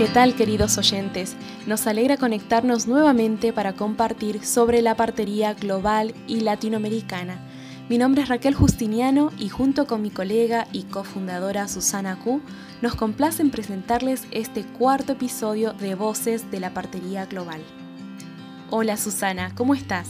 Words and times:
¿Qué 0.00 0.08
tal 0.08 0.34
queridos 0.34 0.78
oyentes? 0.78 1.36
Nos 1.66 1.86
alegra 1.86 2.16
conectarnos 2.16 2.86
nuevamente 2.86 3.52
para 3.52 3.74
compartir 3.74 4.42
sobre 4.42 4.80
la 4.80 4.94
partería 4.94 5.52
global 5.52 6.14
y 6.26 6.40
latinoamericana. 6.40 7.38
Mi 7.90 7.98
nombre 7.98 8.22
es 8.22 8.30
Raquel 8.30 8.54
Justiniano 8.54 9.30
y 9.38 9.50
junto 9.50 9.86
con 9.86 10.00
mi 10.00 10.08
colega 10.08 10.66
y 10.72 10.84
cofundadora 10.84 11.68
Susana 11.68 12.18
Q, 12.18 12.40
nos 12.80 12.94
complace 12.94 13.42
en 13.42 13.50
presentarles 13.50 14.26
este 14.30 14.64
cuarto 14.64 15.12
episodio 15.12 15.74
de 15.74 15.94
Voces 15.94 16.50
de 16.50 16.60
la 16.60 16.72
Partería 16.72 17.26
Global. 17.26 17.60
Hola 18.70 18.96
Susana, 18.96 19.54
¿cómo 19.54 19.74
estás? 19.74 20.08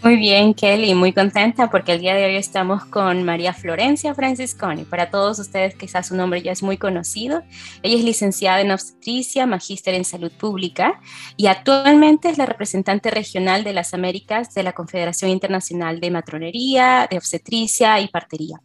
Muy 0.00 0.14
bien, 0.14 0.54
Kelly, 0.54 0.94
muy 0.94 1.12
contenta 1.12 1.70
porque 1.70 1.92
el 1.92 2.00
día 2.00 2.14
de 2.14 2.24
hoy 2.24 2.36
estamos 2.36 2.84
con 2.84 3.24
María 3.24 3.52
Florencia 3.52 4.14
Francisconi. 4.14 4.84
Para 4.84 5.10
todos 5.10 5.40
ustedes 5.40 5.74
quizás 5.74 6.06
su 6.06 6.14
nombre 6.14 6.40
ya 6.40 6.52
es 6.52 6.62
muy 6.62 6.76
conocido. 6.76 7.42
Ella 7.82 7.96
es 7.96 8.04
licenciada 8.04 8.60
en 8.60 8.70
obstetricia, 8.70 9.44
magíster 9.44 9.94
en 9.94 10.04
salud 10.04 10.30
pública 10.30 11.00
y 11.36 11.48
actualmente 11.48 12.28
es 12.28 12.38
la 12.38 12.46
representante 12.46 13.10
regional 13.10 13.64
de 13.64 13.72
las 13.72 13.92
Américas 13.92 14.54
de 14.54 14.62
la 14.62 14.72
Confederación 14.72 15.32
Internacional 15.32 15.98
de 15.98 16.12
Matronería, 16.12 17.08
de 17.10 17.16
Obstetricia 17.16 17.98
y 18.00 18.06
Partería. 18.06 18.60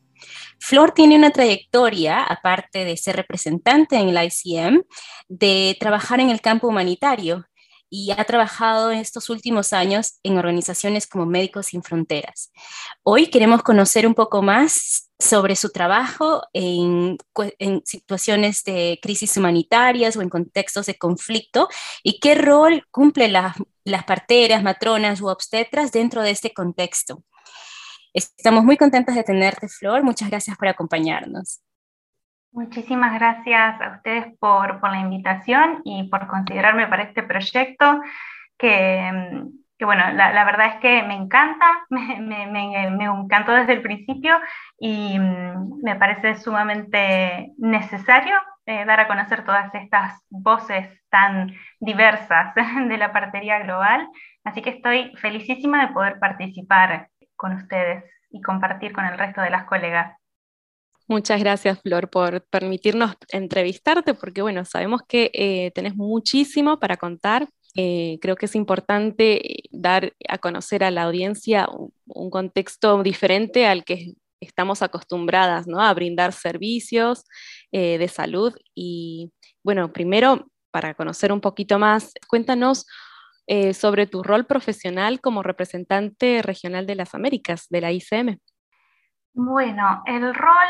Flor 0.59 0.91
tiene 0.91 1.15
una 1.15 1.31
trayectoria, 1.31 2.21
aparte 2.21 2.85
de 2.85 2.95
ser 2.95 3.15
representante 3.15 3.97
en 3.97 4.09
el 4.09 4.23
ICM, 4.23 4.83
de 5.29 5.75
trabajar 5.79 6.19
en 6.19 6.29
el 6.29 6.41
campo 6.41 6.67
humanitario 6.67 7.43
y 7.93 8.09
ha 8.09 8.25
trabajado 8.25 8.91
en 8.91 8.97
estos 8.97 9.29
últimos 9.29 9.71
años 9.71 10.19
en 10.23 10.39
organizaciones 10.39 11.05
como 11.05 11.27
Médicos 11.27 11.67
Sin 11.67 11.83
Fronteras. 11.83 12.51
Hoy 13.03 13.27
queremos 13.27 13.61
conocer 13.61 14.07
un 14.07 14.15
poco 14.15 14.41
más 14.41 15.11
sobre 15.19 15.55
su 15.55 15.69
trabajo 15.69 16.41
en, 16.53 17.19
situaciones 17.85 18.63
de 18.63 18.97
crisis 18.99 19.37
humanitarias 19.37 20.17
o 20.17 20.23
en 20.23 20.29
contextos 20.29 20.87
de 20.87 20.97
conflicto 20.97 21.69
y 22.01 22.19
qué 22.19 22.33
rol 22.33 22.83
cumple 22.89 23.27
las 23.27 24.03
parteras, 24.05 24.63
matronas 24.63 25.21
u 25.21 25.27
obstetras 25.27 25.91
dentro 25.91 26.23
de 26.23 26.31
este 26.31 26.51
contexto. 26.51 27.23
Estamos 28.11 28.63
muy 28.63 28.75
contentas 28.75 29.13
de 29.13 29.23
tenerte, 29.23 29.67
Flor. 29.67 30.01
Muchas 30.01 30.31
gracias 30.31 30.57
por 30.57 30.67
acompañarnos. 30.67 31.61
Muchísimas 32.53 33.15
gracias 33.15 33.81
a 33.81 33.95
ustedes 33.97 34.37
por, 34.37 34.79
la 34.83 34.99
invitación 34.99 35.81
y 35.85 36.07
por 36.07 36.27
considerarme 36.27 36.87
para 36.87 37.01
este 37.01 37.23
proyecto 37.23 37.99
que, 38.59 39.11
bueno, 39.79 40.03
la, 40.13 40.45
verdad 40.45 40.67
es 40.67 40.75
que 40.75 41.01
me 41.01 41.15
encanta, 41.15 41.65
me, 41.89 43.05
encantó 43.05 43.53
desde 43.53 43.73
el 43.73 43.81
principio 43.81 44.39
y 44.77 45.17
mm, 45.17 45.81
me 45.81 45.95
parece 45.95 46.35
sumamente 46.35 47.53
necesario 47.57 48.35
eh, 48.67 48.85
dar 48.85 48.99
a 48.99 49.07
conocer 49.07 49.43
todas 49.45 49.73
estas 49.73 50.23
voces 50.29 50.87
tan 51.09 51.55
diversas 51.79 52.53
de 52.87 52.97
la 52.97 53.11
partería 53.11 53.59
global. 53.63 54.07
Así 54.43 54.61
que 54.61 54.69
estoy 54.69 55.11
felicísima 55.17 55.87
de 55.87 55.93
poder 55.93 56.19
participar 56.19 57.09
con 57.35 57.53
ustedes 57.53 58.03
y 58.29 58.41
compartir 58.43 58.93
con 58.93 59.05
el 59.05 59.17
resto 59.17 59.41
de 59.41 59.49
las 59.49 59.63
colegas. 59.63 60.22
Muchas 61.07 61.39
gracias, 61.41 61.81
Flor, 61.81 62.09
por 62.09 62.45
permitirnos 62.45 63.15
entrevistarte, 63.29 64.13
porque 64.13 64.41
bueno, 64.41 64.63
sabemos 64.63 65.01
que 65.07 65.31
eh, 65.33 65.71
tenés 65.75 65.95
muchísimo 65.95 66.79
para 66.79 66.95
contar. 66.95 67.49
Eh, 67.75 68.19
creo 68.21 68.37
que 68.37 68.45
es 68.45 68.55
importante 68.55 69.63
dar 69.71 70.13
a 70.29 70.37
conocer 70.37 70.83
a 70.83 70.91
la 70.91 71.03
audiencia 71.03 71.67
un, 72.07 72.29
contexto 72.29 73.03
diferente 73.03 73.65
al 73.67 73.83
que 73.83 74.13
estamos 74.39 74.81
acostumbradas, 74.81 75.67
¿no? 75.67 75.81
A 75.81 75.93
brindar 75.93 76.31
servicios 76.31 77.25
eh, 77.71 77.97
de 77.97 78.07
salud. 78.07 78.53
Y 78.73 79.31
bueno, 79.63 79.91
primero, 79.91 80.47
para 80.71 80.93
conocer 80.93 81.33
un 81.33 81.41
poquito 81.41 81.79
más, 81.79 82.13
cuéntanos 82.27 82.85
sobre 83.73 84.07
tu 84.07 84.23
rol 84.23 84.45
profesional 84.45 85.19
como 85.19 85.43
representante 85.43 86.41
regional 86.41 86.85
de 86.87 86.95
las 86.95 87.13
Américas, 87.13 87.67
de 87.69 87.81
la 87.81 87.91
ICM. 87.91 88.39
Bueno, 89.33 90.03
el 90.05 90.33
rol 90.33 90.67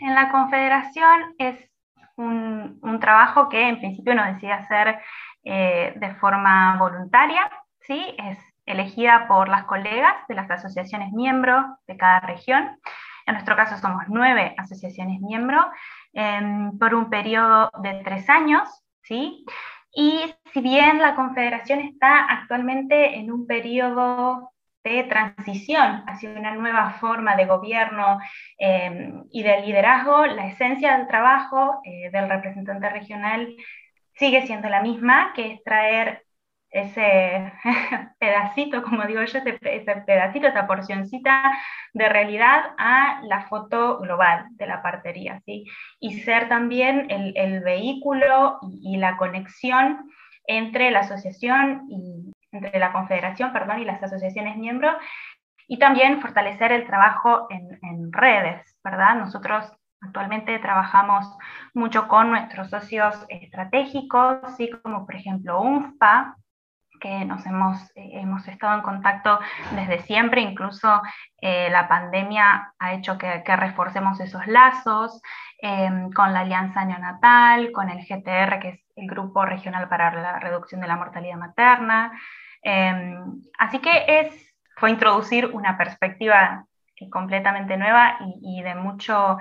en 0.00 0.14
la 0.14 0.30
Confederación 0.30 1.34
es 1.38 1.70
un, 2.16 2.98
trabajo 3.00 3.48
que 3.50 3.68
en 3.68 3.78
principio 3.78 4.14
no 4.14 4.24
decide 4.24 4.52
hacer 4.52 5.00
eh, 5.44 5.92
de 5.96 6.14
forma 6.14 6.78
voluntaria, 6.78 7.50
¿sí? 7.80 8.16
es 8.18 8.38
elegida 8.64 9.28
por 9.28 9.48
las 9.48 9.64
colegas 9.64 10.14
de 10.28 10.34
las 10.34 10.50
asociaciones 10.50 11.12
miembros 11.12 11.64
de 11.86 11.96
cada 11.98 12.20
región. 12.20 12.80
En 13.26 13.34
nuestro 13.34 13.54
caso 13.54 13.76
somos 13.76 14.04
nueve 14.08 14.54
asociaciones 14.56 15.20
miembros 15.20 15.66
em, 16.14 16.76
por 16.78 16.94
un 16.94 17.10
periodo 17.10 17.70
de 17.82 18.02
tres 18.02 18.30
años. 18.30 18.68
¿sí? 19.02 19.44
Y 19.92 20.34
si 20.52 20.60
bien 20.62 21.00
la 21.00 21.14
Confederación 21.14 21.80
está 21.80 22.24
actualmente 22.24 23.16
en 23.18 23.30
un 23.30 23.46
periodo 23.46 24.52
transición 25.08 26.04
hacia 26.06 26.30
una 26.30 26.54
nueva 26.54 26.90
forma 27.00 27.36
de 27.36 27.46
gobierno 27.46 28.18
eh, 28.58 29.12
y 29.30 29.42
de 29.42 29.60
liderazgo, 29.62 30.26
la 30.26 30.46
esencia 30.46 30.96
del 30.96 31.06
trabajo 31.06 31.80
eh, 31.84 32.10
del 32.10 32.28
representante 32.28 32.88
regional 32.90 33.54
sigue 34.14 34.46
siendo 34.46 34.68
la 34.68 34.82
misma, 34.82 35.32
que 35.34 35.52
es 35.52 35.62
traer 35.64 36.26
ese 36.70 37.52
pedacito, 38.18 38.82
como 38.82 39.06
digo 39.06 39.22
yo, 39.24 39.38
ese, 39.38 39.52
pedacito, 40.06 40.46
esa 40.46 40.66
porcioncita 40.66 41.42
de 41.92 42.08
realidad 42.08 42.64
a 42.78 43.20
la 43.24 43.46
foto 43.48 43.98
global 43.98 44.46
de 44.50 44.66
la 44.66 44.82
partería, 44.82 45.40
¿sí? 45.44 45.64
Y 46.00 46.20
ser 46.20 46.48
también 46.48 47.06
el, 47.10 47.60
vehículo 47.60 48.58
y, 48.82 48.96
la 48.98 49.16
conexión 49.16 50.10
entre 50.46 50.90
la 50.90 51.00
asociación 51.00 51.86
y, 51.88 52.32
entre 52.56 52.78
la 52.78 52.92
Confederación 52.92 53.52
perdón, 53.52 53.80
y 53.80 53.84
las 53.84 54.02
asociaciones 54.02 54.56
miembros, 54.56 54.96
y 55.68 55.78
también 55.78 56.20
fortalecer 56.20 56.72
el 56.72 56.86
trabajo 56.86 57.46
en, 57.50 58.12
redes, 58.12 58.78
¿verdad? 58.84 59.16
Nosotros 59.16 59.70
actualmente 60.00 60.58
trabajamos 60.58 61.26
mucho 61.74 62.06
con 62.08 62.30
nuestros 62.30 62.70
socios 62.70 63.26
estratégicos, 63.28 64.38
¿sí? 64.56 64.70
como 64.82 65.04
por 65.04 65.16
ejemplo 65.16 65.60
UNFPA, 65.60 66.36
que 67.00 67.24
nos 67.24 67.44
hemos, 67.46 67.78
eh, 67.94 68.20
hemos 68.20 68.46
estado 68.48 68.76
en 68.76 68.82
contacto 68.82 69.38
desde 69.72 69.98
siempre, 70.00 70.40
incluso 70.40 71.02
eh, 71.40 71.68
la 71.70 71.88
pandemia 71.88 72.72
ha 72.78 72.94
hecho 72.94 73.18
que, 73.18 73.42
reforcemos 73.44 74.20
esos 74.20 74.46
lazos 74.46 75.20
em, 75.58 76.10
con 76.12 76.32
la 76.32 76.40
Alianza 76.40 76.84
Neonatal, 76.84 77.72
con 77.72 77.90
el 77.90 77.98
GTR, 77.98 78.58
que 78.60 78.68
es 78.68 78.80
el 78.96 79.08
Grupo 79.08 79.44
Regional 79.44 79.88
para 79.88 80.12
la 80.14 80.38
Reducción 80.38 80.80
de 80.80 80.86
la 80.86 80.96
Mortalidad 80.96 81.36
Materna, 81.36 82.12
Em, 82.68 83.42
así 83.58 83.78
que 83.78 84.04
es, 84.08 84.54
fue 84.76 84.90
introducir 84.90 85.46
una 85.46 85.78
perspectiva 85.78 86.66
completamente 87.12 87.76
nueva 87.76 88.18
y, 88.42 88.60
de 88.62 88.74
mucho, 88.74 89.38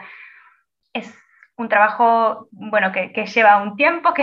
es 0.94 1.12
un 1.58 1.68
trabajo, 1.68 2.48
bueno, 2.52 2.92
que, 2.92 3.26
lleva 3.26 3.64
un 3.64 3.76
tiempo, 3.76 4.14
que, 4.14 4.22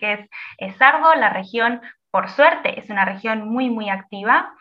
es, 0.00 0.28
es, 0.58 0.82
arduo, 0.82 1.14
la 1.14 1.30
región, 1.30 1.80
por 2.10 2.28
suerte, 2.28 2.80
es 2.80 2.90
una 2.90 3.04
región 3.04 3.48
muy, 3.48 3.70
muy 3.70 3.88
activa. 3.88 4.52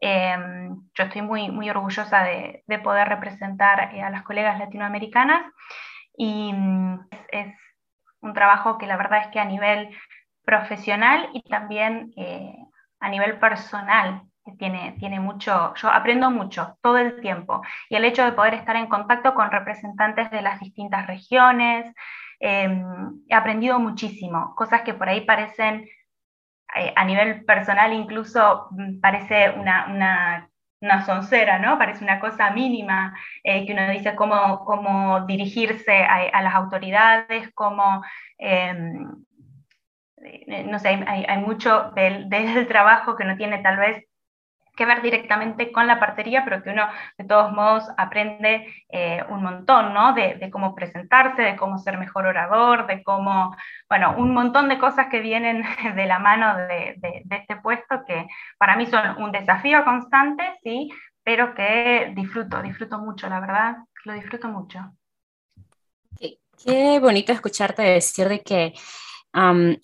Em, 0.00 0.76
yo 0.94 1.04
estoy 1.04 1.22
muy, 1.22 1.48
muy 1.48 1.70
orgullosa 1.70 2.24
de, 2.24 2.64
poder 2.82 3.08
representar 3.08 3.94
eh, 3.94 4.02
a 4.02 4.10
las 4.10 4.24
colegas 4.24 4.58
latinoamericanas 4.58 5.52
y 6.16 6.52
mm, 6.52 7.08
es, 7.30 7.54
un 8.20 8.34
trabajo 8.34 8.78
que 8.78 8.86
la 8.88 8.96
verdad 8.96 9.20
es 9.20 9.28
que 9.28 9.38
a 9.38 9.44
nivel 9.44 9.90
profesional 10.44 11.28
y 11.34 11.42
también 11.42 12.12
eh, 12.16 12.56
a 13.00 13.08
nivel 13.08 13.38
personal, 13.38 14.22
tiene, 14.58 14.96
tiene 14.98 15.20
mucho, 15.20 15.74
yo 15.74 15.90
aprendo 15.90 16.30
mucho 16.30 16.76
todo 16.82 16.98
el 16.98 17.20
tiempo, 17.20 17.62
y 17.88 17.96
el 17.96 18.04
hecho 18.04 18.24
de 18.24 18.32
poder 18.32 18.54
estar 18.54 18.76
en 18.76 18.86
contacto 18.86 19.34
con 19.34 19.50
representantes 19.50 20.30
de 20.30 20.42
las 20.42 20.60
distintas 20.60 21.06
regiones, 21.06 21.94
em, 22.40 22.84
he 23.28 23.34
aprendido 23.34 23.78
muchísimo, 23.78 24.54
cosas 24.56 24.82
que 24.82 24.94
por 24.94 25.08
ahí 25.08 25.22
parecen, 25.22 25.86
eh, 26.76 26.92
a 26.96 27.04
nivel 27.04 27.44
personal 27.44 27.92
incluso 27.92 28.68
mm, 28.70 29.00
parece 29.00 29.50
una, 29.50 29.86
una 29.88 30.50
una 30.80 31.04
soncera, 31.04 31.58
¿no? 31.58 31.78
Parece 31.78 32.04
una 32.04 32.20
cosa 32.20 32.50
mínima 32.50 33.14
eh, 33.42 33.66
que 33.66 33.72
uno 33.72 33.90
dice 33.90 34.14
cómo, 34.14 34.64
cómo 34.64 35.24
dirigirse 35.26 36.04
a, 36.04 36.40
las 36.42 36.54
autoridades, 36.54 37.50
cómo 37.54 38.02
em, 38.38 39.24
no 40.66 40.78
sé, 40.78 40.88
hay, 40.88 41.38
mucho 41.38 41.92
del, 41.94 42.28
trabajo 42.68 43.16
que 43.16 43.24
no 43.24 43.36
tiene 43.36 43.58
tal 43.58 43.78
vez 43.78 44.04
que 44.76 44.86
ver 44.86 45.02
directamente 45.02 45.72
con 45.72 45.88
la 45.88 45.98
partería, 45.98 46.44
pero 46.44 46.62
que 46.62 46.70
uno 46.70 46.86
de 47.16 47.24
todos 47.24 47.50
modos 47.50 47.84
aprende 47.96 48.72
eh, 48.88 49.24
un 49.28 49.42
montón, 49.42 49.92
¿no? 49.92 50.12
De, 50.14 50.48
cómo 50.52 50.76
presentarse, 50.76 51.42
de 51.42 51.56
cómo 51.56 51.78
ser 51.78 51.98
mejor 51.98 52.26
orador, 52.26 52.86
de 52.86 53.02
cómo, 53.02 53.56
bueno, 53.88 54.14
un 54.16 54.32
montón 54.32 54.68
de 54.68 54.78
cosas 54.78 55.08
que 55.08 55.20
vienen 55.20 55.64
de 55.96 56.06
la 56.06 56.20
mano 56.20 56.56
de, 56.56 56.94
de 56.96 57.36
este 57.36 57.56
puesto 57.56 58.04
que 58.06 58.28
para 58.56 58.76
mí 58.76 58.86
son 58.86 59.20
un 59.20 59.32
desafío 59.32 59.84
constante, 59.84 60.44
sí, 60.62 60.90
pero 61.24 61.54
que 61.54 62.12
disfruto, 62.14 62.62
disfruto 62.62 62.98
mucho, 62.98 63.28
la 63.28 63.40
verdad, 63.40 63.76
lo 64.04 64.12
disfruto 64.12 64.48
mucho. 64.48 64.92
Qué 66.18 66.98
bonito 66.98 67.32
escucharte 67.32 67.82
decir 67.82 68.28
de 68.28 68.40
que 68.40 68.74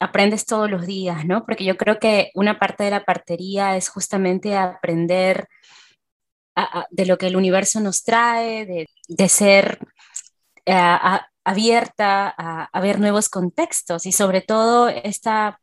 aprendes 0.01 0.47
todos 0.47 0.71
los 0.71 0.87
días, 0.87 1.25
¿no? 1.25 1.45
Porque 1.45 1.65
yo 1.65 1.77
creo 1.77 1.99
que 1.99 2.31
una 2.35 2.59
parte 2.59 2.85
de 2.85 2.91
la 2.91 3.05
partería 3.05 3.77
es 3.77 3.89
justamente 3.89 4.57
aprender 4.57 5.49
de 6.91 7.07
lo 7.07 7.19
que 7.19 7.27
el 7.27 7.37
universo 7.37 7.81
nos 7.81 8.05
trae, 8.05 8.87
de, 9.09 9.29
ser 9.29 9.79
eh, 10.67 10.73
abierta 11.45 12.33
a, 12.37 12.65
a, 12.73 12.81
ver 12.81 13.01
nuevos 13.01 13.29
contextos 13.29 14.07
y 14.07 14.13
sobre 14.13 14.41
todo 14.41 14.89
esta 14.89 15.61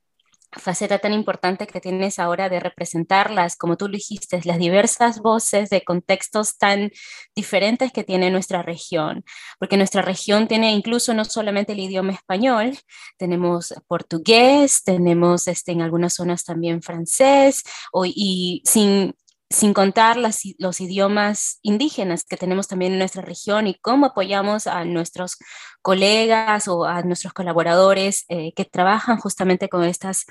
faceta 0.51 0.99
tan 0.99 1.13
importante 1.13 1.67
que 1.67 1.79
tienes 1.79 2.19
ahora 2.19 2.49
de 2.49 2.59
representarlas, 2.59 3.55
como 3.55 3.77
tú 3.77 3.87
lo 3.87 3.93
dijiste, 3.93 4.41
las 4.43 4.57
diversas 4.57 5.19
voces 5.19 5.69
de 5.69 5.83
contextos 5.83 6.57
tan 6.57 6.91
diferentes 7.35 7.91
que 7.91 8.03
tiene 8.03 8.31
nuestra 8.31 8.61
región, 8.61 9.23
porque 9.59 9.77
nuestra 9.77 10.01
región 10.01 10.47
tiene 10.47 10.73
incluso 10.73 11.13
no 11.13 11.25
solamente 11.25 11.73
el 11.73 11.79
idioma 11.79 12.13
español, 12.13 12.77
tenemos 13.17 13.73
portugués, 13.87 14.83
tenemos 14.83 15.47
este, 15.47 15.71
en 15.71 15.81
algunas 15.81 16.13
zonas 16.13 16.43
también 16.43 16.81
francés, 16.81 17.63
y 18.03 18.61
sin 18.65 19.15
sin 19.51 19.73
contar 19.73 20.17
los 20.17 20.81
idiomas 20.81 21.59
indígenas 21.61 22.23
que 22.23 22.37
tenemos 22.37 22.67
también 22.67 22.93
en 22.93 22.99
nuestra 22.99 23.21
región 23.21 23.67
y 23.67 23.75
cómo 23.75 24.07
apoyamos 24.07 24.65
a 24.65 24.85
nuestros 24.85 25.37
colegas 25.81 26.67
o 26.67 26.85
a 26.85 27.01
nuestros 27.03 27.33
colaboradores 27.33 28.25
eh, 28.29 28.53
que 28.53 28.65
trabajan 28.65 29.17
justamente 29.17 29.67
con 29.67 29.83
estas 29.83 30.25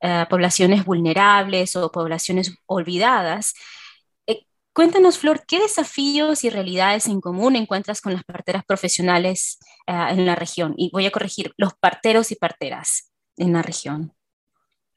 eh, 0.00 0.26
poblaciones 0.28 0.84
vulnerables 0.84 1.76
o 1.76 1.90
poblaciones 1.90 2.56
olvidadas. 2.66 3.54
Eh, 4.26 4.44
cuéntanos, 4.74 5.18
Flor, 5.18 5.44
¿qué 5.46 5.60
desafíos 5.60 6.44
y 6.44 6.50
realidades 6.50 7.06
en 7.06 7.20
común 7.20 7.56
encuentras 7.56 8.00
con 8.00 8.12
las 8.12 8.24
parteras 8.24 8.64
profesionales 8.64 9.58
en 9.86 10.26
la 10.26 10.34
región? 10.34 10.74
Y 10.76 10.90
voy 10.92 11.06
a 11.06 11.10
corregir, 11.10 11.54
los 11.56 11.74
parteros 11.74 12.30
y 12.32 12.36
parteras 12.36 13.10
en 13.38 13.54
la 13.54 13.62
región. 13.62 14.12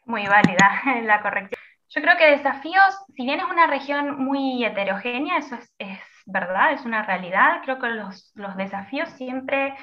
Muy 0.06 0.28
válida 0.28 0.82
la 1.04 1.22
corrección. 1.22 1.71
Yo 1.94 2.02
creo 2.02 2.16
que 2.18 2.32
desafíos, 2.32 3.04
si 3.16 3.26
bien 3.26 3.40
es 3.40 3.46
una 3.46 3.68
región 3.68 4.24
muy 4.24 4.64
heterogénea, 4.64 5.38
eso 5.38 5.58
es, 5.78 6.00
verdad, 6.26 6.72
es 6.72 6.86
una 6.86 7.04
realidad, 7.04 7.62
creo 7.64 7.80
que 7.80 7.90
los, 7.90 8.34
desafíos 8.56 9.10
siempre 9.10 9.76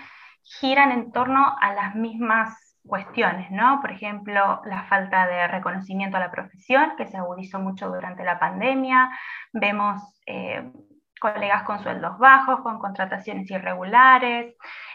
giran 0.43 0.91
en 0.91 1.13
torno 1.13 1.55
a 1.61 1.75
las 1.75 1.95
mismas 1.95 2.79
cuestiones, 2.87 3.51
¿no? 3.51 3.83
Por 3.83 3.93
ejemplo, 3.93 4.63
la 4.65 4.85
falta 4.85 5.27
de 5.27 5.49
reconocimiento 5.49 6.17
a 6.17 6.21
la 6.21 6.31
profesión, 6.31 6.93
que 6.97 7.07
se 7.07 7.19
agudizó 7.19 7.59
mucho 7.59 7.89
durante 7.89 8.25
la 8.25 8.39
pandemia. 8.39 9.11
Vemos 9.53 10.01
eh, 10.25 10.73
colegas 11.21 11.65
con 11.65 11.83
sueldos 11.83 12.17
bajos, 12.19 12.61
con 12.61 12.79
contrataciones 12.79 13.51
irregulares. 13.51 14.55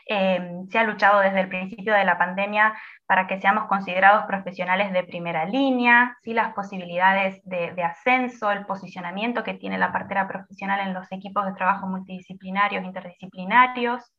Eh, 0.09 0.63
se 0.69 0.79
ha 0.79 0.83
luchado 0.83 1.19
desde 1.19 1.41
el 1.41 1.49
principio 1.49 1.93
de 1.93 2.05
la 2.05 2.17
pandemia 2.17 2.73
para 3.05 3.27
que 3.27 3.39
seamos 3.39 3.67
considerados 3.67 4.25
profesionales 4.25 4.93
de 4.93 5.03
primera 5.03 5.45
línea, 5.45 6.17
¿sí? 6.23 6.33
las 6.33 6.53
posibilidades 6.53 7.41
de, 7.43 7.83
ascenso, 7.83 8.51
el 8.51 8.65
posicionamiento 8.65 9.43
que 9.43 9.53
tiene 9.53 9.77
la 9.77 9.91
partera 9.91 10.27
profesional 10.27 10.79
en 10.79 10.93
los 10.93 11.11
equipos 11.11 11.45
de 11.45 11.53
trabajo 11.53 11.87
multidisciplinarios, 11.87 12.83
interdisciplinarios. 12.83 14.13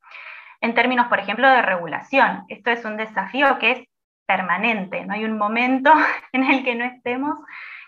En 0.60 0.74
términos, 0.74 1.08
por 1.08 1.18
ejemplo, 1.18 1.48
de 1.48 1.62
regulación, 1.62 2.44
esto 2.48 2.70
es 2.70 2.84
un 2.84 2.96
desafío 2.96 3.58
que 3.58 3.72
es 3.72 3.88
permanente, 4.26 5.04
no 5.04 5.14
hay 5.14 5.24
un 5.24 5.36
momento 5.36 5.92
en 6.32 6.44
el 6.44 6.64
que 6.64 6.74
no 6.74 6.84
estemos 6.84 7.38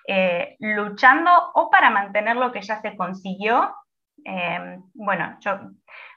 eh, 0.09 0.57
luchando 0.61 1.31
o 1.55 1.71
para 1.71 1.91
mantener 1.91 2.37
lo 2.37 2.53
que 2.53 2.63
ya 2.63 2.81
se 2.81 2.97
consiguió. 2.97 3.75
Eh, 4.25 4.79
bueno, 4.95 5.37
yo 5.41 5.59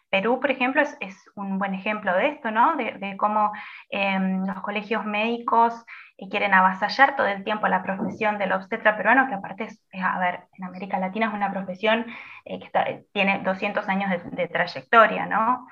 Perú, 0.10 0.40
por 0.40 0.52
ejemplo, 0.52 0.82
es, 0.82 1.30
un 1.36 1.60
buen 1.60 1.74
ejemplo 1.74 2.14
de 2.14 2.30
esto, 2.30 2.52
¿no? 2.52 2.76
De, 2.76 3.16
cómo 3.18 3.52
em, 3.90 4.46
los 4.46 4.60
colegios 4.62 5.06
médicos 5.06 5.86
eh, 6.18 6.28
quieren 6.30 6.54
avasallar 6.54 7.16
todo 7.16 7.28
el 7.28 7.44
tiempo 7.44 7.68
la 7.68 7.84
profesión 7.84 8.38
del 8.38 8.52
obstetra 8.54 8.98
peruano, 8.98 9.28
que 9.28 9.36
aparte, 9.36 9.66
es, 9.66 9.82
a 10.02 10.20
ver, 10.20 10.48
en 10.58 10.66
América 10.66 11.00
Latina 11.00 11.28
es 11.28 11.34
una 11.34 11.52
profesión 11.52 12.06
eh, 12.46 12.60
que 12.60 13.06
tiene 13.14 13.40
200 13.44 13.88
años 13.88 14.12
de, 14.32 14.48
trayectoria, 14.48 15.26
¿no? 15.26 15.68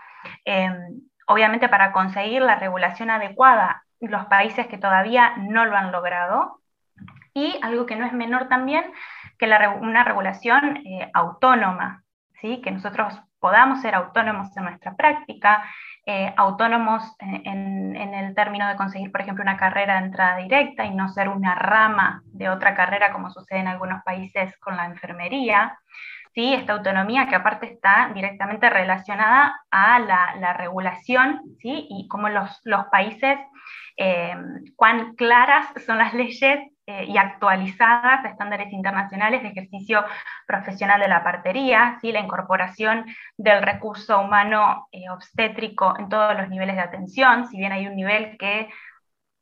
Em, 0.46 1.02
obviamente 1.28 1.70
para 1.70 1.92
conseguir 1.92 2.42
la 2.42 2.56
regulación 2.56 3.10
adecuada, 3.10 3.84
los 4.00 4.26
países 4.26 4.68
que 4.68 4.78
todavía 4.78 5.36
no 5.38 5.66
lo 5.66 5.76
han 5.76 5.92
logrado, 5.92 6.62
y 7.34 7.60
algo 7.62 7.86
que 7.86 7.96
no 7.96 8.06
es 8.06 8.14
menor 8.14 8.48
también, 8.50 8.84
que 9.38 9.46
una 9.80 10.04
regulación 10.04 10.78
eh, 10.78 11.10
autónoma, 11.14 12.04
¿sí? 12.42 12.62
que 12.62 12.72
nosotros 12.72 13.20
podamos 13.48 13.80
ser 13.80 13.96
autónomos 13.96 14.50
en 14.58 14.66
nuestra 14.66 14.94
práctica, 14.94 15.64
eh, 16.06 16.34
autónomos 16.36 17.16
en, 17.20 17.96
el 17.96 18.36
término 18.36 18.68
de 18.68 18.76
conseguir, 18.76 19.10
por 19.10 19.22
ejemplo, 19.22 19.42
una 19.42 19.56
carrera 19.56 20.02
de 20.02 20.08
entrada 20.08 20.36
directa 20.36 20.84
y 20.84 20.94
no 20.94 21.08
ser 21.08 21.30
una 21.30 21.56
rama 21.56 22.24
de 22.26 22.50
otra 22.50 22.76
carrera 22.76 23.14
como 23.14 23.30
sucede 23.30 23.60
en 23.60 23.70
algunos 23.70 24.04
países 24.04 24.54
con 24.60 24.76
la 24.76 24.86
enfermería. 24.86 25.80
¿sí? 26.36 26.54
Esta 26.54 26.74
autonomía 26.74 27.30
que 27.30 27.36
aparte 27.36 27.72
está 27.72 28.12
directamente 28.14 28.70
relacionada 28.70 29.62
a 29.72 30.00
la, 30.00 30.52
regulación 30.52 31.40
¿sí? 31.62 31.88
y 31.90 32.10
cómo 32.10 32.28
los, 32.28 32.52
países, 32.92 33.40
eh, 33.96 34.36
cuán 34.76 35.16
claras 35.16 35.68
son 35.86 36.00
las 36.00 36.14
leyes 36.14 36.60
eh, 36.90 37.04
y 37.04 37.18
actualizadas 37.18 38.24
a 38.24 38.30
estándares 38.30 38.72
internacionales 38.72 39.44
de 39.44 39.50
ejercicio 39.50 40.06
profesional 40.46 41.02
de 41.02 41.10
la 41.10 41.22
partería, 41.22 41.98
¿sí? 42.00 42.14
la 42.14 42.22
incorporación 42.22 43.06
del 43.36 43.62
recurso 43.62 44.22
humano 44.22 44.88
eh, 44.94 45.10
obstétrico 45.10 46.00
en 46.00 46.08
todos 46.08 46.38
los 46.38 46.48
niveles 46.48 46.78
de 46.78 46.82
atención, 46.84 47.46
si 47.50 47.58
bien 47.58 47.74
hay 47.74 47.88
un 47.88 47.98
nivel 47.98 48.38
que 48.38 48.70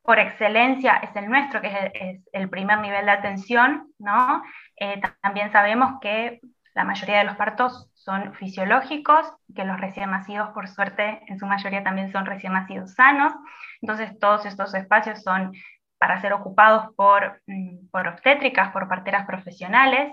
por 0.02 0.18
excelencia 0.18 0.96
es 0.96 1.14
el 1.14 1.28
nuestro, 1.28 1.60
que 1.60 1.92
es 1.94 2.20
el, 2.32 2.50
primer 2.50 2.78
nivel 2.78 3.06
de 3.06 3.12
atención, 3.12 3.92
¿no? 4.00 4.42
Eh, 4.80 5.00
también 5.22 5.52
sabemos 5.52 6.00
que 6.00 6.40
la 6.74 6.82
mayoría 6.82 7.18
de 7.18 7.24
los 7.24 7.36
partos 7.36 7.90
son 7.94 8.34
fisiológicos, 8.34 9.32
que 9.54 9.64
los 9.64 9.80
recién 9.80 10.10
nacidos, 10.10 10.50
por 10.50 10.66
suerte, 10.66 11.22
en 11.28 11.38
su 11.38 11.46
mayoría 11.46 11.84
también 11.84 12.10
son 12.10 12.26
recién 12.26 12.54
nacidos 12.54 12.94
sanos. 12.94 13.32
Entonces, 13.80 14.18
todos 14.18 14.46
estos 14.46 14.74
espacios 14.74 15.22
son 15.22 15.52
para 15.98 16.20
ser 16.20 16.32
ocupados 16.32 16.94
por, 16.96 17.40
mm, 17.46 17.88
por 17.90 18.08
obstétricas, 18.08 18.72
por 18.72 18.88
parteras 18.88 19.26
profesionales. 19.26 20.12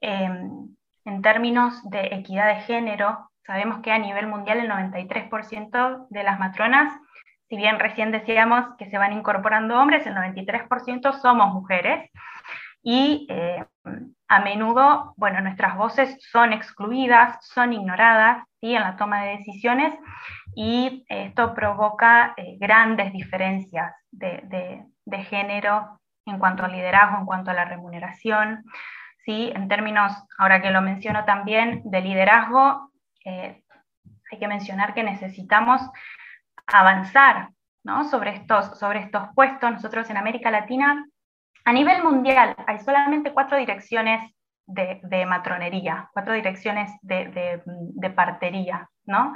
Em, 0.00 0.68
en 1.04 1.22
términos 1.22 1.88
de 1.90 2.06
equidad 2.06 2.48
de 2.48 2.62
género, 2.62 3.30
sabemos 3.44 3.80
que 3.80 3.92
a 3.92 3.98
nivel 3.98 4.26
mundial 4.26 4.58
el 4.58 4.68
93% 4.68 6.06
de 6.10 6.22
las 6.22 6.38
matronas, 6.38 6.92
si 7.48 7.56
bien 7.56 7.78
recién 7.78 8.10
decíamos 8.10 8.76
que 8.76 8.90
se 8.90 8.98
van 8.98 9.12
incorporando 9.12 9.78
hombres, 9.78 10.04
el 10.06 10.14
93% 10.14 11.12
somos 11.12 11.54
mujeres. 11.54 12.10
Y 12.82 13.26
eh, 13.30 13.64
a 14.28 14.40
menudo, 14.40 15.14
bueno, 15.16 15.40
nuestras 15.40 15.76
voces 15.76 16.16
son 16.30 16.52
excluidas, 16.52 17.38
son 17.46 17.72
ignoradas 17.72 18.44
¿sí? 18.60 18.74
en 18.74 18.82
la 18.82 18.96
toma 18.96 19.22
de 19.22 19.38
decisiones 19.38 19.94
y 20.54 21.04
esto 21.08 21.54
provoca 21.54 22.34
eh, 22.36 22.56
grandes 22.58 23.12
diferencias 23.12 23.92
de, 24.10 24.40
de 24.44 24.84
género 25.24 26.00
en 26.26 26.38
cuanto 26.38 26.64
al 26.64 26.72
liderazgo, 26.72 27.18
en 27.18 27.26
cuanto 27.26 27.50
a 27.50 27.54
la 27.54 27.64
remuneración. 27.64 28.64
¿sí? 29.24 29.52
En 29.54 29.68
términos, 29.68 30.12
ahora 30.38 30.60
que 30.60 30.70
lo 30.70 30.82
menciono 30.82 31.24
también, 31.24 31.82
de 31.84 32.00
liderazgo, 32.00 32.90
eh, 33.24 33.62
hay 34.30 34.38
que 34.38 34.48
mencionar 34.48 34.94
que 34.94 35.02
necesitamos 35.02 35.82
avanzar 36.66 37.50
¿no? 37.84 38.04
sobre, 38.04 38.34
estos, 38.34 38.78
sobre 38.78 39.00
estos 39.00 39.28
puestos. 39.34 39.70
Nosotros 39.70 40.10
en 40.10 40.16
América 40.16 40.50
Latina, 40.50 41.06
a 41.64 41.72
nivel 41.72 42.02
mundial, 42.02 42.56
hay 42.66 42.78
solamente 42.80 43.32
cuatro 43.32 43.56
direcciones 43.56 44.32
de, 44.66 45.26
matronería, 45.26 46.10
cuatro 46.12 46.34
direcciones 46.34 46.90
de, 47.02 47.62
de, 47.64 48.10
partería. 48.10 48.88
¿no? 49.04 49.34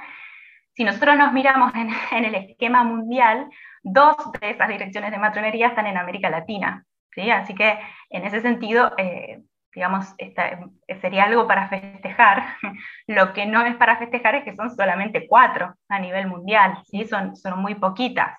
Si 0.75 0.85
nosotros 0.85 1.17
nos 1.17 1.33
miramos 1.33 1.73
en, 2.13 2.25
el 2.25 2.35
esquema 2.35 2.85
mundial, 2.85 3.49
Dos 3.83 4.15
de 4.39 4.51
esas 4.51 4.69
direcciones 4.69 5.11
de 5.11 5.17
matronería 5.17 5.69
están 5.69 5.87
en 5.87 5.97
América 5.97 6.29
Latina, 6.29 6.85
¿sí? 7.15 7.31
Así 7.31 7.55
que 7.55 7.79
en 8.11 8.27
ese 8.27 8.43
sentido, 8.43 8.93
eh, 8.99 9.41
digamos, 9.75 10.15
sería 11.01 11.25
algo 11.25 11.47
para 11.47 11.69
festejar. 11.69 12.57
Lo 13.07 13.33
que 13.33 13.47
no 13.47 13.65
es 13.65 13.77
para 13.77 13.97
festejar 13.97 14.35
es 14.35 14.45
que 14.45 14.55
son 14.55 14.71
solamente 14.77 15.27
cuatro 15.27 15.75
a 15.89 15.99
nivel 15.99 16.27
mundial, 16.27 16.77
¿sí? 16.85 17.07
Son, 17.07 17.35
son 17.37 17.59
muy 17.59 17.75
poquitas. 17.75 18.39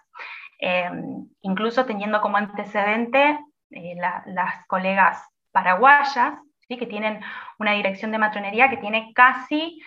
Em, 0.59 1.27
incluso 1.41 1.85
teniendo 1.87 2.21
como 2.21 2.37
antecedente 2.37 3.39
eh, 3.71 3.95
las 3.95 4.65
colegas 4.67 5.27
paraguayas, 5.51 6.35
¿sí? 6.67 6.77
que 6.77 6.85
tienen 6.85 7.19
una 7.57 7.71
dirección 7.71 8.11
de 8.11 8.19
matronería 8.19 8.69
que 8.69 8.77
tiene 8.77 9.11
casi 9.15 9.81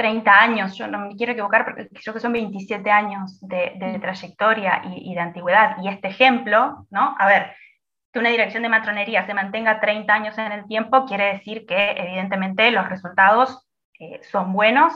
30 0.00 0.32
años, 0.32 0.78
yo 0.78 0.86
no 0.86 0.98
me 0.98 1.14
quiero 1.14 1.32
equivocar, 1.32 1.66
porque 1.66 1.86
creo 1.90 2.14
que 2.14 2.20
son 2.20 2.32
27 2.32 2.90
años 2.90 3.38
de, 3.46 3.98
trayectoria 4.00 4.80
y, 4.82 5.12
de 5.12 5.20
antigüedad. 5.20 5.76
Y 5.82 5.88
este 5.88 6.08
ejemplo, 6.08 6.86
¿no? 6.90 7.14
A 7.18 7.26
ver, 7.26 7.54
que 8.10 8.18
una 8.18 8.30
dirección 8.30 8.62
de 8.62 8.70
matronería 8.70 9.26
se 9.26 9.34
mantenga 9.34 9.78
30 9.78 10.10
años 10.10 10.38
en 10.38 10.52
el 10.52 10.66
tiempo 10.66 11.04
quiere 11.04 11.34
decir 11.34 11.66
que 11.66 11.90
evidentemente 11.90 12.70
los 12.70 12.88
resultados 12.88 13.68
eh, 13.98 14.20
son 14.22 14.54
buenos 14.54 14.94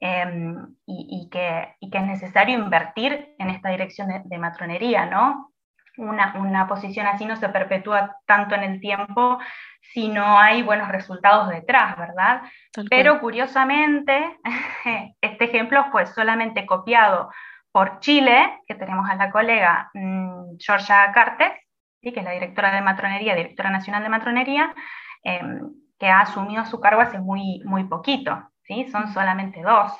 em, 0.00 0.74
y, 0.86 1.28
que, 1.30 1.76
que, 1.80 1.98
es 1.98 2.04
necesario 2.04 2.58
invertir 2.58 3.36
en 3.38 3.48
esta 3.48 3.70
dirección 3.70 4.08
de, 4.24 4.38
matronería, 4.38 5.06
¿no? 5.06 5.51
Una, 5.98 6.34
una, 6.38 6.66
posición 6.66 7.06
así 7.06 7.26
no 7.26 7.36
se 7.36 7.50
perpetúa 7.50 8.16
tanto 8.24 8.54
en 8.54 8.62
el 8.62 8.80
tiempo 8.80 9.38
si 9.92 10.08
no 10.08 10.38
hay 10.38 10.62
buenos 10.62 10.88
resultados 10.88 11.50
detrás, 11.50 11.98
¿verdad? 11.98 12.42
Pero 12.88 13.20
curiosamente, 13.20 14.38
este 15.20 15.44
ejemplo 15.44 15.84
fue 15.90 16.06
solamente 16.06 16.64
copiado 16.64 17.30
por 17.72 18.00
Chile, 18.00 18.60
que 18.66 18.74
tenemos 18.74 19.08
a 19.08 19.16
la 19.16 19.30
colega 19.30 19.90
mm, 19.94 20.56
Georgia 20.58 21.10
Cartes, 21.12 21.52
¿sí? 22.00 22.12
que 22.12 22.20
es 22.20 22.24
la 22.24 22.32
directora 22.32 22.74
de 22.74 22.82
matronería, 22.82 23.34
directora 23.34 23.70
nacional 23.70 24.02
de 24.02 24.08
matronería, 24.08 24.74
em, 25.24 25.72
que 25.98 26.08
ha 26.08 26.20
asumido 26.20 26.64
su 26.66 26.80
cargo 26.80 27.00
hace 27.00 27.18
muy, 27.18 27.62
muy 27.64 27.84
poquito, 27.84 28.50
¿sí? 28.62 28.88
son 28.90 29.12
solamente 29.12 29.62
dos. 29.62 29.92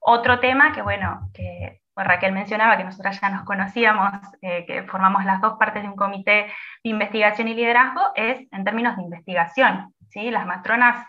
Otro 0.00 0.40
tema 0.40 0.72
que, 0.72 0.82
bueno, 0.82 1.30
que 1.32 1.79
Raquel 1.96 2.32
mencionaba, 2.32 2.76
que 2.76 2.84
nosotras 2.84 3.20
ya 3.20 3.30
nos 3.30 3.44
conocíamos, 3.44 4.12
eh, 4.42 4.64
que 4.66 4.84
formamos 4.84 5.24
las 5.24 5.40
dos 5.40 5.58
partes 5.58 5.82
de 5.82 5.88
un 5.88 5.96
comité 5.96 6.46
de 6.82 6.90
investigación 6.90 7.48
y 7.48 7.54
liderazgo, 7.54 8.00
es 8.14 8.46
en 8.52 8.64
términos 8.64 8.96
de 8.96 9.02
investigación. 9.02 9.94
¿sí? 10.08 10.30
Las 10.30 10.46
matronas 10.46 11.06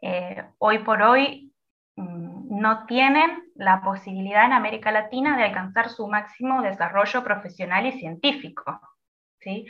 eh, 0.00 0.44
hoy 0.58 0.78
por 0.80 1.02
hoy 1.02 1.52
mm, 1.96 2.60
no 2.60 2.86
tienen 2.86 3.42
la 3.54 3.80
posibilidad 3.80 4.44
en 4.44 4.52
América 4.52 4.92
Latina 4.92 5.36
de 5.36 5.44
alcanzar 5.44 5.88
su 5.88 6.06
máximo 6.06 6.62
desarrollo 6.62 7.24
profesional 7.24 7.86
y 7.86 7.92
científico. 7.92 8.80
¿sí? 9.40 9.66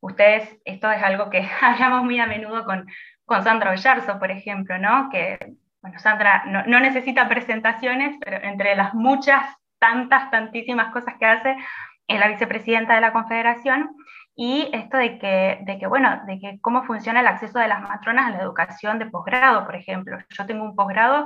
Ustedes, 0.00 0.56
esto 0.64 0.90
es 0.90 1.02
algo 1.02 1.30
que 1.30 1.48
hablamos 1.60 2.04
muy 2.04 2.18
a 2.20 2.26
menudo 2.26 2.64
con, 2.64 2.86
con 3.24 3.42
Sandra 3.42 3.72
Ollarzo, 3.72 4.18
por 4.18 4.30
ejemplo, 4.30 4.78
¿no? 4.78 5.08
que 5.10 5.56
bueno, 5.82 6.00
Sandra 6.00 6.44
no, 6.46 6.64
no, 6.66 6.80
necesita 6.80 7.28
presentaciones, 7.28 8.16
pero 8.20 8.38
entre 8.42 8.74
las 8.74 8.92
muchas, 8.92 9.44
tantas, 9.78 10.30
tantísimas 10.30 10.92
cosas 10.92 11.14
que 11.18 11.26
hace, 11.26 11.56
la 12.08 12.28
vicepresidenta 12.28 12.94
de 12.94 13.00
la 13.00 13.12
Confederación, 13.12 13.90
y 14.36 14.68
esto 14.72 14.98
de 14.98 15.18
que, 15.18 15.60
de 15.62 15.78
que, 15.78 15.86
bueno, 15.86 16.20
de 16.26 16.38
que 16.38 16.58
cómo 16.60 16.84
funciona 16.84 17.20
el 17.20 17.26
acceso 17.26 17.58
de 17.58 17.68
las 17.68 17.80
matronas 17.80 18.26
a 18.26 18.30
la 18.30 18.42
educación 18.42 18.98
de 18.98 19.06
posgrado, 19.06 19.64
por 19.64 19.74
ejemplo. 19.74 20.18
Yo 20.28 20.46
tengo 20.46 20.62
un 20.62 20.76
posgrado 20.76 21.24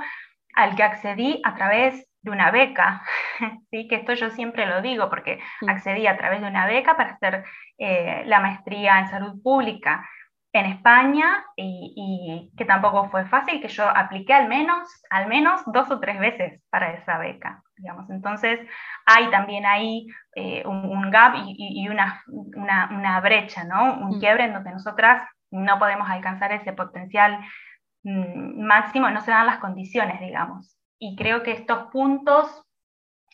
al 0.55 0.75
que 0.75 0.83
accedí 0.83 1.41
a 1.43 1.53
través 1.55 2.07
de 2.21 2.31
una 2.31 2.51
beca, 2.51 3.03
¿sí? 3.71 3.87
que 3.87 3.95
esto 3.95 4.13
yo 4.13 4.29
siempre 4.29 4.65
lo 4.65 4.81
digo 4.81 5.09
porque 5.09 5.39
mm. 5.61 5.69
accedí 5.69 6.07
a 6.07 6.17
través 6.17 6.41
de 6.41 6.47
una 6.47 6.65
beca 6.65 6.95
para 6.95 7.11
hacer 7.11 7.43
eh, 7.77 8.23
la 8.25 8.39
maestría 8.39 8.99
en 8.99 9.09
salud 9.09 9.41
pública 9.43 10.07
en 10.53 10.65
España 10.65 11.45
y, 11.55 12.51
que 12.57 12.65
tampoco 12.65 13.09
fue 13.09 13.25
fácil, 13.27 13.61
que 13.61 13.69
yo 13.69 13.87
apliqué 13.87 14.33
al 14.33 14.49
menos, 14.49 14.87
al 15.09 15.27
menos 15.27 15.61
dos 15.67 15.89
o 15.91 15.99
tres 15.99 16.19
veces 16.19 16.61
para 16.69 16.93
esa 16.93 17.17
beca, 17.17 17.63
digamos. 17.77 18.09
Entonces 18.09 18.59
hay 19.05 19.29
también 19.29 19.65
ahí 19.65 20.07
eh, 20.35 20.63
un, 20.65 21.09
gap 21.09 21.35
y, 21.45 21.87
una, 21.87 22.21
una, 22.55 23.19
brecha, 23.21 23.63
¿no? 23.63 23.93
Un 23.95 24.17
mm. 24.17 24.19
quiebre 24.19 24.45
en 24.45 24.53
donde 24.53 24.71
nosotras 24.71 25.23
no 25.51 25.79
podemos 25.79 26.09
alcanzar 26.09 26.51
ese 26.51 26.73
potencial 26.73 27.39
mm, 28.03 28.61
máximo, 28.61 29.09
no 29.09 29.21
se 29.21 29.31
dan 29.31 29.47
las 29.47 29.59
condiciones, 29.59 30.19
digamos. 30.19 30.77
Y 30.99 31.15
creo 31.15 31.43
que 31.43 31.51
estos 31.51 31.89
puntos, 31.91 32.65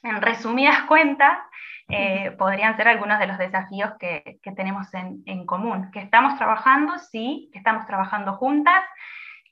en 0.04 0.22
resumidas 0.22 0.84
cuentas, 0.84 1.38
eh, 1.90 2.32
podrían 2.38 2.76
ser 2.76 2.90
algunos 2.90 3.18
de 3.20 3.28
los 3.28 3.38
desafíos 3.38 3.92
que, 4.00 4.40
tenemos 4.56 4.88
en, 4.94 5.46
común. 5.46 5.90
Que 5.92 6.00
estamos 6.00 6.38
trabajando, 6.38 6.98
sí, 7.00 7.50
que 7.54 7.60
estamos 7.60 7.86
trabajando 7.86 8.34
juntas, 8.34 8.84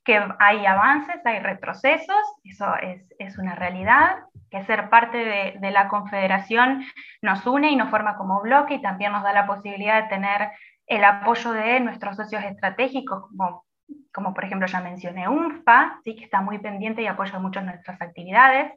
que 0.03 0.21
hay 0.39 0.65
avances, 0.65 1.25
hay 1.25 1.39
retrocesos, 1.39 2.17
eso 2.43 2.75
es, 3.19 3.37
una 3.37 3.55
realidad, 3.55 4.17
que 4.51 4.63
ser 4.65 4.89
parte 4.89 5.17
de, 5.59 5.71
la 5.71 5.87
confederación 5.87 6.85
nos 7.21 7.45
une 7.47 7.71
y 7.71 7.75
nos 7.75 7.89
forma 7.89 8.17
como 8.17 8.41
bloque 8.41 8.75
y 8.75 8.81
también 8.81 9.13
nos 9.13 9.23
da 9.23 9.33
la 9.33 9.47
posibilidad 9.47 10.03
de 10.03 10.09
tener 10.09 10.51
el 10.87 11.03
apoyo 11.03 11.51
de 11.51 11.79
nuestros 11.79 12.17
socios 12.17 12.43
estratégicos, 12.43 13.23
como, 13.29 13.65
como 14.13 14.33
por 14.33 14.45
ejemplo 14.45 14.67
ya 14.67 14.81
mencioné 14.81 15.27
UNFPA, 15.27 15.99
¿sí? 16.03 16.15
que 16.15 16.23
está 16.23 16.41
muy 16.41 16.59
pendiente 16.59 17.01
y 17.01 17.07
apoya 17.07 17.37
mucho 17.39 17.61
nuestras 17.61 18.01
actividades. 18.01 18.71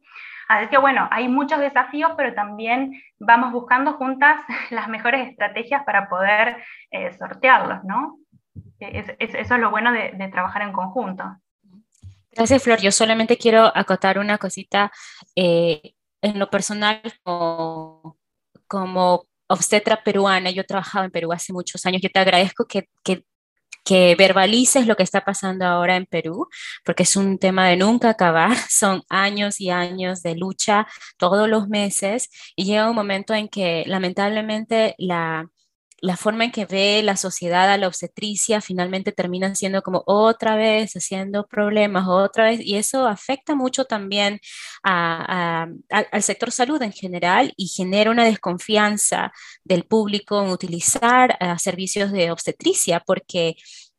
Así 0.49 0.69
que 0.69 0.79
bueno, 0.79 1.09
hay 1.11 1.29
muchos 1.29 1.61
desafíos, 1.61 2.13
pero 2.17 2.35
también 2.35 2.93
vamos 3.19 3.53
buscando 3.53 3.95
juntas 3.95 4.41
las 4.71 4.89
mejores 4.89 5.29
estrategias 5.29 5.85
para 5.85 6.09
poder 6.09 6.57
eh, 6.91 7.17
sortearlos, 7.17 7.85
¿no? 7.85 8.19
eso 8.81 9.15
es 9.19 9.51
lo 9.61 9.71
bueno 9.71 9.93
de, 9.93 10.29
trabajar 10.31 10.63
en 10.63 10.73
conjunto. 10.73 11.25
Gracias, 12.31 12.63
Flor. 12.63 12.79
Yo 12.81 12.93
solamente 12.93 13.37
quiero 13.37 13.73
acotar 13.77 14.19
una 14.19 14.39
cosita 14.39 14.93
eh, 15.35 15.95
en 16.23 16.39
lo 16.39 16.49
personal 16.49 17.03
como, 17.25 18.17
como 18.69 19.27
obstetra 19.49 20.03
peruana. 20.05 20.51
Yo 20.51 20.63
he 20.63 20.67
trabajado 20.67 21.05
en 21.05 21.11
Perú 21.11 21.33
hace 21.33 21.53
muchos 21.53 21.85
años. 21.87 22.01
Yo 22.03 22.11
te 22.11 22.21
agradezco 22.21 22.67
que, 22.67 22.89
que 23.03 23.25
que 23.89 24.15
verbalices 24.17 24.87
lo 24.87 24.97
que 24.97 25.03
está 25.03 25.25
pasando 25.25 25.65
ahora 25.65 25.97
en 25.97 26.05
Perú, 26.05 26.47
porque 26.85 27.05
es 27.05 27.17
un 27.17 27.39
tema 27.39 27.69
de 27.69 27.77
nunca 27.79 28.11
acabar, 28.11 28.55
son 28.69 29.03
años 29.09 29.63
y 29.63 29.71
años 29.71 30.23
de 30.23 30.35
lucha 30.37 30.87
todos 31.17 31.49
los 31.49 31.69
meses 31.69 32.29
y 32.55 32.65
llega 32.67 32.91
un 32.91 32.97
momento 32.97 33.33
en 33.33 33.49
que 33.49 33.85
lamentablemente 33.87 34.95
la, 34.99 35.49
la 36.01 36.17
forma 36.17 36.45
en 36.45 36.53
que 36.53 36.65
ve 36.65 37.03
la 37.03 37.17
sociedad 37.17 37.71
a 37.71 37.77
la 37.77 37.89
obstetricia 37.89 38.61
finalmente 38.61 39.13
termina 39.13 39.55
siendo 39.55 39.83
como 39.83 40.03
otra 40.07 40.57
vez 40.57 40.95
haciendo 40.95 41.47
problemas, 41.47 42.07
otra 42.07 42.45
vez, 42.45 42.61
y 42.61 42.77
eso 42.77 43.07
afecta 43.07 43.55
mucho 43.55 43.85
también 43.85 44.41
al 44.83 46.23
sector 46.23 46.53
salud 46.53 46.81
en 46.83 46.93
general 46.93 47.53
y 47.57 47.69
genera 47.69 48.11
una 48.11 48.25
desconfianza 48.25 49.33
del 49.65 49.85
público 49.85 50.43
en 50.43 50.51
utilizar 50.51 51.37
eh, 51.41 51.55
servicios 51.59 52.13
de 52.13 52.31
obstetricia 52.31 53.03
porque, 53.05 53.57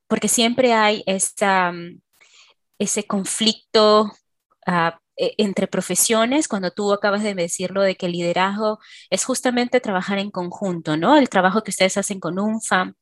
porque 0.08 0.27
siempre 0.27 0.74
hay 0.74 1.03
esta, 1.06 1.72
mm, 1.72 2.00
ese 2.79 3.06
conflicto. 3.06 4.12
Ah, 4.65 5.00
e, 5.20 5.36
entre 5.38 5.68
profesiones, 5.68 6.48
cuando 6.48 6.72
tú 6.72 6.94
acabas 6.94 7.24
de 7.24 7.36
decirlo 7.36 7.82
de 7.84 7.96
que 7.96 8.06
el 8.08 8.14
liderazgo 8.14 8.80
es 9.10 9.26
justamente 9.26 9.82
trabajar 9.82 10.18
en 10.20 10.32
conjunto, 10.32 10.98
¿no? 10.98 11.18
El 11.18 11.30
trabajo 11.30 11.64
que 11.64 11.72
ustedes 11.72 11.98
hacen 11.98 12.20
con 12.20 12.40
UNFAM, 12.40 12.96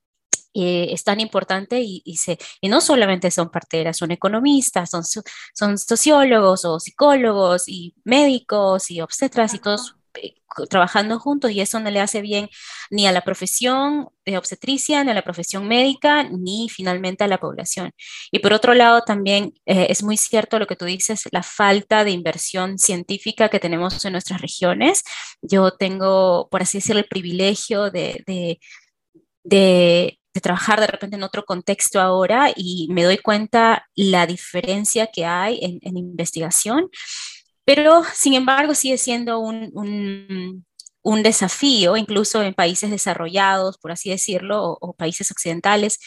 eh, 0.53 0.87
es 0.91 1.03
tan 1.03 1.19
importante 1.19 1.81
y, 1.81 2.01
y, 2.03 2.17
se, 2.17 2.39
y, 2.61 2.69
no 2.69 2.81
solamente 2.81 3.29
son 3.29 3.51
parteras, 3.51 3.97
son 3.97 4.11
economistas, 4.11 4.89
son, 4.89 5.03
son 5.03 5.77
sociólogos 5.77 6.65
o 6.65 6.79
psicólogos 6.79 7.67
y 7.67 7.93
médicos 8.03 8.89
y 8.89 9.01
obstetras 9.01 9.53
y 9.53 9.59
todos 9.59 9.91
eh, 9.91 9.96
trabajando 10.69 11.19
juntos 11.19 11.51
y 11.51 11.61
eso 11.61 11.79
no 11.79 11.89
le 11.89 11.99
hace 11.99 12.21
bien 12.21 12.49
ni 12.89 13.07
a 13.07 13.11
la 13.11 13.21
profesión 13.21 14.09
de 14.25 14.37
obstetricia, 14.37 15.03
ni 15.03 15.11
a 15.11 15.13
la 15.13 15.21
profesión 15.21 15.67
médica, 15.67 16.23
ni 16.23 16.69
finalmente 16.69 17.23
a 17.23 17.27
la 17.27 17.39
población. 17.39 17.91
Y 18.31 18.39
por 18.39 18.53
otro 18.53 18.73
lado, 18.73 19.01
también 19.01 19.53
eh, 19.65 19.87
es 19.89 20.03
muy 20.03 20.17
cierto 20.17 20.59
lo 20.59 20.67
que 20.67 20.75
tú 20.75 20.85
dices, 20.85 21.23
la 21.31 21.43
falta 21.43 22.03
de 22.03 22.11
inversión 22.11 22.77
científica 22.77 23.49
que 23.49 23.59
tenemos 23.59 24.03
en 24.05 24.13
nuestras 24.13 24.41
regiones. 24.41 25.03
Yo 25.41 25.71
tengo, 25.71 26.47
por 26.49 26.61
así 26.61 26.79
decirlo, 26.79 26.99
el 26.99 27.07
privilegio 27.07 27.91
de, 27.91 28.23
de, 29.43 30.19
trabajar 30.41 30.79
de 30.79 30.85
repente 30.85 31.15
en 31.15 31.23
otro 31.23 31.43
contexto 31.45 31.99
ahora 31.99 32.51
y 32.55 32.87
me 32.91 33.03
doy 33.03 33.17
cuenta 33.17 33.87
la 33.95 34.27
diferencia 34.27 35.07
que 35.07 35.25
hay 35.25 35.79
en 35.81 35.97
investigación 35.97 36.91
pero, 37.67 38.03
sin 38.13 38.33
embargo, 38.33 38.73
sigue 38.75 38.97
siendo 38.97 39.39
un, 39.41 40.63
desafío, 41.21 41.97
incluso 41.97 42.41
en 42.41 42.53
países 42.53 42.89
desarrollados, 42.89 43.77
por 43.77 43.91
así 43.91 44.09
decirlo, 44.09 44.77
o, 44.79 44.93
países 44.93 45.31
occidentales, 45.31 45.99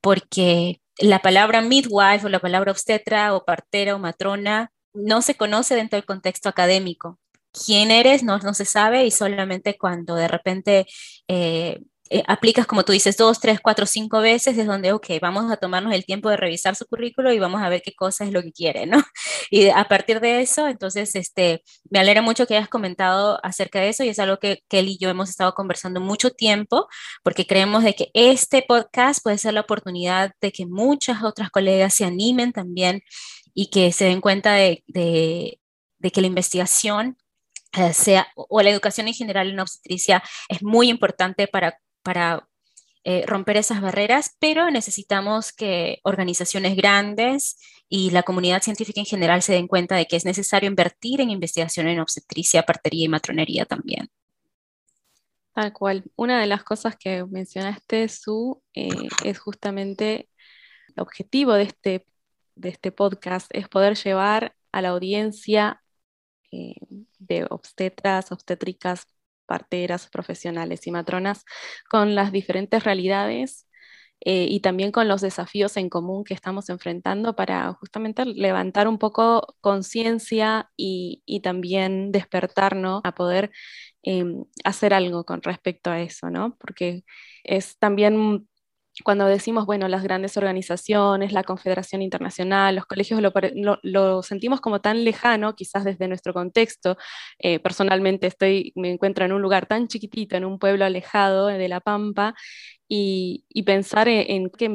porque 0.00 0.80
la 0.98 1.18
palabra 1.20 1.60
midwife 1.60 2.24
o 2.24 2.30
la 2.30 2.40
palabra 2.40 2.72
obstetra 2.72 3.34
o 3.34 3.44
partera 3.44 3.94
o 3.94 3.98
matrona 3.98 4.72
no 4.94 5.20
se 5.20 5.34
conoce 5.34 5.74
dentro 5.74 5.98
del 5.98 6.06
contexto 6.06 6.48
académico. 6.48 7.18
¿Quién 7.52 7.90
eres? 7.90 8.22
No, 8.22 8.38
no 8.38 8.54
se 8.54 8.64
sabe 8.64 9.04
y 9.04 9.10
solamente 9.10 9.76
cuando 9.76 10.14
de 10.14 10.28
repente 10.28 10.86
eh, 11.28 11.82
eh, 12.14 12.22
aplicas, 12.28 12.66
como 12.66 12.84
tú 12.84 12.92
dices, 12.92 13.16
dos, 13.16 13.40
tres, 13.40 13.58
cuatro, 13.60 13.86
cinco 13.86 14.20
veces, 14.20 14.58
es 14.58 14.66
donde, 14.66 14.92
ok, 14.92 15.06
vamos 15.22 15.50
a 15.50 15.56
tomarnos 15.56 15.94
el 15.94 16.04
tiempo 16.04 16.28
de 16.28 16.36
revisar 16.36 16.76
su 16.76 16.84
currículo 16.86 17.32
y 17.32 17.38
vamos 17.38 17.62
a 17.62 17.70
ver 17.70 17.80
qué 17.82 17.94
cosa 17.94 18.24
es 18.24 18.32
lo 18.32 18.42
que 18.42 18.52
quiere, 18.52 18.86
¿no? 18.86 19.02
Y 19.50 19.68
a 19.68 19.84
partir 19.84 20.20
de 20.20 20.42
eso, 20.42 20.68
entonces, 20.68 21.14
este, 21.14 21.62
me 21.90 21.98
alegra 22.00 22.20
mucho 22.22 22.46
que 22.46 22.56
hayas 22.56 22.68
comentado 22.68 23.38
acerca 23.42 23.80
de 23.80 23.88
eso 23.88 24.04
y 24.04 24.10
es 24.10 24.18
algo 24.18 24.38
que 24.38 24.62
Kelly 24.68 24.92
y 24.92 24.98
yo 24.98 25.08
hemos 25.08 25.30
estado 25.30 25.54
conversando 25.54 26.00
mucho 26.00 26.30
tiempo, 26.30 26.86
porque 27.22 27.46
creemos 27.46 27.82
de 27.84 27.94
que 27.94 28.10
este 28.12 28.62
podcast 28.62 29.22
puede 29.22 29.38
ser 29.38 29.54
la 29.54 29.60
oportunidad 29.60 30.32
de 30.40 30.52
que 30.52 30.66
muchas 30.66 31.22
otras 31.22 31.50
colegas 31.50 31.94
se 31.94 32.04
animen 32.04 32.52
también 32.52 33.02
y 33.54 33.70
que 33.70 33.92
se 33.92 34.04
den 34.04 34.20
cuenta 34.20 34.52
de, 34.54 34.84
de, 34.86 35.60
de 35.98 36.10
que 36.10 36.20
la 36.20 36.26
investigación 36.26 37.16
eh, 37.74 37.94
sea, 37.94 38.28
o 38.36 38.60
la 38.60 38.68
educación 38.68 39.08
en 39.08 39.14
general 39.14 39.48
en 39.48 39.60
obstetricia 39.60 40.22
es 40.48 40.62
muy 40.62 40.90
importante 40.90 41.48
para 41.48 41.78
para 42.02 42.48
eh, 43.04 43.24
romper 43.26 43.56
esas 43.56 43.80
barreras, 43.80 44.36
pero 44.38 44.70
necesitamos 44.70 45.52
que 45.52 45.98
organizaciones 46.04 46.76
grandes 46.76 47.58
y 47.88 48.10
la 48.10 48.22
comunidad 48.22 48.62
científica 48.62 49.00
en 49.00 49.06
general 49.06 49.42
se 49.42 49.54
den 49.54 49.66
cuenta 49.66 49.96
de 49.96 50.06
que 50.06 50.16
es 50.16 50.24
necesario 50.24 50.68
invertir 50.68 51.20
en 51.20 51.30
investigación 51.30 51.88
en 51.88 51.98
obstetricia, 52.00 52.62
partería 52.62 53.06
y 53.06 53.08
matronería 53.08 53.64
también. 53.64 54.08
Tal 55.52 55.72
cual. 55.72 56.04
Una 56.16 56.40
de 56.40 56.46
las 56.46 56.64
cosas 56.64 56.96
que 56.96 57.24
mencionaste, 57.24 58.08
Su, 58.08 58.62
eh, 58.74 58.88
es 59.24 59.38
justamente 59.38 60.28
el 60.94 61.02
objetivo 61.02 61.54
de 61.54 61.64
este, 61.64 62.06
de 62.54 62.68
este 62.70 62.92
podcast, 62.92 63.50
es 63.52 63.68
poder 63.68 63.96
llevar 63.96 64.54
a 64.70 64.80
la 64.80 64.90
audiencia 64.90 65.82
eh, 66.52 66.74
de 67.18 67.46
obstetras, 67.50 68.32
obstétricas, 68.32 69.06
parteras, 69.46 70.08
profesionales 70.08 70.86
y 70.86 70.90
matronas 70.90 71.44
con 71.90 72.14
las 72.14 72.32
diferentes 72.32 72.84
realidades 72.84 73.66
eh, 74.24 74.46
y 74.48 74.60
también 74.60 74.92
con 74.92 75.08
los 75.08 75.20
desafíos 75.20 75.76
en 75.76 75.88
común 75.88 76.22
que 76.24 76.34
estamos 76.34 76.68
enfrentando 76.70 77.34
para 77.34 77.72
justamente 77.74 78.24
levantar 78.24 78.86
un 78.86 78.98
poco 78.98 79.56
conciencia 79.60 80.70
y, 80.76 81.22
también 81.42 82.12
despertarnos 82.12 83.00
a 83.04 83.14
poder 83.14 83.50
em, 84.02 84.44
hacer 84.64 84.94
algo 84.94 85.24
con 85.24 85.42
respecto 85.42 85.90
a 85.90 86.00
eso, 86.00 86.30
¿no? 86.30 86.56
Porque 86.58 87.04
es 87.44 87.78
también 87.78 88.48
cuando 89.02 89.26
decimos, 89.26 89.66
bueno, 89.66 89.88
las 89.88 90.02
grandes 90.02 90.36
organizaciones, 90.36 91.32
la 91.32 91.44
Confederación 91.44 92.02
Internacional, 92.02 92.74
los 92.76 92.86
colegios, 92.86 93.20
lo, 93.82 94.22
sentimos 94.22 94.60
como 94.60 94.80
tan 94.80 95.04
lejano, 95.04 95.54
quizás 95.54 95.84
desde 95.84 96.08
nuestro 96.08 96.32
contexto. 96.34 96.96
Eh, 97.38 97.58
personalmente 97.60 98.26
estoy, 98.26 98.72
me 98.76 98.90
encuentro 98.90 99.24
en 99.24 99.32
un 99.32 99.42
lugar 99.42 99.66
tan 99.66 99.88
chiquitito, 99.88 100.36
en 100.36 100.44
un 100.44 100.58
pueblo 100.58 100.84
alejado 100.84 101.46
de 101.46 101.68
La 101.68 101.80
Pampa, 101.80 102.34
y, 102.88 103.62
pensar 103.64 104.08
e, 104.08 104.34
en, 104.34 104.50
que 104.50 104.68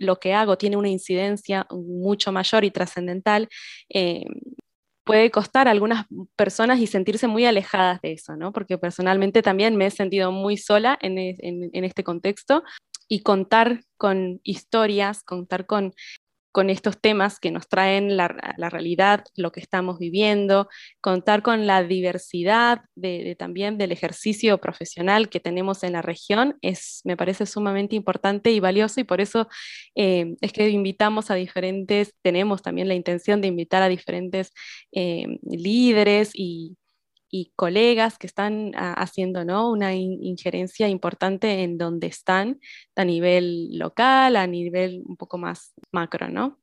lo 0.00 0.16
que 0.18 0.34
hago 0.34 0.58
tiene 0.58 0.76
una 0.76 0.88
incidencia 0.88 1.66
mucho 1.70 2.32
mayor 2.32 2.64
y 2.64 2.70
trascendental. 2.70 3.48
Eh, 3.88 4.24
puede 5.04 5.30
costar 5.30 5.68
a 5.68 5.70
algunas 5.70 6.06
personas 6.36 6.80
y 6.80 6.86
sentirse 6.86 7.26
muy 7.26 7.44
alejadas 7.46 8.00
de 8.02 8.12
eso, 8.12 8.36
¿no? 8.36 8.52
Porque 8.52 8.78
personalmente 8.78 9.42
también 9.42 9.76
me 9.76 9.86
he 9.86 9.90
sentido 9.90 10.32
muy 10.32 10.56
sola 10.56 10.98
en, 11.02 11.18
e, 11.18 11.36
en 11.40 11.84
este 11.84 12.04
contexto 12.04 12.62
y 13.08 13.22
contar 13.22 13.84
con 13.96 14.40
historias, 14.44 15.22
contar 15.22 15.66
con, 15.66 15.94
con 16.54 16.70
estos 16.70 17.00
temas 17.00 17.40
que 17.40 17.50
nos 17.50 17.68
traen 17.68 18.16
la, 18.16 18.28
realidad, 18.28 19.24
lo 19.34 19.50
que 19.50 19.58
estamos 19.58 19.98
viviendo, 19.98 20.68
contar 21.00 21.42
con 21.42 21.66
la 21.66 21.82
diversidad 21.82 22.82
de, 22.94 23.34
también 23.36 23.76
del 23.76 23.90
ejercicio 23.90 24.58
profesional 24.58 25.28
que 25.28 25.40
tenemos 25.40 25.82
en 25.82 25.94
la 25.94 26.00
región, 26.00 26.56
es, 26.62 27.00
me 27.02 27.16
parece 27.16 27.44
sumamente 27.46 27.96
importante 27.96 28.52
y 28.52 28.60
valioso 28.60 29.00
y 29.00 29.04
por 29.04 29.20
eso 29.20 29.48
eh, 29.96 30.36
es 30.40 30.52
que 30.52 30.68
invitamos 30.68 31.32
a 31.32 31.34
diferentes, 31.34 32.14
tenemos 32.22 32.62
también 32.62 32.86
la 32.86 32.94
intención 32.94 33.40
de 33.40 33.48
invitar 33.48 33.82
a 33.82 33.88
diferentes 33.88 34.52
eh, 34.92 35.26
líderes 35.42 36.30
y, 36.34 36.76
y 37.36 37.52
colegas 37.56 38.16
que 38.16 38.28
están 38.28 38.70
ah, 38.76 38.92
haciendo 38.92 39.44
¿no? 39.44 39.68
una 39.68 39.92
injerencia 39.92 40.88
importante 40.88 41.64
en 41.64 41.78
donde 41.78 42.06
están 42.06 42.60
a 42.94 43.04
nivel 43.04 43.76
local, 43.76 44.36
a 44.36 44.46
nivel 44.46 45.02
un 45.04 45.16
poco 45.16 45.36
más 45.36 45.74
macro. 45.90 46.28
¿no? 46.28 46.60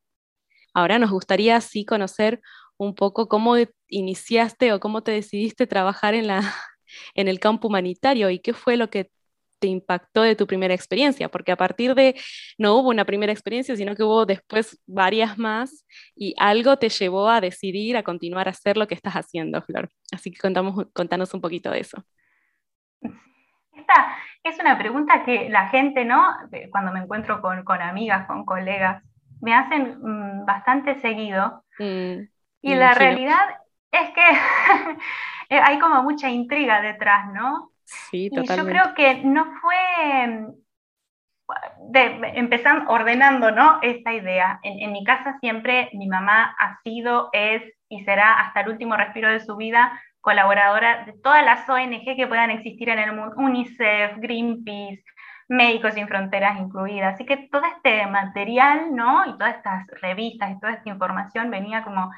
Ahora 0.73 0.97
nos 0.97 1.11
gustaría 1.11 1.59
sí 1.59 1.83
conocer 1.83 2.39
un 2.77 2.95
poco 2.95 3.27
cómo 3.27 3.55
iniciaste 3.89 4.71
o 4.71 4.79
cómo 4.79 5.03
te 5.03 5.11
decidiste 5.11 5.67
trabajar 5.67 6.13
en, 6.13 6.27
la, 6.27 6.39
en 7.15 7.27
el 7.27 7.41
campo 7.41 7.67
humanitario 7.67 8.29
y 8.29 8.39
qué 8.39 8.53
fue 8.53 8.77
lo 8.77 8.89
que 8.89 9.11
te 9.61 9.67
impactó 9.67 10.23
de 10.23 10.35
tu 10.35 10.47
primera 10.47 10.73
experiencia, 10.73 11.29
porque 11.29 11.51
a 11.51 11.55
partir 11.55 11.93
de, 11.93 12.19
no 12.57 12.75
hubo 12.75 12.89
una 12.89 13.05
primera 13.05 13.31
experiencia, 13.31 13.75
sino 13.75 13.95
que 13.95 14.03
hubo 14.03 14.25
después 14.25 14.81
varias 14.87 15.37
más 15.37 15.85
y 16.15 16.33
algo 16.37 16.77
te 16.77 16.89
llevó 16.89 17.29
a 17.29 17.39
decidir, 17.39 17.95
a 17.95 18.03
continuar 18.03 18.47
a 18.47 18.51
hacer 18.51 18.75
lo 18.75 18.87
que 18.87 18.95
estás 18.95 19.13
haciendo, 19.13 19.61
Flor. 19.61 19.89
Así 20.11 20.31
que 20.31 20.39
contamos, 20.39 20.87
contanos 20.93 21.33
un 21.35 21.41
poquito 21.41 21.69
de 21.69 21.79
eso. 21.79 22.03
Esta 23.71 24.17
es 24.43 24.59
una 24.59 24.77
pregunta 24.77 25.23
que 25.23 25.47
la 25.49 25.69
gente, 25.69 26.05
¿no? 26.05 26.25
Cuando 26.71 26.91
me 26.91 26.99
encuentro 26.99 27.39
con, 27.41 27.81
amigas, 27.81 28.25
con 28.25 28.45
colegas, 28.45 29.03
me 29.41 29.53
hacen 29.53 29.99
mm, 30.01 30.45
bastante 30.45 30.99
seguido. 31.01 31.63
Mm, 31.77 32.27
y 32.63 32.75
la 32.75 32.93
realidad 32.95 33.41
es 33.91 34.09
que 34.09 34.21
hay 35.63 35.77
como 35.77 36.01
mucha 36.01 36.29
intriga 36.29 36.81
detrás, 36.81 37.31
¿no? 37.31 37.71
Y 38.11 38.29
yo 38.57 38.65
creo 38.65 38.93
que 38.95 39.21
no 39.23 39.45
fue 39.61 40.53
de, 41.89 42.31
empezando 42.35 42.91
ordenando 42.91 43.51
¿no? 43.51 43.79
esta 43.81 44.13
idea. 44.13 44.59
En, 44.63 44.91
mi 44.91 45.03
casa 45.03 45.37
siempre 45.39 45.89
mi 45.93 46.07
mamá 46.07 46.55
ha 46.59 46.79
sido, 46.83 47.29
es 47.33 47.63
y 47.89 48.03
será 48.03 48.39
hasta 48.39 48.61
el 48.61 48.69
último 48.69 48.95
respiro 48.95 49.29
de 49.29 49.41
su 49.41 49.57
vida 49.57 50.01
colaboradora 50.21 51.03
de 51.05 51.13
todas 51.13 51.43
las 51.43 51.67
ONG 51.67 52.15
que 52.15 52.27
puedan 52.27 52.51
existir 52.51 52.89
en 52.89 52.99
el 52.99 53.13
mundo, 53.13 53.35
UNICEF, 53.37 54.17
Greenpeace, 54.17 55.03
Médicos 55.49 55.95
Sin 55.95 56.07
Fronteras 56.07 56.59
incluidas. 56.59 57.15
Así 57.15 57.25
que 57.25 57.49
todo 57.51 57.63
este 57.65 58.05
material 58.07 58.95
¿no? 58.95 59.25
y 59.25 59.37
todas 59.37 59.55
estas 59.55 59.87
revistas 60.01 60.51
y 60.51 60.59
toda 60.59 60.73
esta 60.73 60.89
información 60.89 61.49
venía 61.49 61.83
como 61.83 62.11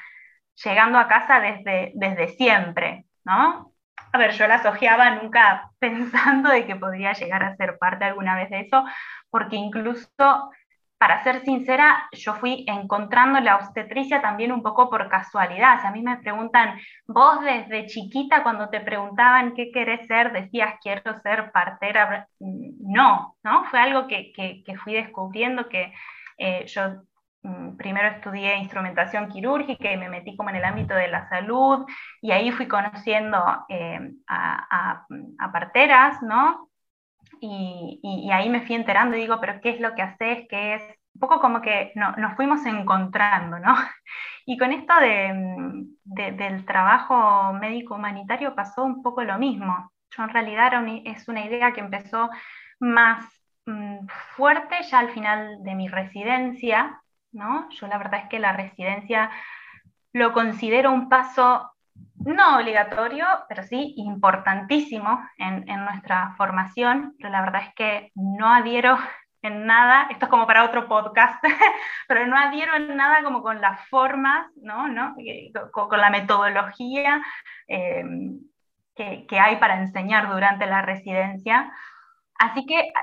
llegando 0.63 0.99
a 0.99 1.07
casa 1.07 1.39
desde, 1.39 1.93
desde 1.95 2.27
siempre. 2.29 3.05
¿no? 3.25 3.72
A 4.13 4.17
ver, 4.17 4.31
yo 4.31 4.47
las 4.47 4.65
ojeaba 4.65 5.09
nunca 5.11 5.71
pensando 5.79 6.49
de 6.49 6.65
que 6.65 6.75
podría 6.75 7.13
llegar 7.13 7.43
a 7.43 7.55
ser 7.55 7.77
parte 7.77 8.05
alguna 8.05 8.35
vez 8.35 8.49
de 8.49 8.61
eso, 8.61 8.83
porque 9.29 9.55
incluso, 9.55 10.07
para 10.97 11.23
ser 11.23 11.43
sincera, 11.43 12.07
yo 12.11 12.35
fui 12.35 12.63
encontrando 12.67 13.39
la 13.39 13.57
obstetricia 13.57 14.21
también 14.21 14.51
un 14.51 14.61
poco 14.61 14.89
por 14.89 15.09
casualidad. 15.09 15.85
A 15.85 15.91
mí 15.91 16.01
me 16.01 16.17
preguntan, 16.17 16.79
vos 17.07 17.41
desde 17.41 17.87
chiquita 17.87 18.43
cuando 18.43 18.69
te 18.69 18.79
preguntaban 18.81 19.53
qué 19.53 19.71
querés 19.71 20.07
ser, 20.07 20.31
decías 20.31 20.75
quiero 20.81 21.19
ser 21.21 21.51
partera. 21.51 22.27
No, 22.39 23.35
¿no? 23.43 23.65
Fue 23.65 23.79
algo 23.79 24.07
que, 24.07 24.33
fui 24.83 24.93
descubriendo 24.93 25.67
que 25.67 25.91
eh, 26.37 26.65
yo 26.67 26.81
Mm, 26.83 27.12
primero 27.77 28.07
estudié 28.07 28.57
instrumentación 28.57 29.27
quirúrgica 29.29 29.91
y 29.91 29.97
me 29.97 30.09
metí 30.09 30.35
como 30.37 30.49
en 30.49 30.57
el 30.57 30.65
ámbito 30.65 30.93
de 30.93 31.09
la 31.09 31.27
salud 31.27 31.85
y 32.21 32.31
ahí 32.31 32.51
fui 32.51 32.67
conociendo 32.67 33.37
eh, 33.69 33.99
a, 34.27 35.05
parteras, 35.51 36.21
¿no? 36.21 36.69
Y, 37.41 38.29
ahí 38.31 38.49
me 38.49 38.65
fui 38.65 38.75
enterando 38.75 39.17
y 39.17 39.21
digo, 39.21 39.39
pero 39.41 39.59
¿qué 39.61 39.71
es 39.71 39.81
lo 39.81 39.93
que 39.95 40.01
haces? 40.01 40.45
¿Qué 40.49 40.75
es? 40.75 40.83
Un 41.15 41.19
poco 41.19 41.41
como 41.41 41.61
que 41.61 41.91
nos 41.95 42.35
fuimos 42.35 42.65
encontrando, 42.65 43.59
¿no? 43.59 43.75
Y 44.45 44.57
con 44.57 44.73
esto 44.73 44.93
de, 44.99 45.85
del 46.33 46.65
trabajo 46.65 47.53
médico 47.53 47.95
humanitario 47.95 48.53
pasó 48.55 48.83
un 48.83 49.01
poco 49.01 49.23
lo 49.23 49.37
mismo. 49.39 49.91
Yo 50.11 50.23
en 50.23 50.29
realidad 50.29 50.73
es 51.05 51.29
una 51.29 51.45
idea 51.45 51.71
que 51.71 51.79
empezó 51.79 52.29
más 52.79 53.25
mm, 53.65 54.05
fuerte 54.35 54.75
ya 54.89 54.99
al 54.99 55.11
final 55.11 55.63
de 55.63 55.75
mi 55.75 55.87
residencia, 55.87 57.02
yo 57.33 57.87
la 57.87 57.97
verdad 57.97 58.21
es 58.23 58.29
que 58.29 58.39
la 58.39 58.53
residencia 58.53 59.31
lo 60.13 60.33
considero 60.33 60.91
un 60.91 61.09
paso 61.09 61.71
no 62.17 62.57
obligatorio, 62.57 63.25
pero 63.49 63.63
sí 63.63 63.93
importantísimo 63.97 65.19
en, 65.37 65.65
nuestra 65.83 66.33
formación, 66.37 67.15
pero 67.17 67.29
la 67.29 67.41
verdad 67.41 67.63
es 67.67 67.73
que 67.75 68.11
no 68.15 68.47
adhiero 68.47 68.97
en 69.41 69.65
nada, 69.65 70.07
esto 70.09 70.25
es 70.25 70.31
como 70.31 70.47
para 70.47 70.63
otro 70.63 70.87
podcast, 70.87 71.43
pero 72.07 72.25
no 72.27 72.37
adhiero 72.37 72.75
en 72.75 72.95
nada 72.95 73.23
como 73.23 73.41
con 73.41 73.59
las 73.59 73.87
formas, 73.89 74.47
¿no? 74.55 75.15
Eh, 75.17 75.51
con, 75.71 75.99
la 75.99 76.09
metodología 76.09 77.21
eh, 77.67 78.05
que, 78.95 79.25
que, 79.27 79.39
hay 79.39 79.57
para 79.57 79.81
enseñar 79.81 80.29
durante 80.29 80.65
la 80.65 80.81
residencia. 80.81 81.73
Así 82.35 82.65
que 82.65 82.93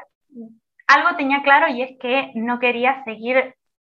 algo 0.86 1.16
tenía 1.16 1.42
claro 1.42 1.68
y 1.68 1.82
es 1.82 1.98
que 2.00 2.32
no 2.34 2.58
quería 2.58 3.04
seguir 3.04 3.54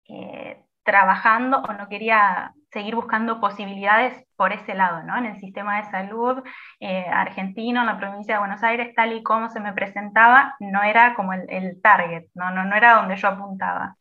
eh, 0.09 0.63
trabajando 0.83 1.59
o 1.59 1.73
no 1.73 1.87
quería 1.87 2.53
seguir 2.71 2.95
buscando 2.95 3.39
posibilidades 3.39 4.25
por 4.35 4.51
ese 4.51 4.73
lado, 4.73 5.03
¿no? 5.03 5.17
En 5.17 5.25
el 5.25 5.39
sistema 5.39 5.77
de 5.77 5.89
salud 5.89 6.43
eh, 6.79 7.05
argentino, 7.07 7.81
en 7.81 7.87
la 7.87 7.97
provincia 7.97 8.35
de 8.35 8.39
Buenos 8.39 8.63
Aires, 8.63 8.93
tal 8.95 9.13
y 9.13 9.23
como 9.23 9.49
se 9.49 9.59
me 9.59 9.73
presentaba, 9.73 10.55
no 10.59 10.83
era 10.83 11.13
como 11.15 11.33
el, 11.33 11.79
target, 11.81 12.25
¿no? 12.33 12.51
No, 12.51 12.65
no 12.65 12.75
era 12.75 12.95
donde 12.95 13.15
yo 13.15 13.27
apuntaba. 13.29 13.95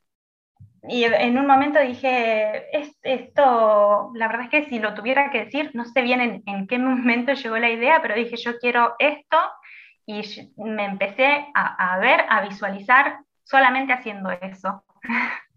Y 0.88 1.05
en 1.05 1.38
un 1.38 1.47
momento 1.47 1.79
dije, 1.79 2.65
esto, 3.03 4.11
la 4.15 4.27
verdad 4.27 4.47
es 4.47 4.51
que 4.51 4.65
si 4.65 4.81
lo 4.81 4.95
tuviera 4.95 5.31
que 5.31 5.45
decir, 5.45 5.71
no 5.75 5.85
sé 5.85 6.03
bien 6.03 6.43
en, 6.45 6.67
qué 6.67 6.79
momento 6.79 7.33
llegó 7.35 7.57
la 7.59 7.71
idea, 7.71 8.01
pero 8.03 8.17
dije, 8.17 8.37
yo 8.37 8.59
quiero 8.59 8.97
esto, 8.99 9.38
y 10.07 10.23
me 10.57 10.85
empecé 10.85 11.47
a, 11.55 11.95
a 11.95 11.99
ver, 11.99 12.25
a 12.29 12.41
visualizar 12.41 13.19
solamente 13.45 13.93
haciendo 13.93 14.31
eso. 14.33 14.85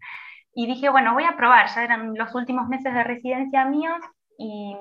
Y 0.58 0.66
dije, 0.66 0.88
bueno, 0.88 1.12
voy 1.12 1.24
a 1.24 1.36
probar, 1.36 1.66
ya 1.68 1.84
eran 1.84 2.14
los 2.14 2.34
últimos 2.34 2.66
meses 2.66 2.94
de 2.94 3.04
residencia 3.04 3.66
míos 3.66 3.98
y, 4.38 4.74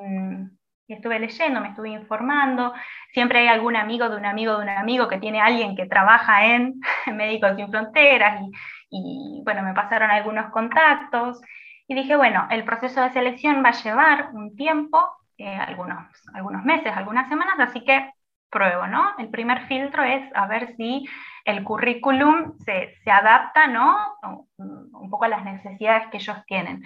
estuve 0.88 1.20
leyendo, 1.20 1.60
me 1.60 1.70
estuve 1.70 1.90
informando. 1.90 2.74
Siempre 3.12 3.40
hay 3.40 3.48
algún 3.48 3.76
amigo 3.76 4.08
de 4.08 4.16
un 4.16 4.26
amigo 4.26 4.56
de 4.58 4.64
un 4.64 4.70
amigo 4.70 5.10
que 5.10 5.18
tiene 5.18 5.42
alguien 5.42 5.76
que 5.76 5.86
trabaja 5.86 6.46
en 6.46 6.80
Médicos 7.14 7.58
Sin 7.58 7.70
Fronteras 7.70 8.42
y, 8.90 9.42
bueno, 9.44 9.64
me 9.64 9.74
pasaron 9.74 10.12
algunos 10.12 10.50
contactos 10.52 11.42
y 11.88 11.96
dije, 11.96 12.16
bueno, 12.16 12.48
el 12.52 12.64
proceso 12.64 13.02
de 13.02 13.12
selección 13.12 13.62
va 13.62 13.70
a 13.70 13.84
llevar 13.84 14.30
un 14.34 14.56
tiempo, 14.56 15.06
eh, 15.38 15.58
algunos, 15.58 16.08
algunos 16.34 16.64
meses, 16.64 16.94
algunas 16.96 17.28
semanas, 17.28 17.56
así 17.60 17.84
que 17.84 18.14
pruebo, 18.50 18.88
¿no? 18.88 19.14
El 19.18 19.30
primer 19.30 19.68
filtro 19.68 20.04
es 20.04 20.24
a 20.36 20.48
ver 20.48 20.76
si 20.76 21.08
el 21.46 21.64
currículum 21.64 22.58
se, 22.60 22.96
se 23.04 23.12
adapta, 23.12 23.68
¿no? 23.68 24.18
Un 24.58 25.10
poco 25.10 25.26
a 25.26 25.30
las 25.30 25.44
necesidades 25.44 26.08
que 26.12 26.18
ellos 26.18 26.38
tienen. 26.48 26.84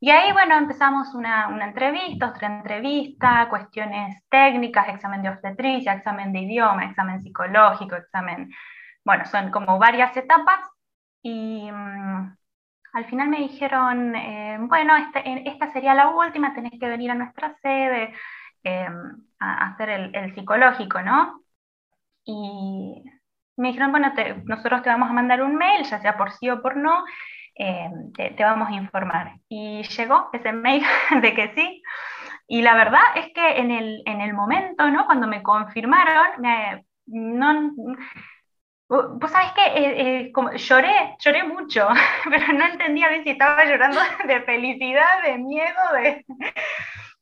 Y 0.00 0.10
ahí, 0.10 0.32
bueno, 0.32 0.56
empezamos 0.58 1.14
una, 1.14 1.46
una, 1.46 1.66
entrevista, 1.66 2.30
otra 2.30 2.48
entrevista, 2.48 3.48
cuestiones 3.48 4.20
técnicas, 4.28 4.88
examen 4.88 5.22
de 5.22 5.28
obstetricia, 5.28 5.92
examen 5.92 6.32
de 6.32 6.40
idioma, 6.40 6.86
examen 6.86 7.22
psicológico, 7.22 7.94
examen, 7.94 8.50
bueno, 9.04 9.24
son 9.26 9.52
como 9.52 9.78
varias 9.78 10.16
etapas. 10.16 10.58
Y 11.22 11.70
mm, 11.70 12.36
al 12.94 13.04
final 13.06 13.28
me 13.28 13.38
dijeron, 13.38 14.16
eh, 14.16 14.58
bueno, 14.62 14.96
este, 14.96 15.48
esta 15.48 15.72
sería 15.72 15.94
la 15.94 16.08
última, 16.08 16.52
tenés 16.52 16.72
que 16.80 16.88
venir 16.88 17.10
a 17.12 17.14
nuestra 17.14 17.54
sede 17.62 18.12
em, 18.64 19.24
a, 19.38 19.66
hacer 19.66 19.90
el, 19.90 20.14
el, 20.14 20.34
psicológico, 20.34 21.02
¿no? 21.02 21.42
Y 22.24 23.02
me 23.56 23.68
dijeron, 23.68 23.90
bueno, 23.90 24.12
nosotros 24.44 24.82
te 24.82 24.88
vamos 24.90 25.10
a 25.10 25.12
mandar 25.12 25.42
un 25.42 25.56
mail, 25.56 25.84
ya 25.84 26.00
sea 26.00 26.16
por 26.16 26.32
sí 26.32 26.48
o 26.50 26.62
por 26.62 26.76
no, 26.76 27.04
eh, 27.56 27.90
te, 28.14 28.44
vamos 28.44 28.68
a 28.68 28.74
informar. 28.74 29.32
Y 29.48 29.82
llegó 29.82 30.30
ese 30.32 30.52
mail 30.52 30.84
de 31.22 31.34
que 31.34 31.52
sí. 31.54 31.82
Y 32.48 32.62
la 32.62 32.74
verdad 32.74 33.02
es 33.16 33.32
que 33.34 33.58
en 33.58 33.70
el, 33.70 34.02
en 34.06 34.20
el 34.20 34.34
momento, 34.34 34.90
¿no? 34.90 35.06
cuando 35.06 35.26
me 35.26 35.42
confirmaron, 35.42 36.40
me, 36.40 36.84
no, 37.06 37.72
Vos 38.88 39.30
sabés 39.30 39.52
que 39.52 39.64
eh, 39.64 40.20
eh, 40.26 40.32
como, 40.32 40.52
lloré, 40.52 41.16
lloré 41.18 41.44
mucho, 41.44 41.88
pero 42.30 42.52
no 42.52 42.66
entendía 42.66 43.08
bien 43.08 43.24
si 43.24 43.30
estaba 43.30 43.64
llorando 43.64 43.98
de 44.26 44.42
felicidad, 44.42 45.22
de 45.22 45.38
miedo, 45.38 45.80
de... 45.94 46.26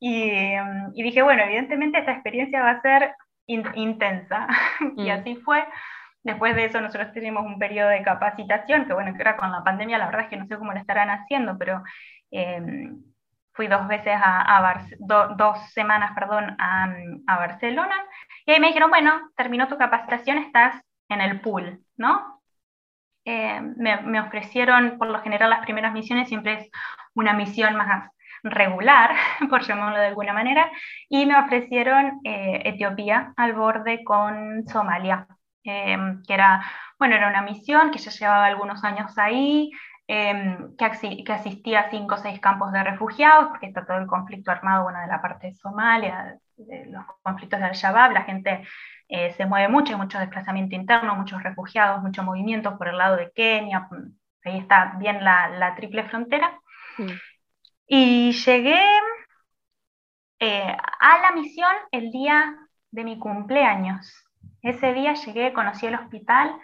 Y, 0.00 0.32
y 0.94 1.02
dije, 1.02 1.22
bueno, 1.22 1.42
evidentemente 1.42 1.98
esta 1.98 2.12
experiencia 2.12 2.62
va 2.62 2.70
a 2.70 2.82
ser 2.82 3.14
intensa. 3.46 4.46
Y 4.96 5.08
mm. 5.08 5.12
así 5.12 5.36
fue. 5.36 5.64
Después 6.22 6.54
de 6.54 6.66
eso 6.66 6.80
nosotros 6.80 7.12
tenemos 7.12 7.44
un 7.46 7.58
periodo 7.58 7.88
de 7.88 8.02
capacitación, 8.02 8.86
que 8.86 8.92
bueno, 8.92 9.12
que 9.12 9.18
ahora 9.18 9.36
con 9.36 9.50
la 9.50 9.64
pandemia 9.64 9.98
la 9.98 10.06
verdad 10.06 10.22
es 10.22 10.28
que 10.28 10.36
no 10.36 10.46
sé 10.46 10.58
cómo 10.58 10.72
lo 10.72 10.78
estarán 10.78 11.08
haciendo, 11.08 11.56
pero 11.56 11.82
em, 12.30 13.02
fui 13.54 13.66
dos 13.68 13.88
veces 13.88 14.14
a, 14.22 14.84
dos 15.36 15.58
semanas, 15.72 16.12
perdón, 16.14 16.56
a, 16.58 17.38
Barcelona, 17.38 17.94
y 18.44 18.52
ahí 18.52 18.60
me 18.60 18.68
dijeron, 18.68 18.90
bueno, 18.90 19.30
terminó 19.34 19.68
tu 19.68 19.78
capacitación, 19.78 20.38
estás 20.38 20.82
en 21.08 21.22
el 21.22 21.40
pool, 21.40 21.80
¿no? 21.96 22.42
Em, 23.24 23.74
me, 23.78 24.20
ofrecieron, 24.20 24.98
por 24.98 25.08
lo 25.08 25.22
general 25.22 25.50
las 25.50 25.60
primeras 25.60 25.92
misiones 25.92 26.28
siempre 26.28 26.54
es 26.54 26.70
una 27.14 27.32
misión 27.32 27.76
más 27.76 28.10
regular, 28.42 29.14
por 29.50 29.62
llamarlo 29.62 29.98
de 29.98 30.06
alguna 30.06 30.32
manera, 30.32 30.70
y 31.08 31.26
me 31.26 31.36
ofrecieron 31.38 32.20
eh, 32.24 32.62
Etiopía 32.64 33.32
al 33.36 33.54
borde 33.54 34.04
con 34.04 34.66
Somalia. 34.68 35.26
Em, 35.62 36.22
que 36.22 36.32
era, 36.34 36.62
bueno, 36.98 37.16
era 37.16 37.28
una 37.28 37.42
misión 37.42 37.90
que 37.90 37.98
ya 37.98 38.10
llevaba 38.10 38.46
algunos 38.46 38.82
años 38.82 39.16
ahí, 39.18 39.70
em, 40.06 40.74
que, 40.76 40.84
asistía 41.32 41.80
a 41.80 41.90
cinco 41.90 42.14
o 42.14 42.18
seis 42.18 42.40
campos 42.40 42.72
de 42.72 42.82
refugiados, 42.82 43.48
porque 43.48 43.66
está 43.66 43.84
todo 43.86 43.98
el 43.98 44.06
conflicto 44.06 44.50
armado, 44.50 44.84
bueno, 44.84 45.00
de 45.00 45.06
la 45.06 45.20
parte 45.20 45.48
de 45.48 45.54
Somalia, 45.54 46.38
de 46.56 46.86
los 46.86 47.04
conflictos 47.22 47.60
de 47.60 47.66
Al-Shabaab, 47.66 48.12
la 48.12 48.22
gente 48.22 48.66
eh, 49.08 49.32
se 49.32 49.46
mueve 49.46 49.68
mucho, 49.68 49.92
hay 49.92 49.98
mucho 49.98 50.18
desplazamiento 50.18 50.74
interno, 50.74 51.14
muchos 51.14 51.42
refugiados, 51.42 52.02
mucho 52.02 52.22
movimiento 52.22 52.78
por 52.78 52.88
el 52.88 52.98
lado 52.98 53.16
de 53.16 53.30
Kenia, 53.32 53.88
ahí 54.44 54.58
está 54.58 54.94
bien 54.98 55.22
la, 55.24 55.48
la 55.48 55.74
triple 55.74 56.04
frontera. 56.04 56.58
Y 57.92 58.30
llegué 58.30 58.80
eh, 60.38 60.76
a 61.00 61.18
la 61.22 61.32
misión 61.32 61.72
el 61.90 62.12
día 62.12 62.56
de 62.92 63.02
mi 63.02 63.18
cumpleaños. 63.18 64.28
Ese 64.62 64.92
día 64.92 65.14
llegué, 65.14 65.52
conocí 65.52 65.86
el 65.86 65.96
hospital, 65.96 66.54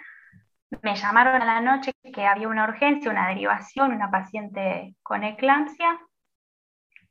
me 0.83 0.95
llamaron 0.95 1.43
a 1.43 1.45
la 1.45 1.61
noche 1.61 1.93
que 2.15 2.25
había 2.25 2.47
una 2.47 2.63
urgencia, 2.63 3.11
una 3.11 3.27
derivación, 3.27 3.91
una 3.91 4.09
paciente 4.09 4.95
con 5.03 5.25
eclampsia. 5.25 5.99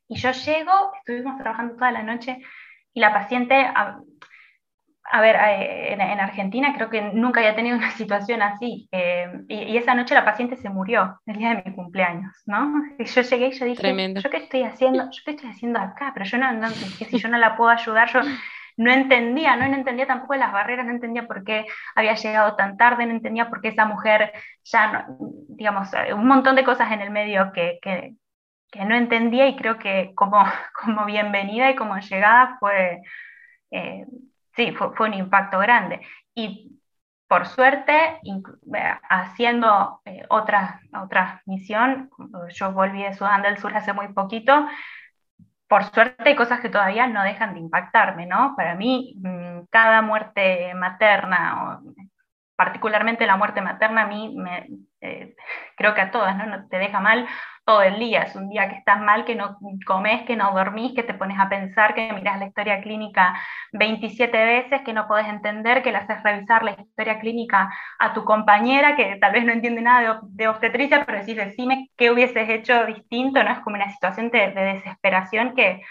Y 0.08 0.16
yo 0.16 0.30
llego, 0.30 0.94
estuvimos 0.94 1.36
trabajando 1.36 1.74
toda 1.74 1.92
la 1.92 2.02
noche 2.02 2.38
y 2.94 3.00
la 3.00 3.12
paciente, 3.12 3.70
a, 5.10 5.20
ver, 5.20 5.36
eh, 5.36 5.92
en, 5.92 6.00
Argentina 6.00 6.72
creo 6.74 6.90
que 6.90 7.02
nunca 7.02 7.40
había 7.40 7.54
tenido 7.54 7.76
una 7.78 7.90
situación 7.92 8.42
así. 8.42 8.88
Eh, 8.92 9.44
y, 9.48 9.76
esa 9.76 9.94
noche 9.94 10.14
la 10.14 10.24
paciente 10.24 10.56
se 10.56 10.70
murió 10.70 11.20
el 11.26 11.36
día 11.36 11.54
de 11.54 11.62
mi 11.64 11.74
cumpleaños, 11.74 12.32
¿no? 12.46 12.72
Y 12.98 13.04
yo 13.04 13.22
llegué 13.22 13.48
y 13.48 13.52
yo 13.52 13.64
dije, 13.66 14.14
¿yo 14.14 14.30
qué 14.30 14.36
estoy 14.36 14.62
haciendo? 14.62 15.04
¿Yo 15.04 15.22
qué 15.24 15.30
estoy 15.32 15.50
haciendo 15.50 15.78
acá? 15.78 16.12
Pero 16.14 16.26
yo 16.26 16.38
no, 16.38 16.52
no 16.52 16.68
si 16.70 17.18
yo 17.18 17.28
no 17.28 17.38
la 17.38 17.56
puedo 17.56 17.70
ayudar, 17.70 18.10
yo 18.12 18.20
no 18.76 18.92
entendía, 18.92 19.56
no, 19.56 19.64
entendía 19.64 20.06
tampoco 20.06 20.34
las 20.34 20.52
barreras, 20.52 20.86
no 20.86 20.92
entendía 20.92 21.26
por 21.26 21.44
qué 21.44 21.66
había 21.94 22.14
llegado 22.14 22.56
tan 22.56 22.76
tarde, 22.76 23.06
no 23.06 23.12
entendía 23.12 23.48
por 23.48 23.60
qué 23.60 23.68
esa 23.68 23.86
mujer 23.86 24.32
ya, 24.64 25.06
digamos, 25.48 25.88
eh, 25.94 26.12
un 26.12 26.26
montón 26.26 26.56
de 26.56 26.64
cosas 26.64 26.92
en 26.92 27.00
el 27.00 27.10
medio 27.10 27.52
que, 27.52 27.78
que, 27.80 28.14
no 28.84 28.94
entendía 28.94 29.48
y 29.48 29.56
creo 29.56 29.78
que 29.78 30.12
como, 30.14 30.38
como 30.84 31.06
bienvenida 31.06 31.70
y 31.70 31.76
como 31.76 31.98
llegada 31.98 32.56
fue, 32.60 33.00
eh, 33.70 34.04
sí, 34.56 34.72
fue, 34.72 35.08
un 35.08 35.14
impacto 35.14 35.58
grande. 35.58 36.00
Y 36.34 36.80
por 37.28 37.46
suerte, 37.46 38.20
eh, 38.24 38.98
haciendo 39.10 40.00
otra, 40.28 40.80
otra 41.02 41.42
misión, 41.46 42.10
yo 42.50 42.72
volví 42.72 43.02
de 43.02 43.14
Sudán 43.14 43.42
del 43.42 43.58
Sur 43.58 43.76
hace 43.76 43.92
muy 43.92 44.08
poquito, 44.12 44.66
por 45.68 45.84
suerte 45.84 46.28
hay 46.28 46.36
cosas 46.36 46.60
que 46.60 46.68
todavía 46.68 47.06
no 47.06 47.22
dejan 47.22 47.54
de 47.54 47.60
impactarme, 47.60 48.26
¿no? 48.26 48.54
Para 48.56 48.74
mí, 48.74 49.16
mm, 49.18 49.66
cada 49.70 50.02
muerte 50.02 50.72
materna, 50.74 51.80
particularmente 52.56 53.26
la 53.26 53.36
muerte 53.36 53.60
materna, 53.60 54.02
a 54.02 54.06
mí 54.06 54.36
eh, 55.00 55.34
creo 55.76 55.94
que 55.94 56.00
a 56.00 56.10
todas. 56.10 56.36
¿no? 56.36 56.68
Te 56.68 56.78
deja 56.78 57.00
mal 57.00 57.26
todo 57.66 57.82
el 57.82 57.98
día. 57.98 58.22
Es 58.22 58.36
un 58.36 58.48
día 58.48 58.68
que 58.68 58.76
estás 58.76 59.00
mal, 59.00 59.24
que 59.24 59.34
no 59.34 59.58
comes, 59.86 60.22
que 60.24 60.36
no 60.36 60.52
dormís, 60.52 60.94
que 60.94 61.02
te 61.02 61.14
pones 61.14 61.38
a 61.38 61.48
pensar, 61.48 61.94
que 61.94 62.12
miras 62.12 62.38
la 62.38 62.46
historia 62.46 62.80
clínica 62.80 63.34
27 63.72 64.44
veces, 64.44 64.82
que 64.82 64.92
no 64.92 65.08
puedes 65.08 65.26
entender, 65.26 65.82
que 65.82 65.90
le 65.90 65.98
haces 65.98 66.22
revisar 66.22 66.62
la 66.64 66.72
historia 66.72 67.18
clínica 67.20 67.68
a 67.98 68.14
tu 68.14 68.24
compañera, 68.24 68.96
que 68.96 69.16
tal 69.20 69.32
vez 69.32 69.44
no 69.44 69.52
entiende 69.52 69.82
nada 69.82 70.20
de, 70.22 70.48
obstetricia, 70.48 71.04
pero 71.04 71.18
decís, 71.18 71.36
decime 71.36 71.90
qué 71.96 72.10
hubieses 72.12 72.48
hecho 72.48 72.86
distinto, 72.86 73.42
¿no? 73.42 73.50
Es 73.50 73.60
como 73.60 73.76
una 73.76 73.90
situación 73.90 74.30
de, 74.30 74.52
desesperación 74.52 75.54
que 75.56 75.82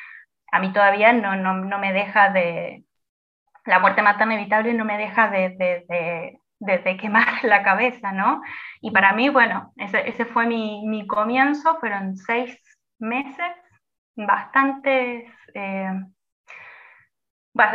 a 0.51 0.59
mí 0.59 0.71
todavía 0.71 1.11
no, 1.13 1.35
no, 1.35 1.53
no, 1.55 1.77
me 1.79 1.93
deja 1.93 2.29
de... 2.29 2.85
La 3.65 3.79
muerte 3.79 4.01
materna 4.01 4.35
inevitable 4.35 4.73
no 4.73 4.85
me 4.85 4.97
deja 4.97 5.29
de 5.29 5.49
de, 5.49 6.39
quemar 6.99 7.27
la 7.43 7.63
cabeza, 7.63 8.11
¿no? 8.11 8.41
Y 8.81 8.91
para 8.91 9.13
mí, 9.13 9.29
bueno, 9.29 9.73
ese, 9.77 10.07
ese 10.09 10.25
fue 10.25 10.45
mi, 10.45 10.85
mi, 10.87 11.07
comienzo, 11.07 11.77
fueron 11.79 12.15
seis 12.15 12.57
meses 12.99 13.51
bastante 14.15 15.31
eh, 15.53 15.91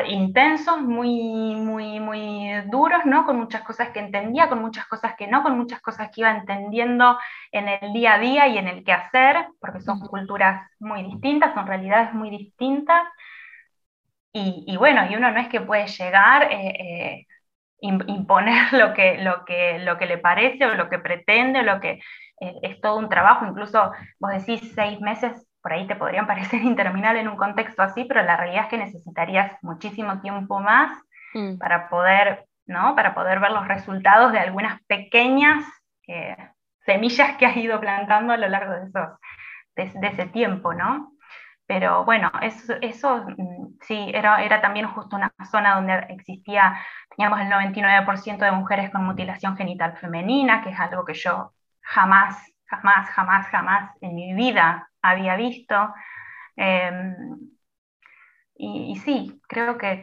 intensos, 0.09 0.81
muy, 0.83 1.55
muy, 1.57 2.01
muy 2.01 2.51
duros, 2.71 3.01
¿no? 3.07 3.25
Con 3.25 3.39
muchas 3.39 3.63
cosas 3.63 3.91
que 3.91 4.01
entendía, 4.01 4.49
con 4.49 4.61
muchas 4.61 4.87
cosas 4.87 5.15
que 5.17 5.27
no, 5.27 5.43
con 5.43 5.57
muchas 5.57 5.81
cosas 5.81 6.11
que 6.11 6.21
iba 6.21 6.31
entendiendo 6.31 7.19
en 7.53 7.69
el 7.69 7.93
día 7.93 8.15
a 8.15 8.19
día 8.19 8.49
y 8.49 8.59
en 8.59 8.69
el 8.69 8.85
que 8.85 8.93
hacer, 8.93 9.47
porque 9.61 9.81
son 9.81 10.01
culturas 10.01 10.63
muy 10.79 11.03
distintas, 11.05 11.55
son 11.55 11.67
realidades 11.67 12.13
muy 12.13 12.31
distintas. 12.31 13.07
Y, 14.33 14.65
y 14.67 14.77
bueno, 14.77 15.07
y 15.11 15.17
uno 15.17 15.31
no 15.33 15.41
es 15.41 15.49
que 15.49 15.61
puede 15.61 15.87
llegar 15.89 16.45
eh, 16.53 17.23
eh, 17.23 17.27
imponer 17.81 18.73
lo 18.73 18.95
que, 18.95 19.19
lo, 19.19 19.45
que, 19.45 19.79
lo 19.79 19.99
que 19.99 20.07
le 20.07 20.19
parece 20.19 20.67
o 20.67 20.75
lo 20.75 20.89
que 20.89 20.99
pretende, 20.99 21.61
o 21.61 21.63
lo 21.63 21.81
que 21.81 22.01
eh, 22.41 22.55
es 22.63 22.81
todo 22.81 22.99
un 22.99 23.09
trabajo, 23.09 23.47
incluso 23.47 23.93
vos 24.19 24.31
decís 24.33 24.73
seis 24.75 25.01
meses, 25.01 25.47
por 25.63 25.73
ahí 25.73 25.87
te 25.87 25.97
podrían 25.97 26.27
parecer 26.27 26.63
interminable 26.63 27.21
en 27.21 27.29
un 27.29 27.37
contexto 27.37 27.83
así, 27.83 28.05
pero 28.05 28.23
la 28.23 28.37
realidad 28.37 28.65
es 28.65 28.69
que 28.69 28.79
necesitarías 28.79 29.53
muchísimo 29.63 30.21
tiempo 30.21 30.61
más 30.61 30.91
mm. 31.35 31.59
para, 31.59 31.89
poder, 31.89 32.47
¿no? 32.67 32.95
para 32.95 33.15
poder 33.15 33.41
ver 33.41 33.53
los 33.53 33.69
resultados 33.69 34.33
de 34.33 34.39
algunas 34.39 34.81
pequeñas 34.83 35.65
eh, 36.09 36.37
semillas 36.85 37.37
que 37.37 37.47
has 37.47 37.57
ido 37.57 37.79
plantando 37.79 38.33
a 38.33 38.37
lo 38.37 38.49
largo 38.49 38.73
de, 38.73 38.87
esos, 38.87 40.01
de, 40.01 40.07
ese 40.09 40.27
tiempo, 40.27 40.75
¿no? 40.75 41.13
Pero 41.71 42.05
bueno, 42.05 42.33
eso, 42.43 43.25
mm, 43.37 43.79
sí, 43.83 44.11
era, 44.13 44.43
era 44.43 44.61
también 44.61 44.89
justo 44.89 45.15
una 45.15 45.33
zona 45.49 45.77
donde 45.77 45.95
existía 46.09 46.77
teníamos 47.11 47.39
el 47.41 47.47
99% 47.47 48.45
de 48.45 48.51
mujeres 48.51 48.91
con 48.91 49.05
mutilación 49.05 49.57
genital 49.57 49.97
femenina, 49.97 50.65
que 50.65 50.71
es 50.71 50.81
algo 50.81 51.05
que 51.05 51.15
yo 51.15 51.53
jamás, 51.81 52.37
jamás, 52.65 53.09
jamás, 53.11 53.47
jamás 53.47 53.97
en 54.01 54.17
mi 54.17 54.35
vida 54.35 54.91
había 55.01 55.37
visto. 55.37 55.95
Em, 56.57 57.39
y, 58.57 58.97
sí, 59.05 59.41
creo 59.47 59.79
que, 59.79 60.03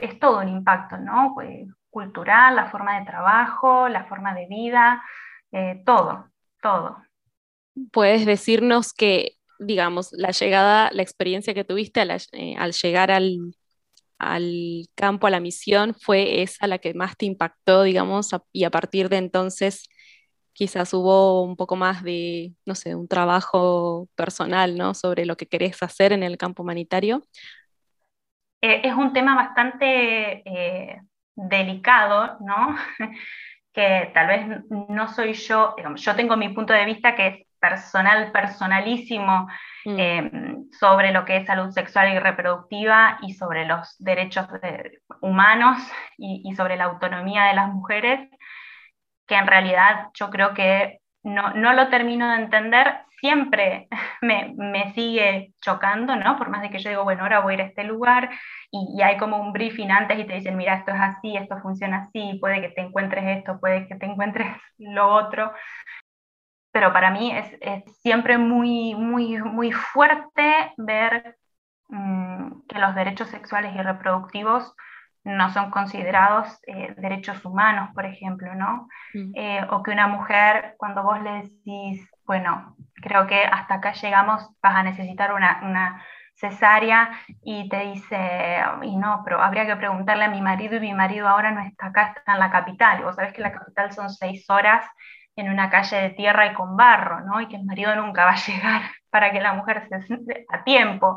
es 0.00 0.20
todo 0.20 0.38
un 0.38 0.48
impacto, 0.48 0.98
¿no? 0.98 1.32
Pues, 1.34 1.66
cultural, 1.90 2.54
la 2.54 2.66
forma 2.66 3.00
de 3.00 3.06
trabajo, 3.06 3.88
la 3.88 4.04
forma 4.04 4.34
de 4.34 4.46
vida, 4.46 5.02
eh, 5.50 5.82
todo, 5.84 6.30
todo. 6.62 7.02
Puedes 7.90 8.24
decirnos 8.24 8.92
que, 8.92 9.37
digamos, 9.58 10.10
la 10.12 10.30
llegada, 10.30 10.90
la 10.92 11.02
experiencia 11.02 11.54
que 11.54 11.64
tuviste 11.64 12.00
al, 12.00 12.10
eh, 12.32 12.56
llegar 12.82 13.10
al, 13.10 13.54
campo, 14.94 15.26
a 15.26 15.30
la 15.30 15.40
misión, 15.40 15.94
fue 15.94 16.42
esa 16.42 16.66
la 16.66 16.78
que 16.78 16.94
más 16.94 17.16
te 17.16 17.26
impactó, 17.26 17.82
digamos, 17.82 18.30
y 18.52 18.64
a 18.64 18.70
partir 18.70 19.08
de 19.08 19.18
entonces 19.18 19.88
quizás 20.52 20.92
hubo 20.92 21.42
un 21.42 21.56
poco 21.56 21.76
más 21.76 22.02
de, 22.02 22.52
no 22.66 22.74
sé, 22.74 22.96
un 22.96 23.06
trabajo 23.06 24.08
personal, 24.16 24.76
¿no? 24.76 24.92
Sobre 24.94 25.24
lo 25.24 25.36
que 25.36 25.46
querés 25.46 25.80
hacer 25.82 26.12
en 26.12 26.24
el 26.24 26.36
campo 26.36 26.64
humanitario. 26.64 27.22
Eh, 28.60 28.80
es 28.82 28.92
un 28.94 29.12
tema 29.12 29.36
bastante 29.36 30.42
delicado, 31.36 32.38
¿no? 32.40 32.76
que 33.72 34.10
tal 34.12 34.26
vez 34.26 34.64
no 34.70 35.08
soy 35.08 35.34
yo, 35.34 35.76
yo 35.94 36.16
tengo 36.16 36.36
mi 36.36 36.48
punto 36.48 36.72
de 36.72 36.84
vista 36.84 37.14
que 37.14 37.26
es 37.28 37.47
personal, 37.60 38.32
personalísimo 38.32 39.48
mm. 39.84 39.98
em, 39.98 40.70
sobre 40.72 41.12
lo 41.12 41.24
que 41.24 41.38
es 41.38 41.46
salud 41.46 41.70
sexual 41.70 42.12
y 42.12 42.18
reproductiva 42.18 43.18
y 43.22 43.34
sobre 43.34 43.64
los 43.64 43.96
derechos 43.98 44.46
humanos 45.20 45.78
y, 46.16 46.54
sobre 46.54 46.76
la 46.76 46.84
autonomía 46.84 47.44
de 47.44 47.54
las 47.54 47.68
mujeres, 47.68 48.28
que 49.26 49.34
en 49.34 49.46
realidad 49.46 50.08
yo 50.14 50.30
creo 50.30 50.54
que 50.54 51.00
no, 51.22 51.50
no 51.54 51.72
lo 51.72 51.88
termino 51.88 52.30
de 52.30 52.42
entender 52.42 53.08
siempre 53.20 53.88
me, 54.22 54.54
me, 54.56 54.92
sigue 54.94 55.54
chocando, 55.60 56.16
¿no? 56.16 56.36
Por 56.38 56.48
más 56.50 56.62
de 56.62 56.70
que 56.70 56.78
yo 56.78 56.90
digo, 56.90 57.04
bueno, 57.04 57.22
ahora 57.22 57.40
voy 57.40 57.52
a 57.52 57.54
ir 57.56 57.62
a 57.62 57.66
este 57.66 57.84
lugar 57.84 58.30
y, 58.70 59.02
hay 59.02 59.16
como 59.16 59.38
un 59.38 59.52
briefing 59.52 59.90
antes 59.90 60.18
y 60.18 60.24
te 60.24 60.34
dicen, 60.34 60.56
mira, 60.56 60.74
esto 60.76 60.92
es 60.92 61.00
así, 61.00 61.36
esto 61.36 61.58
funciona 61.60 62.08
así, 62.08 62.38
puede 62.40 62.60
que 62.60 62.70
te 62.70 62.82
encuentres 62.82 63.38
esto, 63.38 63.58
puede 63.60 63.86
que 63.88 63.96
te 63.96 64.06
encuentres 64.06 64.48
lo 64.78 65.08
otro. 65.08 65.52
Pero 66.78 66.92
para 66.92 67.10
mí 67.10 67.32
es, 67.32 67.56
es 67.60 67.82
siempre 68.02 68.38
muy, 68.38 68.94
muy, 68.94 69.36
muy 69.38 69.72
fuerte 69.72 70.72
ver 70.76 71.36
mm, 71.88 72.68
que 72.68 72.78
los 72.78 72.94
derechos 72.94 73.26
sexuales 73.30 73.74
y 73.74 73.82
reproductivos 73.82 74.76
no 75.24 75.52
son 75.52 75.72
considerados 75.72 76.60
eh, 76.68 76.94
derechos 76.96 77.44
humanos, 77.44 77.90
por 77.96 78.06
ejemplo, 78.06 78.54
¿no? 78.54 78.86
Mm. 79.12 79.32
Eh, 79.34 79.66
o 79.70 79.82
que 79.82 79.90
una 79.90 80.06
mujer, 80.06 80.76
cuando 80.78 81.02
vos 81.02 81.20
le 81.20 81.42
decís, 81.42 82.08
bueno, 82.24 82.76
creo 83.02 83.26
que 83.26 83.42
hasta 83.42 83.74
acá 83.74 83.92
llegamos, 83.94 84.48
vas 84.62 84.76
a 84.76 84.84
necesitar 84.84 85.32
una, 85.32 86.00
cesárea 86.36 87.10
y 87.42 87.68
te 87.68 87.80
dice, 87.90 88.60
y 88.82 88.94
no, 88.94 89.22
pero 89.24 89.42
habría 89.42 89.66
que 89.66 89.74
preguntarle 89.74 90.26
a 90.26 90.30
mi 90.30 90.40
marido 90.40 90.76
y 90.76 90.80
mi 90.80 90.94
marido 90.94 91.26
ahora 91.26 91.50
no 91.50 91.60
está 91.62 91.88
acá, 91.88 92.14
está 92.16 92.34
en 92.34 92.38
la 92.38 92.52
capital. 92.52 93.00
Y 93.00 93.02
vos 93.02 93.16
sabés 93.16 93.32
que 93.32 93.42
la 93.42 93.50
capital 93.50 93.92
son 93.92 94.08
seis 94.10 94.48
horas 94.48 94.84
en 95.40 95.50
una 95.50 95.70
calle 95.70 95.96
de 95.96 96.10
tierra 96.10 96.46
y 96.46 96.54
con 96.54 96.76
barro, 96.76 97.20
¿no? 97.20 97.40
Y 97.40 97.48
que 97.48 97.56
el 97.56 97.64
marido 97.64 97.94
nunca 97.94 98.24
va 98.24 98.32
a 98.32 98.46
llegar 98.46 98.82
para 99.10 99.32
que 99.32 99.40
la 99.40 99.54
mujer 99.54 99.88
se 99.88 100.44
a 100.48 100.64
tiempo. 100.64 101.16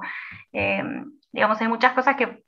Eh, 0.54 0.84
digamos, 1.32 1.60
hay 1.62 1.68
muchas 1.68 1.94
cosas 1.94 2.16
que 2.16 2.44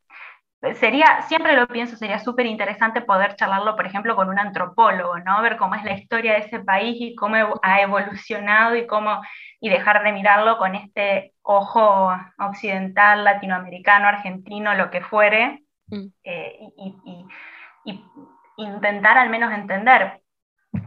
sería, 0.75 1.23
siempre 1.23 1.55
lo 1.55 1.67
pienso, 1.67 1.97
sería 1.97 2.19
súper 2.19 2.45
interesante 2.45 3.01
poder 3.01 3.35
charlarlo, 3.35 3.75
por 3.75 3.85
ejemplo, 3.85 4.15
con 4.15 4.29
un 4.29 4.39
antropólogo, 4.39 5.19
¿no? 5.19 5.41
Ver 5.41 5.57
cómo 5.57 5.75
es 5.75 5.83
la 5.83 5.93
historia 5.93 6.33
de 6.33 6.39
ese 6.39 6.59
país 6.59 6.95
y 6.99 7.15
cómo 7.15 7.35
ha 7.61 7.81
evolucionado 7.81 8.75
y 8.75 8.87
cómo, 8.87 9.21
y 9.59 9.69
dejar 9.69 10.03
de 10.03 10.13
mirarlo 10.13 10.57
con 10.57 10.75
este 10.75 11.33
ojo 11.41 12.11
occidental, 12.37 13.23
latinoamericano, 13.23 14.07
argentino, 14.07 14.73
lo 14.75 14.89
que 14.89 15.01
fuere, 15.01 15.63
mm. 15.87 16.05
eh, 16.23 16.59
y, 16.77 18.05
intentar 18.55 19.17
al 19.17 19.31
menos 19.31 19.51
entender 19.51 20.21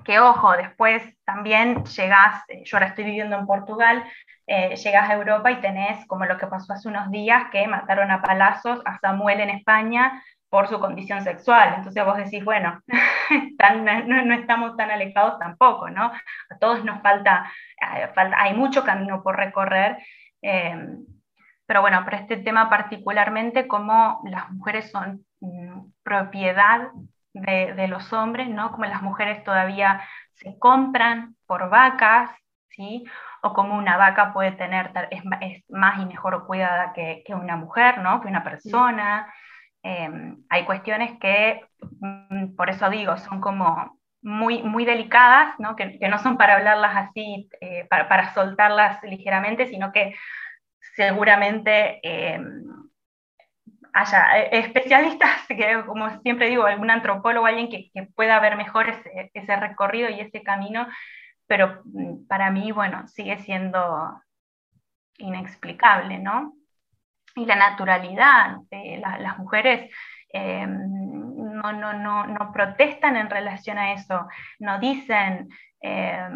que, 0.05 0.19
ojo, 0.21 0.53
después 0.57 1.03
también 1.25 1.85
llegás, 1.85 2.43
eh, 2.49 2.63
yo 2.65 2.77
ahora 2.77 2.89
estoy 2.89 3.05
viviendo 3.05 3.37
en 3.37 3.47
Portugal, 3.47 4.05
eh, 4.47 4.77
llegas 4.77 5.11
a 5.11 5.15
Europa 5.15 5.51
y 5.51 5.61
tenés, 5.61 6.07
como 6.07 6.25
lo 6.25 6.39
que 6.39 6.47
pasó 6.47 6.73
hace 6.73 6.89
unos 6.89 7.11
días, 7.11 7.45
que 7.51 7.67
mataron 7.67 8.11
a 8.11 8.23
palazos 8.23 8.81
a 8.85 8.99
Samuel 9.01 9.41
en 9.41 9.51
España 9.51 10.23
por 10.49 10.69
su 10.69 10.79
condición 10.79 11.23
sexual. 11.23 11.75
Entonces 11.77 12.05
vos 12.05 12.17
decís, 12.17 12.45
bueno, 12.45 12.81
no, 14.07 14.35
estamos 14.35 14.77
tan 14.77 14.91
alejados 14.91 15.39
tampoco, 15.39 15.91
¿no? 15.91 16.05
A 16.05 16.59
todos 16.61 16.85
nos 16.85 17.03
falta, 17.03 17.51
eh, 17.97 18.09
hay 18.37 18.55
mucho 18.55 18.85
camino 18.85 19.23
por 19.23 19.37
recorrer. 19.37 19.99
Em, 20.43 21.05
pero 21.67 21.81
bueno, 21.81 22.05
para 22.05 22.19
este 22.19 22.37
tema 22.37 22.71
particularmente, 22.71 23.67
como 23.67 24.21
las 24.25 24.51
mujeres 24.51 24.91
son 24.91 25.27
mm, 25.41 25.91
propiedad 26.05 26.89
de, 27.41 27.75
de, 27.75 27.89
los 27.89 28.13
hombres, 28.13 28.49
¿no? 28.49 28.73
Como 28.73 28.85
las 28.87 29.03
mujeres 29.03 29.45
todavía 29.45 30.03
se 30.35 30.59
compran 30.59 31.37
por 31.47 31.69
vacas, 31.71 32.31
¿sí? 32.71 33.05
o 33.47 33.53
como 33.53 33.77
una 33.77 33.97
vaca 33.97 34.33
puede 34.33 34.53
tener, 34.53 34.91
es, 35.11 35.23
más 35.69 36.01
y 36.01 36.07
mejor 36.07 36.47
cuidada 36.47 36.93
que, 36.93 37.23
una 37.35 37.57
mujer, 37.57 37.99
¿no? 37.99 38.21
que 38.21 38.29
una 38.29 38.45
persona. 38.45 39.33
Em, 39.83 40.39
hay 40.49 40.65
cuestiones 40.65 41.19
que, 41.21 41.63
mm, 42.01 42.57
por 42.57 42.71
eso 42.71 42.91
digo, 42.91 43.17
son 43.19 43.41
como 43.41 43.99
muy, 44.23 44.63
muy 44.63 44.85
delicadas, 44.85 45.55
¿no? 45.61 45.77
Que, 45.77 45.99
no 46.09 46.19
son 46.19 46.37
para 46.37 46.57
hablarlas 46.57 46.97
así, 46.97 47.49
eh, 47.61 47.87
para, 47.89 48.35
soltarlas 48.35 49.03
ligeramente, 49.05 49.67
sino 49.67 49.93
que 49.93 50.15
seguramente 50.97 52.01
em, 52.03 52.65
haya 53.97 54.39
eh, 54.39 54.49
especialistas, 54.53 55.47
que 55.49 55.83
como 55.87 56.21
siempre 56.21 56.49
digo, 56.49 56.65
algún 56.65 56.91
antropólogo, 56.91 57.47
alguien 57.47 57.69
que, 57.69 57.91
pueda 58.15 58.39
ver 58.41 58.57
mejor 58.57 58.89
ese, 58.89 59.57
recorrido 59.57 60.11
y 60.11 60.21
ese 60.21 60.43
camino 60.43 60.87
pero 61.49 61.81
mm, 61.85 62.27
para 62.27 62.51
mí, 62.51 62.73
bueno, 62.73 63.07
sigue 63.09 63.39
siendo 63.39 64.21
inexplicable, 65.19 66.19
¿no? 66.19 66.55
Y 67.35 67.47
la 67.47 67.57
naturalidad, 67.57 68.57
de 68.71 68.99
las 68.99 69.39
mujeres 69.39 69.91
eh, 70.33 70.67
no, 70.67 71.73
no, 71.73 72.27
no, 72.27 72.53
protestan 72.53 73.17
en 73.17 73.31
relación 73.31 73.79
a 73.79 73.93
eso, 73.93 74.27
no 74.59 74.79
dicen, 74.79 75.49
eh, 75.81 76.29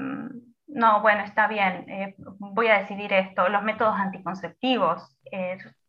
no, 0.66 1.00
bueno, 1.00 1.24
está 1.24 1.48
bien, 1.48 1.84
eh, 1.88 2.14
voy 2.18 2.68
a 2.68 2.78
decidir 2.78 3.12
esto, 3.12 3.48
los 3.48 3.62
métodos 3.62 3.98
anticonceptivos. 3.98 5.16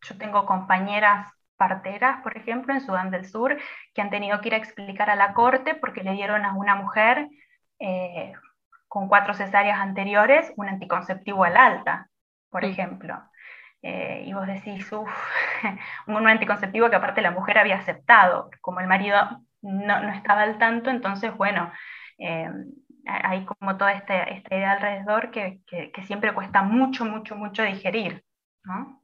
yo 0.02 0.18
tengo 0.18 0.46
compañeras 0.46 1.32
parteras, 1.62 2.24
por 2.24 2.36
ejemplo, 2.36 2.74
en 2.74 2.82
Sudán 2.82 3.12
del 3.12 3.30
Sur, 3.30 3.56
que 3.94 4.02
han 4.02 4.10
tenido 4.10 4.42
que 4.42 4.48
ir 4.48 4.56
a 4.56 4.58
explicar 4.58 5.12
a 5.12 5.16
la 5.16 5.34
corte 5.34 5.76
porque 5.76 6.02
le 6.02 6.14
dieron 6.14 6.44
a 6.44 6.56
una 6.56 6.76
mujer 6.76 7.28
con 8.88 9.08
cuatro 9.08 9.34
cesáreas 9.34 9.80
anteriores 9.80 10.52
un 10.58 10.68
anticonceptivo 10.68 11.44
al 11.44 11.56
alta, 11.56 12.10
por 12.50 12.66
ejemplo. 12.66 13.22
Eh, 13.82 14.26
y 14.28 14.34
vos 14.34 14.46
decís, 14.46 14.92
uff, 14.92 15.10
un 16.08 16.28
anticonceptivo 16.28 16.90
que 16.90 16.96
aparte 16.96 17.22
la 17.22 17.32
mujer 17.32 17.58
había 17.58 17.78
aceptado, 17.78 18.50
como 18.60 18.80
el 18.80 18.88
marido 18.88 19.18
no, 19.62 20.10
estaba 20.10 20.42
al 20.42 20.58
tanto, 20.58 20.90
entonces, 20.90 21.36
bueno, 21.38 21.72
eh, 22.18 22.50
hay 23.06 23.46
como 23.46 23.78
toda 23.78 23.94
esta, 23.94 24.24
esta 24.24 24.56
idea 24.56 24.74
alrededor 24.74 25.32
que, 25.32 25.62
que, 25.68 26.04
siempre 26.04 26.34
cuesta 26.34 26.62
mucho, 26.62 27.06
mucho, 27.06 27.36
mucho 27.36 27.64
digerir. 27.64 28.24
¿no? 28.64 29.02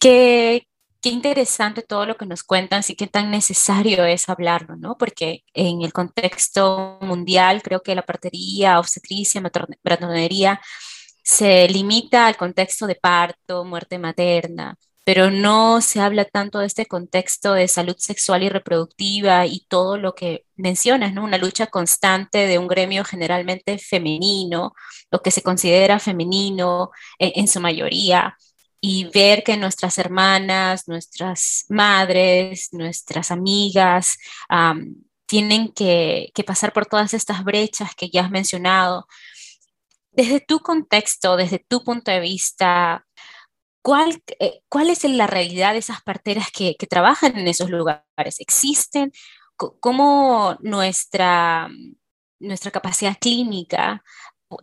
¿Qué, 0.00 0.66
qué 1.02 1.10
interesante 1.10 1.82
todo 1.82 2.06
lo 2.06 2.16
que 2.16 2.26
nos 2.26 2.44
cuentan, 2.44 2.82
sí 2.82 2.94
qué 2.96 3.08
tan 3.08 3.30
necesario 3.30 4.04
es 4.04 4.28
hablarlo, 4.28 4.76
¿no? 4.76 4.96
Porque 4.96 5.44
en 5.52 5.82
el 5.82 5.92
contexto 5.92 6.98
mundial 7.02 7.62
creo 7.62 7.82
que 7.82 7.94
la 7.94 8.02
partería, 8.02 8.78
obstetricia, 8.78 9.42
matronería 9.42 10.60
se 11.24 11.68
limita 11.68 12.26
al 12.26 12.36
contexto 12.36 12.86
de 12.86 12.94
parto, 12.96 13.64
muerte 13.64 13.98
materna, 13.98 14.76
pero 15.04 15.30
no 15.30 15.80
se 15.80 16.00
habla 16.00 16.24
tanto 16.24 16.60
de 16.60 16.66
este 16.66 16.86
contexto 16.86 17.54
de 17.54 17.68
salud 17.68 17.96
sexual 17.98 18.44
y 18.44 18.48
reproductiva 18.48 19.46
y 19.46 19.66
todo 19.68 19.98
lo 19.98 20.14
que 20.14 20.46
mencionas, 20.56 21.12
¿no? 21.14 21.24
Una 21.24 21.38
lucha 21.38 21.66
constante 21.66 22.46
de 22.46 22.58
un 22.58 22.68
gremio 22.68 23.04
generalmente 23.04 23.78
femenino, 23.78 24.72
lo 25.10 25.20
que 25.22 25.32
se 25.32 25.42
considera 25.42 25.98
femenino 25.98 26.90
en, 27.18 27.32
en 27.34 27.48
su 27.48 27.60
mayoría 27.60 28.36
y 28.84 29.04
ver 29.04 29.44
que 29.44 29.56
nuestras 29.56 29.96
hermanas, 29.96 30.88
nuestras 30.88 31.66
madres, 31.68 32.70
nuestras 32.72 33.30
amigas 33.30 34.18
tienen 35.26 35.72
que, 35.72 36.32
pasar 36.44 36.72
por 36.72 36.86
todas 36.86 37.14
estas 37.14 37.44
brechas 37.44 37.94
que 37.94 38.10
ya 38.10 38.22
has 38.22 38.30
mencionado. 38.30 39.06
Desde 40.10 40.40
tu 40.40 40.58
contexto, 40.58 41.36
desde 41.36 41.60
tu 41.60 41.84
punto 41.84 42.10
de 42.10 42.18
vista, 42.18 43.06
¿cuál, 43.82 44.20
eh, 44.40 44.62
cuál 44.68 44.90
es 44.90 45.04
la 45.04 45.28
realidad 45.28 45.74
de 45.74 45.78
esas 45.78 46.02
parteras 46.02 46.50
que, 46.50 46.74
que 46.76 46.86
trabajan 46.88 47.38
en 47.38 47.46
esos 47.46 47.70
lugares? 47.70 48.40
¿Existen? 48.40 49.12
¿Cómo 49.56 50.56
nuestra, 50.60 51.70
nuestra 52.40 52.72
capacidad 52.72 53.16
clínica 53.20 54.02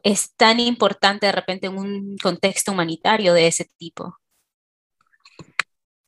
es 0.03 0.35
tan 0.35 0.59
importante 0.59 1.25
de 1.25 1.31
repente 1.31 1.67
en 1.67 1.77
un 1.77 2.17
contexto 2.21 2.71
humanitario 2.71 3.33
de 3.33 3.47
ese 3.47 3.65
tipo? 3.77 4.17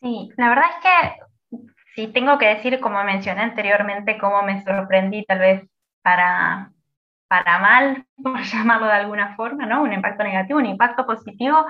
Sí, 0.02 0.30
la 0.38 0.50
verdad 0.50 0.66
es 0.70 0.84
que 0.84 1.62
sí 1.96 2.08
tengo 2.08 2.38
que 2.38 2.48
decir, 2.48 2.80
como 2.80 3.04
mencioné 3.04 3.42
anteriormente, 3.42 4.18
cómo 4.18 4.42
me 4.44 4.64
sorprendí 4.64 5.24
tal 5.26 5.40
vez 5.40 5.64
para, 6.02 6.72
para 7.28 7.60
mal, 7.60 8.06
por 8.24 8.42
llamarlo 8.42 8.88
de 8.88 8.94
alguna 8.94 9.36
forma, 9.36 9.66
¿no? 9.66 9.84
Un 9.84 9.94
impacto 9.94 10.24
negativo, 10.24 10.60
un 10.60 10.66
impacto 10.66 11.06
positivo, 11.06 11.66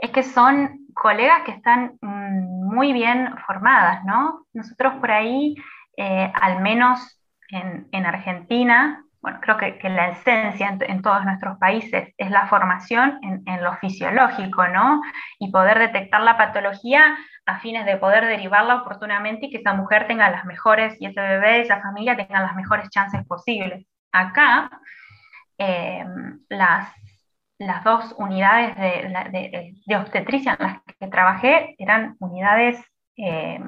es 0.00 0.10
que 0.10 0.22
son 0.22 0.86
colegas 0.94 1.42
que 1.44 1.52
están 1.52 1.96
mm, 2.00 2.74
muy 2.74 2.92
bien 2.92 3.34
formadas, 3.46 4.04
¿no? 4.04 4.46
Nosotros 4.52 4.94
por 5.00 5.10
ahí, 5.10 5.56
eh, 5.96 6.30
al 6.34 6.60
menos 6.60 7.20
en, 7.50 7.88
en, 7.92 8.06
Argentina, 8.06 9.04
bueno, 9.20 9.40
creo 9.40 9.56
que, 9.56 9.88
la 9.88 10.10
esencia 10.10 10.76
en, 10.80 11.02
todos 11.02 11.24
nuestros 11.24 11.58
países 11.58 12.14
es 12.16 12.30
la 12.30 12.46
formación 12.46 13.18
en, 13.22 13.62
lo 13.62 13.74
fisiológico, 13.76 14.68
¿no? 14.68 15.02
Y 15.38 15.50
poder 15.50 15.78
detectar 15.78 16.20
la 16.20 16.36
patología 16.36 17.16
a 17.46 17.58
fines 17.60 17.86
de 17.86 17.96
poder 17.96 18.26
derivarla 18.26 18.76
oportunamente 18.76 19.46
y 19.46 19.50
que 19.50 19.58
esa 19.58 19.74
mujer 19.74 20.06
tenga 20.06 20.30
las 20.30 20.44
mejores, 20.44 20.96
y 21.00 21.06
ese 21.06 21.20
bebé, 21.20 21.62
esa 21.62 21.80
familia 21.80 22.16
tenga 22.16 22.40
las 22.40 22.54
mejores 22.54 22.90
chances 22.90 23.24
posibles. 23.26 23.86
Acá, 24.12 24.70
eh, 25.58 26.04
las 26.48 26.94
dos 27.84 28.14
unidades 28.18 28.76
de, 28.76 29.74
de, 29.86 29.96
obstetricia 29.96 30.56
en 30.58 30.66
las 30.66 30.82
que 30.98 31.08
trabajé 31.08 31.74
eran 31.78 32.16
unidades 32.20 32.80
eh, 33.16 33.58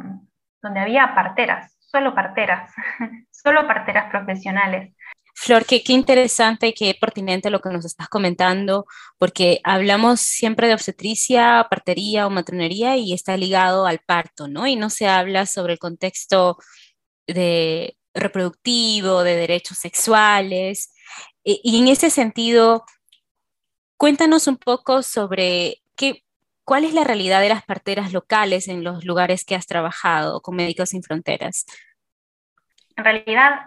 donde 0.62 0.80
había 0.80 1.14
parteras, 1.14 1.76
solo 1.80 2.14
parteras, 2.14 2.72
solo 3.30 3.66
parteras 3.66 4.10
profesionales. 4.10 4.94
Flor, 5.42 5.64
qué, 5.64 5.82
interesante 5.88 6.68
y 6.68 6.74
qué 6.74 6.94
pertinente 7.00 7.50
lo 7.50 7.60
que 7.60 7.70
nos 7.70 7.84
estás 7.84 8.08
comentando, 8.08 8.86
porque 9.18 9.60
hablamos 9.64 10.20
siempre 10.20 10.68
de 10.68 10.74
obstetricia, 10.74 11.66
partería 11.70 12.26
o 12.26 12.30
matronería 12.30 12.96
y 12.96 13.12
está 13.14 13.36
ligado 13.36 13.86
al 13.86 14.00
parto, 14.00 14.48
¿no? 14.48 14.66
Y 14.66 14.76
no 14.76 14.90
se 14.90 15.08
habla 15.08 15.46
sobre 15.46 15.72
el 15.74 15.78
contexto 15.78 16.58
de 17.26 17.96
reproductivo, 18.12 19.22
de 19.22 19.36
derechos 19.36 19.78
sexuales. 19.78 20.92
y 21.42 21.78
en 21.78 21.88
ese 21.88 22.10
sentido, 22.10 22.84
Cuéntanos 24.00 24.46
un 24.46 24.56
poco 24.56 25.02
sobre 25.02 25.82
qué, 25.94 26.24
cuál 26.64 26.86
es 26.86 26.94
la 26.94 27.04
realidad 27.04 27.42
de 27.42 27.50
las 27.50 27.66
parteras 27.66 28.14
locales 28.14 28.66
en 28.66 28.82
los 28.82 29.04
lugares 29.04 29.44
que 29.44 29.54
has 29.54 29.66
trabajado 29.66 30.40
con 30.40 30.56
Médicos 30.56 30.88
Sin 30.88 31.02
Fronteras. 31.02 31.66
En 32.96 33.04
realidad, 33.04 33.66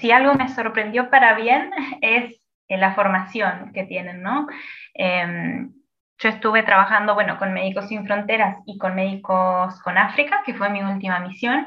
si, 0.00 0.10
algo 0.12 0.34
me 0.34 0.48
sorprendió 0.48 1.10
para 1.10 1.34
bien 1.34 1.70
es 2.00 2.40
eh, 2.68 2.76
la 2.76 2.94
formación 2.94 3.72
que 3.72 3.84
tienen, 3.84 4.22
¿no? 4.22 4.46
Em, 4.94 5.72
yo 6.18 6.28
estuve 6.28 6.62
trabajando, 6.62 7.14
bueno, 7.14 7.38
con 7.38 7.52
Médicos 7.52 7.88
Sin 7.88 8.06
Fronteras 8.06 8.56
y 8.66 8.78
con 8.78 8.94
Médicos 8.94 9.80
con 9.82 9.98
África, 9.98 10.42
que 10.46 10.54
fue 10.54 10.70
mi 10.70 10.82
última 10.82 11.18
misión, 11.20 11.66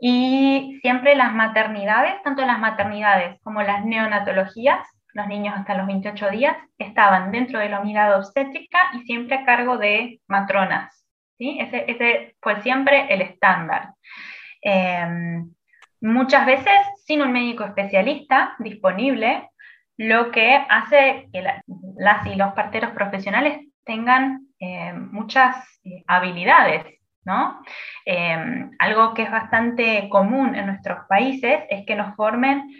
y 0.00 0.78
siempre 0.82 1.16
las 1.16 1.34
maternidades, 1.34 2.22
tanto 2.22 2.44
las 2.44 2.58
maternidades 2.58 3.40
como 3.42 3.62
las 3.62 3.84
neonatologías, 3.84 4.86
los 5.14 5.26
niños 5.26 5.54
hasta 5.56 5.74
los 5.74 5.86
28 5.86 6.30
días, 6.30 6.56
estaban 6.76 7.32
dentro 7.32 7.58
de 7.58 7.70
la 7.70 7.80
unidad 7.80 8.16
obstétrica 8.16 8.78
y 8.94 9.00
siempre 9.04 9.36
a 9.36 9.44
cargo 9.44 9.78
de 9.78 10.20
matronas. 10.28 11.04
¿sí? 11.38 11.58
Ese, 11.60 11.90
ese 11.90 12.36
fue 12.40 12.60
siempre 12.62 13.12
el 13.12 13.22
estándar. 13.22 13.94
Em, 14.60 15.50
muchas 16.00 16.46
veces 16.46 16.78
sin 17.04 17.22
un 17.22 17.32
médico 17.32 17.64
especialista 17.64 18.54
disponible, 18.58 19.50
lo 19.96 20.30
que 20.30 20.64
hace 20.68 21.28
que 21.32 21.42
las 21.42 22.26
y 22.26 22.36
los 22.36 22.52
parteros 22.52 22.90
profesionales 22.92 23.66
tengan 23.84 24.46
em, 24.60 25.10
muchas 25.10 25.80
eh, 25.84 26.04
habilidades. 26.06 26.98
¿no? 27.24 27.60
Em, 28.06 28.70
algo 28.78 29.12
que 29.12 29.22
es 29.22 29.30
bastante 29.30 30.08
común 30.08 30.54
en 30.54 30.66
nuestros 30.66 31.00
países 31.08 31.60
es 31.68 31.84
que 31.84 31.94
nos 31.94 32.14
formen 32.16 32.70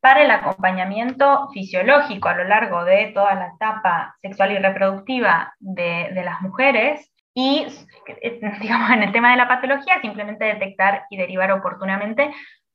para 0.00 0.22
el 0.22 0.30
acompañamiento 0.30 1.48
fisiológico 1.52 2.28
a 2.28 2.36
lo 2.36 2.44
largo 2.44 2.84
de 2.84 3.10
toda 3.14 3.34
la 3.34 3.48
etapa 3.54 4.16
sexual 4.22 4.52
y 4.52 4.58
reproductiva 4.58 5.54
de, 5.58 6.10
las 6.24 6.40
mujeres 6.40 7.12
y, 7.34 7.66
digamos, 8.60 8.90
en 8.90 9.02
el 9.02 9.12
tema 9.12 9.32
de 9.32 9.36
la 9.36 9.48
patología, 9.48 10.00
simplemente 10.00 10.44
detectar 10.44 11.04
y 11.10 11.16
derivar 11.16 11.52
oportunamente 11.52 12.32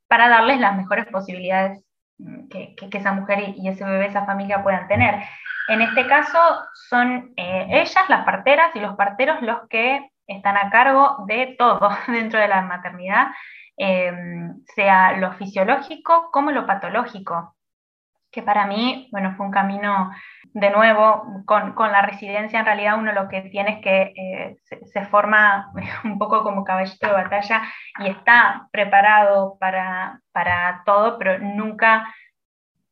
para 0.07 0.29
darles 0.29 0.59
las 0.59 0.75
mejores 0.75 1.05
posibilidades 1.07 1.83
mm, 2.17 2.47
que, 2.49 2.75
esa 2.91 3.13
mujer 3.13 3.53
y 3.55 3.67
ese 3.67 3.83
bebé, 3.83 4.07
esa 4.07 4.25
familia 4.25 4.63
puedan 4.63 4.87
tener. 4.87 5.15
En 5.69 5.81
este 5.81 6.07
caso 6.07 6.39
son 6.89 7.33
eh, 7.37 7.67
ellas, 7.69 8.09
las 8.09 8.25
parteras 8.25 8.75
y 8.75 8.79
los 8.79 8.95
parteros, 8.95 9.41
los 9.41 9.67
que 9.69 10.09
están 10.27 10.57
a 10.57 10.69
cargo 10.69 11.25
de 11.27 11.55
todo 11.57 11.89
dentro 12.07 12.39
de 12.39 12.47
la 12.47 12.61
maternidad 12.61 13.27
Em, 13.75 14.63
sea 14.75 15.17
lo 15.17 15.33
fisiológico 15.33 16.29
como 16.31 16.51
lo 16.51 16.67
patológico, 16.67 17.52
que 18.33 18.41
para 18.41 18.65
mí, 18.65 19.07
bueno, 19.11 19.35
fue 19.37 19.45
un 19.45 19.51
camino 19.51 20.11
de 20.53 20.69
nuevo, 20.71 21.43
con, 21.45 21.73
con 21.73 21.91
la 21.91 22.01
residencia 22.01 22.59
en 22.59 22.65
realidad 22.65 22.97
uno 22.97 23.13
lo 23.13 23.29
que 23.29 23.41
tiene 23.43 23.75
es 23.75 23.81
que 23.81 24.13
eh, 24.15 24.57
se, 24.91 25.05
forma 25.05 25.71
un 26.03 26.17
poco 26.17 26.43
como 26.43 26.63
caballito 26.63 27.07
de 27.07 27.13
batalla 27.13 27.61
y 27.99 28.07
está 28.07 28.67
preparado 28.71 29.57
para, 29.59 30.19
para 30.31 30.81
todo, 30.85 31.17
pero 31.17 31.37
nunca 31.39 32.13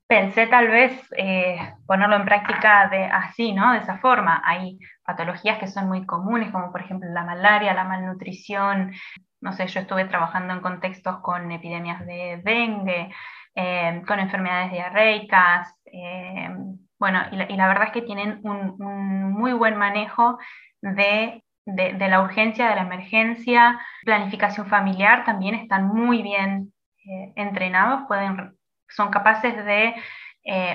pensé 0.08 0.46
tal 0.48 0.68
vez 0.68 0.92
eh, 1.18 1.58
ponerlo 1.88 2.18
en 2.18 2.26
práctica 2.26 2.88
de 2.90 3.06
así, 3.06 3.54
¿no? 3.54 3.72
De 3.72 3.80
esa 3.80 3.98
forma. 3.98 4.42
Hay 4.46 4.78
patologías 5.04 5.58
que 5.58 5.68
son 5.68 5.88
muy 5.88 6.06
comunes, 6.06 6.52
como 6.52 6.72
por 6.72 6.82
ejemplo 6.82 7.10
la 7.10 7.24
malaria, 7.24 7.74
la 7.74 7.86
malnutrición, 7.86 8.92
no 9.40 9.54
sé, 9.54 9.68
yo 9.68 9.80
estuve 9.80 10.06
trabajando 10.06 10.54
en 10.54 10.62
contextos 10.62 11.20
con 11.22 11.52
epidemias 11.52 12.06
de 12.06 12.42
dengue, 12.44 13.12
eh, 13.56 14.02
con 14.08 14.20
enfermedades 14.20 14.72
diarreicas, 14.72 15.76
eh, 15.86 16.50
bueno, 16.98 17.20
y 17.32 17.56
la, 17.56 17.68
verdad 17.68 17.88
es 17.88 17.92
que 17.92 18.02
tienen 18.04 18.40
un, 18.44 19.32
muy 19.34 19.54
buen 19.54 19.76
manejo 19.76 20.38
de, 20.82 21.44
la 21.66 22.22
urgencia, 22.22 22.70
de 22.70 22.76
la 22.76 22.84
emergencia, 22.84 23.80
planificación 24.04 24.68
familiar, 24.68 25.26
también 25.26 25.56
están 25.56 25.88
muy 25.88 26.22
bien 26.22 26.72
eh, 27.06 27.34
entrenados, 27.36 28.04
pueden, 28.08 28.56
son 28.88 29.10
capaces 29.10 29.56
de 29.66 29.96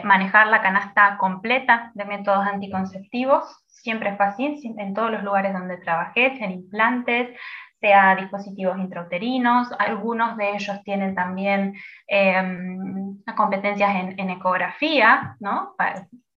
manejar 0.05 0.47
la 0.47 0.63
canasta 0.63 1.17
completa 1.19 1.91
de 1.95 2.05
métodos 2.05 2.47
anticonceptivos, 2.47 3.65
siempre 3.67 4.11
es 4.11 4.17
fácil, 4.17 4.61
en 4.79 4.95
todos 4.95 5.11
los 5.11 5.25
lugares 5.25 5.53
donde 5.53 5.79
trabajé, 5.79 6.37
sean 6.37 6.53
implantes, 6.53 7.37
sea 7.81 8.17
dispositivos 8.17 8.79
intrauterinos, 8.79 9.69
algunos 9.79 10.37
de 10.37 10.55
ellos 10.55 10.83
tienen 10.85 11.15
también 11.15 11.75
em, 12.07 13.19
competencias 13.37 13.95
en, 14.17 14.31
ecografía, 14.31 15.37
¿no? 15.41 15.75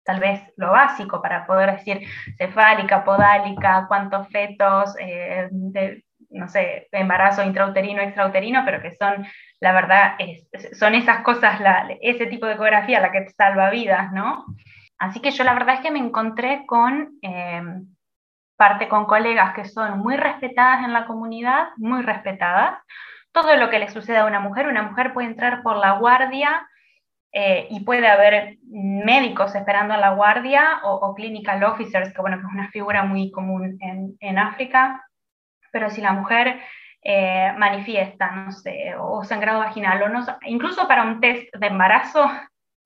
tal 0.04 0.20
vez 0.20 0.42
lo 0.56 0.72
básico 0.72 1.22
para 1.22 1.46
poder 1.46 1.76
decir 1.76 2.00
cefálica, 2.36 3.04
podálica, 3.04 3.86
cuántos 3.86 4.28
fetos, 4.28 4.94
eh, 4.98 5.48
no 6.30 6.48
sé, 6.48 6.88
embarazo 6.92 7.42
intrauterino, 7.42 8.02
extrauterino, 8.02 8.62
pero 8.64 8.80
que 8.80 8.92
son, 8.92 9.26
la 9.60 9.72
verdad, 9.72 10.14
son 10.78 10.94
esas 10.94 11.22
cosas, 11.22 11.60
ese 12.00 12.26
tipo 12.26 12.46
de 12.46 12.54
ecografía 12.54 13.00
la 13.00 13.12
que 13.12 13.28
salva 13.30 13.70
vidas, 13.70 14.12
¿no? 14.12 14.44
Así 14.98 15.20
que 15.20 15.30
yo 15.30 15.44
la 15.44 15.54
verdad 15.54 15.76
es 15.76 15.80
que 15.80 15.90
me 15.90 15.98
encontré 15.98 16.64
con 16.66 17.18
em, 17.22 17.86
parte 18.60 18.88
con 18.88 19.06
colegas 19.06 19.54
que 19.54 19.64
son 19.64 20.00
muy 20.00 20.18
respetadas 20.18 20.84
en 20.84 20.92
la 20.92 21.06
comunidad, 21.06 21.68
muy 21.78 22.02
respetadas. 22.02 22.78
Todo 23.32 23.56
lo 23.56 23.70
que 23.70 23.78
le 23.78 23.88
sucede 23.88 24.18
a 24.18 24.26
una 24.26 24.40
mujer, 24.40 24.68
una 24.68 24.82
mujer 24.82 25.14
puede 25.14 25.28
entrar 25.28 25.62
por 25.62 25.78
la 25.78 25.92
guardia 25.92 26.68
eh, 27.32 27.68
y 27.70 27.80
puede 27.80 28.06
haber 28.06 28.58
médicos 28.68 29.54
esperando 29.54 29.94
a 29.94 29.96
la 29.96 30.10
guardia 30.10 30.80
o, 30.82 31.14
clinical 31.14 31.64
officers, 31.64 32.12
que 32.12 32.20
bueno, 32.20 32.36
que 32.36 32.46
es 32.46 32.52
una 32.52 32.68
figura 32.68 33.02
muy 33.04 33.30
común 33.30 33.78
en, 33.80 34.18
en 34.20 34.38
África, 34.38 35.06
pero 35.72 35.88
si 35.88 36.02
la 36.02 36.12
mujer 36.12 36.60
eh, 37.02 37.54
manifiesta, 37.56 38.30
no 38.30 38.52
sé, 38.52 38.94
o 38.98 39.24
sangrado 39.24 39.60
vaginal, 39.60 40.02
o 40.02 40.08
no, 40.10 40.22
incluso 40.44 40.86
para 40.86 41.04
un 41.04 41.18
test 41.18 41.48
de 41.56 41.66
embarazo, 41.66 42.30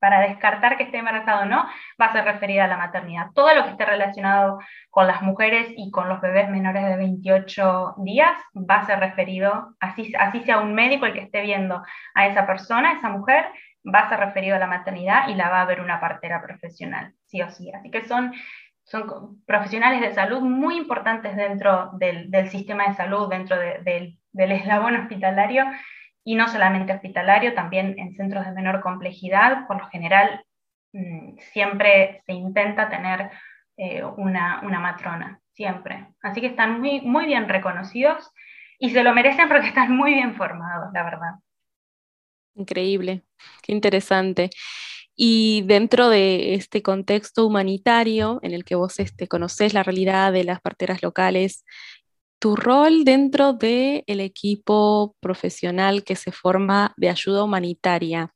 para 0.05 0.19
descartar 0.19 0.77
que 0.77 0.83
esté 0.83 0.99
embarazado 0.99 1.41
o 1.41 1.45
no, 1.45 1.65
va 1.99 2.05
a 2.05 2.13
ser 2.13 2.25
referida 2.25 2.65
a 2.65 2.67
la 2.67 2.77
maternidad. 2.77 3.31
Todo 3.33 3.55
lo 3.55 3.63
que 3.63 3.71
esté 3.71 3.85
relacionado 3.85 4.59
con 4.91 5.07
las 5.07 5.23
mujeres 5.23 5.67
y 5.75 5.89
con 5.89 6.07
los 6.09 6.21
bebés 6.21 6.47
menores 6.47 6.85
de 6.85 6.95
28 6.95 7.95
días 8.03 8.37
va 8.53 8.75
a 8.75 8.85
ser 8.85 8.99
referido, 8.99 9.73
así, 9.79 10.13
así 10.19 10.43
sea 10.43 10.59
un 10.59 10.75
médico 10.75 11.07
el 11.07 11.13
que 11.13 11.21
esté 11.21 11.41
viendo 11.41 11.81
a 12.13 12.27
esa 12.27 12.45
persona, 12.45 12.91
esa 12.91 13.09
mujer, 13.09 13.47
va 13.83 14.01
a 14.01 14.09
ser 14.09 14.19
referido 14.19 14.57
a 14.57 14.59
la 14.59 14.67
maternidad 14.67 15.27
y 15.27 15.33
la 15.33 15.49
va 15.49 15.61
a 15.61 15.65
ver 15.65 15.81
una 15.81 15.99
partera 15.99 16.39
profesional, 16.39 17.15
sí 17.25 17.41
o 17.41 17.49
sí. 17.49 17.71
Así 17.71 17.89
que 17.89 18.05
son, 18.05 18.31
son 18.83 19.43
profesionales 19.47 20.01
de 20.01 20.13
salud 20.13 20.41
muy 20.41 20.77
importantes 20.77 21.35
dentro 21.35 21.89
del, 21.93 22.29
sistema 22.51 22.89
de 22.89 22.93
salud, 22.93 23.27
dentro 23.27 23.57
del, 23.57 24.19
del 24.31 24.51
eslabón 24.51 24.97
hospitalario 24.97 25.65
y 26.25 26.35
no 26.35 26.47
solamente 26.49 26.91
hospitalario, 26.91 27.53
también 27.53 27.97
en 27.99 28.15
centros 28.15 28.45
de 28.45 28.51
menor 28.51 28.81
complejidad. 28.81 29.67
Por 29.67 29.77
lo 29.77 29.87
general, 29.89 30.43
mm, 30.91 31.37
siempre 31.53 32.23
se 32.25 32.33
intenta 32.33 32.89
tener 32.89 33.29
eh, 33.77 34.03
una, 34.03 34.61
una, 34.63 34.79
matrona. 34.79 35.39
siempre. 35.53 36.07
Así 36.21 36.41
que 36.41 36.47
están 36.47 36.81
muy, 36.81 36.99
muy 37.01 37.25
bien 37.25 37.47
reconocidos 37.47 38.29
y 38.79 38.89
se 38.89 39.03
lo 39.03 39.13
merecen 39.13 39.47
porque 39.47 39.67
están 39.67 39.95
muy 39.95 40.13
bien 40.13 40.35
formados, 40.35 40.91
la 40.93 41.03
verdad. 41.03 41.31
Increíble, 42.55 43.23
qué 43.61 43.71
interesante. 43.71 44.49
Y 45.15 45.61
dentro 45.65 46.09
de 46.09 46.55
este 46.55 46.81
contexto 46.81 47.45
humanitario 47.45 48.39
en 48.41 48.53
el 48.53 48.65
que 48.65 48.75
vos 48.75 48.99
este, 48.99 49.27
conocés 49.27 49.73
la 49.73 49.83
realidad 49.83 50.33
de 50.33 50.43
las 50.43 50.59
parteras 50.59 51.03
locales, 51.03 51.63
tu 52.39 52.55
rol 52.55 53.03
dentro 53.05 53.53
del 53.53 54.03
equipo 54.07 55.15
profesional 55.19 56.03
que 56.03 56.15
se 56.15 56.31
forma 56.31 56.93
de 56.97 57.09
ayuda 57.09 57.43
humanitaria, 57.43 58.33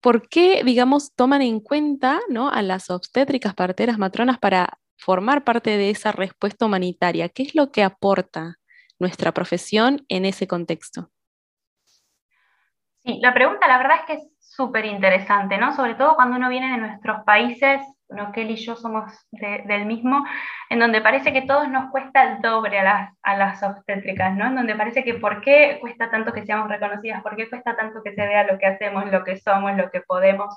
¿por 0.00 0.28
qué, 0.28 0.62
digamos, 0.64 1.14
toman 1.14 1.42
en 1.42 1.60
cuenta 1.60 2.20
¿no? 2.28 2.50
a 2.50 2.62
las 2.62 2.90
obstétricas, 2.90 3.54
parteras, 3.54 3.98
matronas 3.98 4.38
para 4.38 4.78
formar 4.98 5.44
parte 5.44 5.76
de 5.76 5.90
esa 5.90 6.12
respuesta 6.12 6.66
humanitaria? 6.66 7.28
¿Qué 7.28 7.42
es 7.42 7.54
lo 7.54 7.72
que 7.72 7.82
aporta 7.82 8.56
nuestra 8.98 9.32
profesión 9.32 10.04
en 10.08 10.26
ese 10.26 10.46
contexto? 10.46 11.10
Sí, 13.02 13.18
la 13.20 13.34
pregunta 13.34 13.68
la 13.68 13.78
verdad 13.78 13.98
es 14.00 14.06
que 14.06 14.12
es 14.14 14.28
súper 14.38 14.84
interesante, 14.86 15.58
¿no? 15.58 15.74
Sobre 15.74 15.94
todo 15.94 16.14
cuando 16.14 16.36
uno 16.36 16.48
viene 16.48 16.72
de 16.72 16.78
nuestros 16.78 17.24
países, 17.24 17.80
bueno, 18.08 18.32
Kelly 18.32 18.54
y 18.54 18.56
yo 18.56 18.76
somos 18.76 19.12
del 19.30 19.86
mismo, 19.86 20.24
en 20.70 20.78
donde 20.78 21.00
parece 21.00 21.32
que 21.32 21.42
todos 21.42 21.68
nos 21.68 21.90
cuesta 21.90 22.22
el 22.22 22.42
doble 22.42 22.78
a 22.78 22.84
las, 22.84 23.10
a 23.22 23.36
las 23.36 23.62
obstétricas, 23.62 24.34
¿no? 24.36 24.46
En 24.46 24.56
donde 24.56 24.74
parece 24.74 25.04
que 25.04 25.14
por 25.14 25.40
qué 25.40 25.78
cuesta 25.80 26.10
tanto 26.10 26.32
que 26.32 26.44
seamos 26.44 26.68
reconocidas, 26.68 27.22
por 27.22 27.36
qué 27.36 27.48
cuesta 27.48 27.76
tanto 27.76 28.02
que 28.02 28.14
se 28.14 28.26
vea 28.26 28.44
lo 28.44 28.58
que 28.58 28.66
hacemos, 28.66 29.10
lo 29.10 29.24
que 29.24 29.36
somos, 29.38 29.76
lo 29.76 29.90
que 29.90 30.00
podemos. 30.02 30.54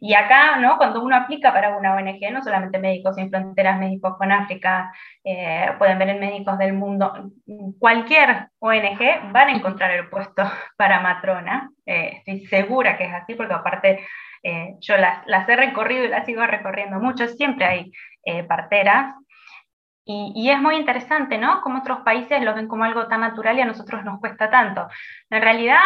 Y 0.00 0.14
acá, 0.14 0.56
¿no? 0.58 0.76
cuando 0.76 1.02
uno 1.02 1.16
aplica 1.16 1.52
para 1.52 1.76
una 1.76 1.94
ONG, 1.94 2.30
no 2.32 2.42
solamente 2.42 2.78
Médicos 2.78 3.16
Sin 3.16 3.30
Fronteras, 3.30 3.78
Médicos 3.78 4.16
con 4.18 4.32
África, 4.32 4.92
eh, 5.22 5.68
pueden 5.78 5.98
ver 5.98 6.10
en 6.10 6.20
Médicos 6.20 6.58
del 6.58 6.74
Mundo, 6.74 7.30
cualquier 7.78 8.48
ONG 8.58 9.32
van 9.32 9.48
a 9.48 9.52
encontrar 9.52 9.92
el 9.92 10.08
puesto 10.08 10.42
para 10.76 11.00
matrona. 11.00 11.70
Eh, 11.86 12.18
estoy 12.18 12.46
segura 12.46 12.98
que 12.98 13.04
es 13.04 13.14
así, 13.14 13.34
porque 13.34 13.54
aparte 13.54 14.06
eh, 14.44 14.76
yo 14.80 14.96
las, 14.96 15.26
las, 15.26 15.48
he 15.48 15.56
recorrido 15.56 16.04
y 16.04 16.08
las 16.08 16.26
sigo 16.26 16.46
recorriendo 16.46 17.00
mucho, 17.00 17.26
siempre 17.26 17.64
hay 17.64 17.92
parteras 18.48 19.14
y, 20.06 20.50
es 20.50 20.60
muy 20.60 20.76
interesante, 20.76 21.38
¿no? 21.38 21.62
Como 21.62 21.78
otros 21.78 22.00
países 22.00 22.42
lo 22.42 22.54
ven 22.54 22.68
como 22.68 22.84
algo 22.84 23.08
tan 23.08 23.22
natural 23.22 23.56
y 23.56 23.62
a 23.62 23.64
nosotros 23.64 24.04
nos 24.04 24.20
cuesta 24.20 24.50
tanto. 24.50 24.86
En 25.30 25.40
realidad 25.40 25.80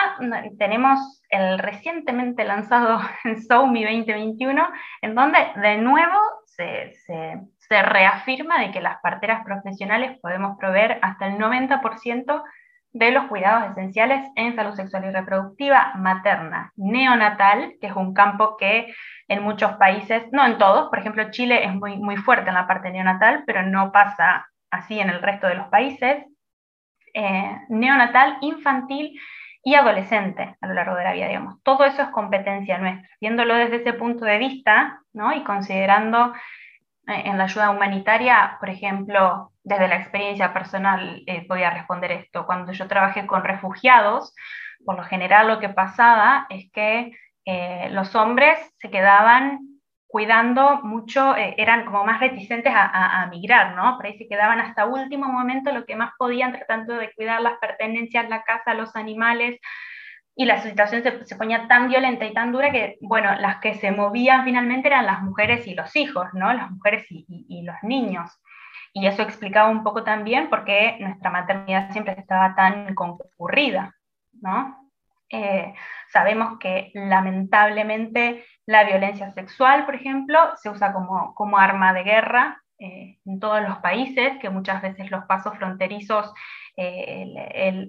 tenemos 0.58 1.22
el 1.30 1.58
recientemente 1.60 2.44
lanzado 2.44 3.00
SOUMI 3.48 3.84
2021, 3.84 4.68
en 5.02 5.14
donde 5.14 5.38
de 5.56 5.78
nuevo 5.78 6.18
se, 6.46 6.94
se, 7.06 7.40
se 7.58 7.82
reafirma 7.82 8.60
de 8.60 8.72
que 8.72 8.80
las 8.80 9.00
parteras 9.02 9.44
profesionales 9.44 10.18
podemos 10.20 10.58
proveer 10.58 10.98
hasta 11.02 11.28
el 11.28 11.38
90% 11.38 12.42
de 12.98 13.12
los 13.12 13.26
cuidados 13.26 13.70
esenciales 13.70 14.28
en 14.34 14.56
salud 14.56 14.74
sexual 14.74 15.04
y 15.04 15.10
reproductiva 15.10 15.92
materna, 15.96 16.72
neonatal, 16.76 17.74
que 17.80 17.86
es 17.86 17.96
un 17.96 18.12
campo 18.12 18.56
que 18.56 18.92
en 19.28 19.42
muchos 19.42 19.72
países, 19.72 20.24
no 20.32 20.44
en 20.44 20.58
todos, 20.58 20.88
por 20.88 20.98
ejemplo 20.98 21.30
Chile 21.30 21.64
es 21.64 21.74
muy, 21.74 21.96
muy 21.96 22.16
fuerte 22.16 22.48
en 22.48 22.54
la 22.54 22.66
parte 22.66 22.90
neonatal, 22.90 23.44
pero 23.46 23.62
no 23.62 23.92
pasa 23.92 24.48
así 24.70 24.98
en 24.98 25.10
el 25.10 25.22
resto 25.22 25.46
de 25.46 25.54
los 25.54 25.68
países, 25.68 26.24
eh, 27.14 27.56
neonatal, 27.68 28.38
infantil 28.40 29.18
y 29.62 29.74
adolescente 29.74 30.56
a 30.60 30.66
lo 30.66 30.74
largo 30.74 30.96
de 30.96 31.04
la 31.04 31.12
vida, 31.12 31.28
digamos. 31.28 31.62
Todo 31.62 31.84
eso 31.84 32.02
es 32.02 32.08
competencia 32.08 32.78
nuestra. 32.78 33.08
Viéndolo 33.20 33.54
desde 33.54 33.76
ese 33.76 33.92
punto 33.92 34.24
de 34.24 34.38
vista, 34.38 35.00
¿no? 35.12 35.32
y 35.32 35.44
considerando 35.44 36.32
eh, 37.06 37.22
en 37.26 37.38
la 37.38 37.44
ayuda 37.44 37.70
humanitaria, 37.70 38.56
por 38.60 38.70
ejemplo, 38.70 39.52
desde 39.68 39.88
la 39.88 39.96
experiencia 39.96 40.52
personal 40.52 41.22
eh, 41.26 41.44
voy 41.48 41.62
a 41.62 41.70
responder 41.70 42.12
esto. 42.12 42.46
Cuando 42.46 42.72
yo 42.72 42.88
trabajé 42.88 43.26
con 43.26 43.44
refugiados, 43.44 44.34
por 44.84 44.96
lo 44.96 45.04
general 45.04 45.48
lo 45.48 45.60
que 45.60 45.68
pasaba 45.68 46.46
es 46.48 46.70
que 46.72 47.12
eh, 47.44 47.88
los 47.90 48.14
hombres 48.14 48.58
se 48.78 48.90
quedaban 48.90 49.60
cuidando 50.06 50.80
mucho, 50.82 51.36
eh, 51.36 51.54
eran 51.58 51.84
como 51.84 52.02
más 52.02 52.18
reticentes 52.18 52.72
a, 52.74 53.26
migrar, 53.30 53.76
¿no? 53.76 53.96
Por 53.96 54.06
ahí 54.06 54.16
se 54.16 54.26
quedaban 54.26 54.58
hasta 54.58 54.86
último 54.86 55.28
momento 55.28 55.70
lo 55.70 55.84
que 55.84 55.96
más 55.96 56.12
podían, 56.18 56.52
tratando 56.52 56.94
de 56.94 57.12
cuidar 57.12 57.42
las 57.42 57.58
pertenencias, 57.58 58.28
la 58.30 58.42
casa, 58.42 58.72
los 58.72 58.96
animales, 58.96 59.60
y 60.34 60.44
la 60.44 60.62
situación 60.62 61.02
se, 61.02 61.36
ponía 61.36 61.66
tan 61.66 61.88
violenta 61.88 62.24
y 62.24 62.32
tan 62.32 62.52
dura 62.52 62.70
que, 62.70 62.96
bueno, 63.00 63.34
las 63.40 63.56
que 63.56 63.74
se 63.74 63.90
movían 63.90 64.44
finalmente 64.44 64.86
eran 64.86 65.04
las 65.04 65.20
mujeres 65.20 65.66
y 65.66 65.74
los 65.74 65.94
hijos, 65.96 66.28
¿no? 66.32 66.52
Las 66.54 66.70
mujeres 66.70 67.04
y, 67.10 67.62
los 67.64 67.74
niños. 67.82 68.30
Y 69.00 69.06
eso 69.06 69.22
explicaba 69.22 69.68
un 69.68 69.84
poco 69.84 70.02
también 70.02 70.50
por 70.50 70.64
qué 70.64 70.96
nuestra 70.98 71.30
maternidad 71.30 71.92
siempre 71.92 72.16
estaba 72.18 72.56
tan 72.56 72.94
concurrida, 72.96 73.94
¿no? 74.40 74.90
Eh, 75.30 75.72
sabemos 76.10 76.58
que 76.58 76.90
lamentablemente 76.94 78.44
la 78.66 78.82
violencia 78.82 79.30
sexual, 79.32 79.86
por 79.86 79.94
ejemplo, 79.94 80.38
se 80.56 80.68
usa 80.68 80.92
como, 80.92 81.32
como 81.36 81.58
arma 81.58 81.92
de 81.92 82.02
guerra 82.02 82.60
eh, 82.80 83.18
en 83.24 83.38
todos 83.38 83.62
los 83.62 83.78
países, 83.78 84.36
que 84.40 84.50
muchas 84.50 84.82
veces 84.82 85.12
los 85.12 85.24
pasos 85.26 85.56
fronterizos, 85.58 86.32
eh, 86.76 87.24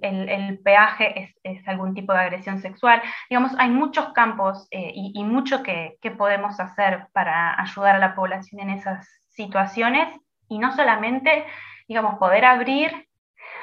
el, 0.03 0.59
peaje 0.63 1.33
es, 1.41 1.67
algún 1.67 1.95
tipo 1.95 2.13
de 2.13 2.19
agresión 2.19 2.59
sexual. 2.59 3.01
Digamos, 3.31 3.55
hay 3.57 3.71
muchos 3.71 4.13
campos 4.13 4.67
y, 4.69 5.23
mucho 5.23 5.63
que 5.63 5.97
podemos 6.19 6.59
hacer 6.59 7.07
para 7.13 7.59
ayudar 7.59 7.95
a 7.95 7.99
la 7.99 8.15
población 8.15 8.61
en 8.61 8.69
esas 8.71 9.07
situaciones 9.27 10.07
y 10.49 10.59
no 10.59 10.75
solamente, 10.75 11.45
digamos, 11.87 12.17
poder 12.19 12.45
abrir 12.45 13.07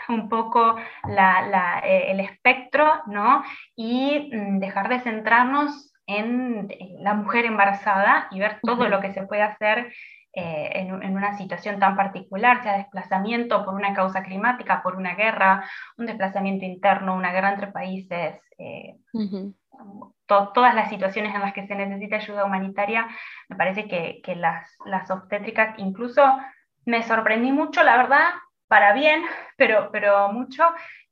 un 0.08 0.28
poco 0.28 0.76
eh, 0.78 2.04
el 2.08 2.20
espectro, 2.20 3.02
¿no? 3.06 3.42
Y 3.74 4.30
mm, 4.32 4.58
dejar 4.58 4.88
de 4.88 5.00
centrarnos 5.00 5.92
en 6.06 6.68
la 7.00 7.14
mujer 7.14 7.44
embarazada 7.44 8.28
y 8.30 8.38
ver 8.38 8.60
todo 8.62 8.88
lo 8.88 9.00
que 9.00 9.12
se 9.12 9.26
puede 9.26 9.42
hacer 9.42 9.92
eh, 10.32 10.70
en, 10.74 10.92
una 10.92 11.36
situación 11.36 11.80
tan 11.80 11.96
particular, 11.96 12.62
sea 12.62 12.76
desplazamiento 12.76 13.64
por 13.64 13.74
una 13.74 13.94
causa 13.94 14.22
climática, 14.22 14.82
por 14.82 14.96
una 14.96 15.14
guerra, 15.14 15.68
un 15.96 16.06
desplazamiento 16.06 16.64
interno, 16.64 17.16
una 17.16 17.32
guerra 17.32 17.52
entre 17.52 17.68
países, 17.68 18.40
eh, 18.58 18.96
todas 20.26 20.74
las 20.74 20.90
situaciones 20.90 21.34
en 21.34 21.40
las 21.40 21.52
que 21.52 21.66
se 21.66 21.74
necesita 21.74 22.16
ayuda 22.16 22.44
humanitaria, 22.44 23.08
me 23.48 23.56
parece 23.56 23.88
que, 23.88 24.20
que 24.22 24.36
las, 24.36 24.76
las 24.84 25.10
obstétricas, 25.10 25.74
incluso 25.78 26.22
me 26.86 27.02
sorprendí 27.02 27.52
mucho, 27.52 27.82
la 27.82 27.96
verdad, 27.96 28.30
para 28.68 28.94
bien, 28.94 29.22
pero, 29.56 29.90
pero 29.92 30.32
mucho, 30.32 30.64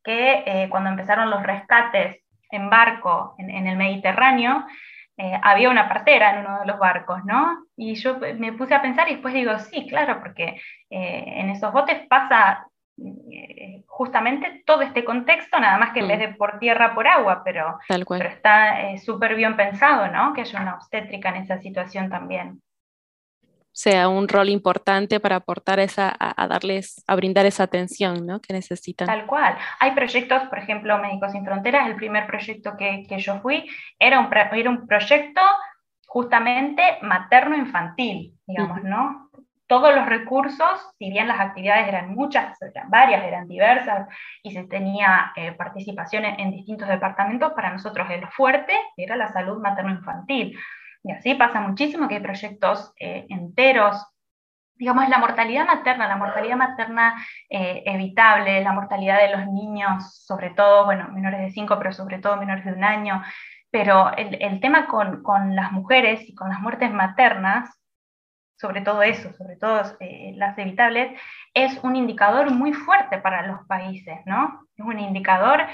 que 0.03 0.43
eh, 0.47 0.69
cuando 0.71 0.91
empezaron 0.91 1.31
los 1.31 1.43
rescates 1.43 2.23
en 2.51 2.71
barco 2.71 3.35
en, 3.39 3.67
el 3.67 3.77
Mediterráneo, 3.77 4.65
eh, 5.17 5.39
había 5.43 5.71
una 5.71 5.89
partera 5.89 6.35
en 6.35 6.47
uno 6.47 6.61
de 6.61 6.67
los 6.67 6.79
barcos, 6.79 7.25
¿no? 7.25 7.67
Y 7.77 7.95
yo 7.95 8.19
me 8.37 8.53
puse 8.53 8.75
a 8.75 8.83
pensar 8.83 9.09
y 9.09 9.15
después 9.15 9.35
digo, 9.35 9.59
sí, 9.59 9.87
claro, 9.89 10.21
porque 10.21 10.61
eh, 10.91 11.25
en 11.27 11.51
esos 11.51 11.73
botes 11.73 12.07
pasa 12.09 12.67
justamente 13.87 14.63
todo 14.65 14.83
este 14.83 15.05
contexto, 15.05 15.59
nada 15.59 15.79
más 15.79 15.93
que 15.93 15.99
en 15.99 16.07
vez 16.07 16.19
de 16.21 16.29
por 16.29 16.61
tierra, 16.61 16.95
por 16.95 17.09
agua, 17.09 17.43
pero, 17.45 17.79
pero 17.89 18.29
está 18.29 18.97
súper 18.99 19.35
bien 19.35 19.57
pensado, 19.57 20.07
¿no? 20.13 20.33
Que 20.33 20.43
haya 20.43 20.61
una 20.61 20.77
obstétrica 20.77 21.31
en 21.31 21.37
esa 21.37 21.59
situación 21.59 22.09
también 22.09 22.63
sea 23.75 24.09
un 24.09 24.29
rol 24.29 24.51
importante 24.51 25.19
para 25.19 25.37
aportar 25.37 25.81
esa, 25.81 26.15
a, 26.17 26.47
darles, 26.47 27.03
a 27.09 27.17
brindar 27.17 27.45
esa 27.45 27.65
atención 27.65 28.25
¿no? 28.25 28.41
que 28.41 28.53
necesitan. 28.53 29.09
Tal 29.09 29.27
cual. 29.27 29.59
Hay 29.81 29.91
proyectos, 29.91 30.45
por 30.45 30.59
ejemplo, 30.61 30.97
Médicos 30.99 31.33
Sin 31.33 31.45
Fronteras, 31.45 31.89
el 31.89 31.97
primer 31.97 32.29
proyecto 32.29 32.77
que, 32.79 33.05
que 33.09 33.19
yo 33.19 33.41
fui, 33.41 33.69
era 33.99 34.21
un, 34.21 34.29
era 34.33 34.71
un 34.71 34.87
proyecto 34.87 35.41
justamente 36.07 36.99
materno-infantil, 37.03 38.39
digamos, 38.47 38.85
¿no? 38.85 39.29
Todos 39.67 39.93
los 39.93 40.07
recursos, 40.07 40.89
si 40.97 41.11
bien 41.11 41.27
las 41.27 41.41
actividades 41.41 41.89
eran 41.89 42.15
muchas, 42.15 42.57
eran 42.63 42.89
varias, 42.91 43.25
eran 43.25 43.49
diversas, 43.49 44.07
y 44.45 44.53
se 44.53 44.63
tenía 44.65 45.33
eh, 45.35 45.51
participación 45.51 46.27
en, 46.27 46.39
en 46.39 46.53
distintos 46.53 46.87
departamentos, 46.87 47.53
para 47.55 47.73
nosotros 47.73 48.07
el 48.11 48.29
fuerte 48.29 48.75
era 48.97 49.17
la 49.17 49.33
salud 49.33 49.61
materno-infantil. 49.61 50.57
Y 51.05 51.13
así 51.13 51.35
pasa 51.35 51.61
muchísimo 51.61 52.09
que 52.09 52.17
hay 52.17 52.23
proyectos 52.23 52.93
eh, 52.99 53.27
enteros. 53.29 54.03
Digamos, 54.75 55.09
la 55.09 55.19
mortalidad 55.19 55.67
materna, 55.67 56.09
la 56.09 56.17
mortalidad 56.17 56.57
materna 56.57 57.15
eh, 57.49 57.83
evitable, 57.87 58.63
la 58.63 58.73
mortalidad 58.73 59.21
de 59.21 59.37
los 59.37 59.47
niños, 59.47 60.25
sobre 60.25 60.51
todo, 60.51 60.87
bueno, 60.87 61.09
menores 61.13 61.41
de 61.41 61.51
5, 61.51 61.79
pero 61.79 61.93
sobre 61.93 62.19
todo 62.19 62.39
menores 62.39 62.65
de 62.65 62.73
un 62.73 62.83
año. 62.83 63.23
Pero 63.71 64.13
el, 64.17 64.61
tema 64.61 64.87
con, 64.87 65.23
con, 65.23 65.55
las 65.55 65.73
mujeres 65.73 66.29
y 66.29 66.35
con 66.35 66.49
las 66.49 66.61
muertes 66.61 66.91
maternas, 66.91 67.69
sobre 68.57 68.81
todo 68.81 69.03
eso, 69.03 69.33
sobre 69.35 69.57
todo 69.57 69.83
eh, 70.01 70.33
las 70.37 70.57
evitables, 70.57 71.21
es 71.53 71.79
un 71.83 71.97
indicador 71.97 72.51
muy 72.51 72.73
fuerte 72.73 73.19
para 73.19 73.47
los 73.47 73.67
países, 73.67 74.21
¿no? 74.25 74.67
Es 74.77 74.85
un 74.85 74.99
indicador 74.99 75.67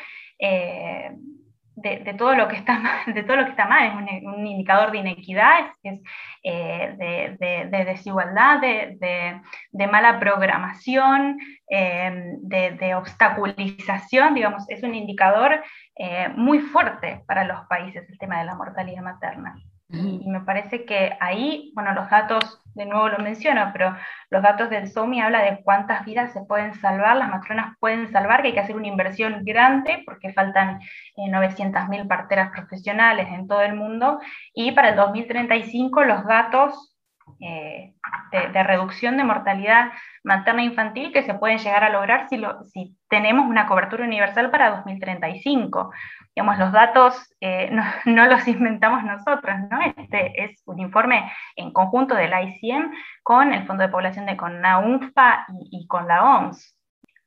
de, 1.83 2.15
todo 2.19 2.35
lo 2.35 2.49
que 2.49 2.57
está 2.57 2.79
mal, 2.79 2.99
de 3.15 3.23
todo 3.23 3.37
lo 3.37 3.45
que 3.45 3.51
está 3.51 3.67
mal, 3.67 3.87
es 4.09 4.25
un, 4.25 4.47
indicador 4.47 4.91
de 4.91 4.99
inequidad, 4.99 5.73
es, 5.83 6.01
eh, 6.43 7.67
de, 7.71 7.85
desigualdad, 7.85 8.61
de, 8.61 9.87
mala 9.87 10.19
programación, 10.19 11.39
eh, 11.69 12.37
de, 12.41 12.95
obstaculización, 12.95 14.35
digamos, 14.35 14.69
es 14.69 14.83
un 14.83 14.95
indicador 14.95 15.63
eh, 15.97 16.29
muy 16.37 16.61
fuerte 16.61 17.23
para 17.27 17.45
los 17.45 17.67
países 17.67 18.09
el 18.09 18.19
tema 18.19 18.39
de 18.39 18.45
la 18.45 18.55
mortalidad 18.55 19.03
materna. 19.03 19.57
Y 19.93 20.29
me 20.29 20.41
parece 20.41 20.85
que 20.85 21.17
ahí, 21.19 21.73
bueno, 21.75 21.93
los 21.95 22.09
datos, 22.09 22.63
de 22.75 22.87
nuevo 22.87 23.09
lo 23.09 23.19
menciono, 23.19 23.71
pero 23.73 23.97
los 24.31 24.43
datos 24.43 24.71
del 24.71 24.87
SOMI 24.87 25.21
habla 25.21 25.43
de 25.43 25.63
cuántas 25.65 26.05
vidas 26.05 26.33
se 26.33 26.43
pueden 26.43 26.75
salvar, 26.75 27.17
las 27.17 27.29
matronas 27.29 27.77
pueden 27.81 28.11
salvar, 28.13 28.41
que 28.41 28.49
hay 28.49 28.55
que 28.55 28.61
hacer 28.61 28.77
una 28.77 28.87
inversión 28.87 29.45
grande 29.45 30.03
porque 30.07 30.33
faltan 30.33 30.81
eh, 31.17 31.29
900.000 31.29 32.07
parteras 32.07 32.51
profesionales 32.53 33.27
en 33.31 33.49
todo 33.49 33.63
el 33.63 33.75
mundo. 33.75 34.21
Y 34.55 34.71
para 34.73 34.91
el 34.91 34.97
2035 34.97 36.05
los 36.05 36.25
datos 36.25 36.97
eh, 37.41 37.95
de, 38.33 38.63
reducción 38.63 39.17
de 39.17 39.25
mortalidad 39.25 39.93
materna 40.23 40.63
e 40.63 40.67
infantil 40.67 41.13
que 41.13 41.23
se 41.23 41.35
pueden 41.35 41.59
llegar 41.59 41.83
a 41.85 41.91
lograr 41.91 42.29
si, 42.29 42.41
si 42.73 42.97
tenemos 43.09 43.47
una 43.47 43.67
cobertura 43.67 44.05
universal 44.05 44.51
para 44.51 44.71
2035 44.71 45.91
digamos, 46.35 46.59
los 46.59 46.73
datos 46.73 47.35
eh, 47.41 47.71
no, 48.05 48.27
los 48.27 48.47
inventamos 48.49 49.05
nosotros, 49.05 49.57
¿no? 49.71 49.81
Este 49.97 50.45
es 50.45 50.63
un 50.67 50.79
informe 50.81 51.31
en 51.57 51.73
conjunto 51.73 52.15
del 52.15 52.33
ICM 52.33 52.93
con 53.23 53.53
el 53.53 53.67
Fondo 53.67 53.83
de 53.83 53.89
Población 53.89 54.27
de 54.27 54.37
con 54.37 54.63
la 54.63 54.79
UNFPA 54.79 55.47
y, 55.71 55.87
con 55.87 56.07
la 56.07 56.25
OMS. 56.25 56.77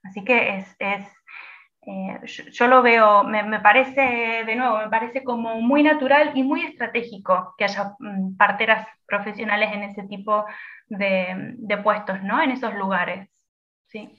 Así 0.03 0.23
que 0.23 0.57
es, 0.57 0.75
es 0.79 1.05
eh, 1.85 2.19
yo, 2.51 2.67
lo 2.67 2.81
veo, 2.81 3.23
me, 3.23 3.59
parece, 3.59 4.43
de 4.45 4.55
nuevo, 4.55 4.77
me 4.77 4.89
parece 4.89 5.23
como 5.23 5.59
muy 5.61 5.83
natural 5.83 6.31
y 6.33 6.43
muy 6.43 6.65
estratégico 6.65 7.55
que 7.57 7.65
haya 7.65 7.95
mm, 7.99 8.37
parteras 8.37 8.87
profesionales 9.05 9.69
en 9.73 9.83
ese 9.83 10.03
tipo 10.03 10.45
de, 10.87 11.55
de 11.57 11.77
puestos, 11.77 12.21
¿no? 12.23 12.41
En 12.41 12.51
esos 12.51 12.73
lugares. 12.75 13.29
Sí. 13.87 14.09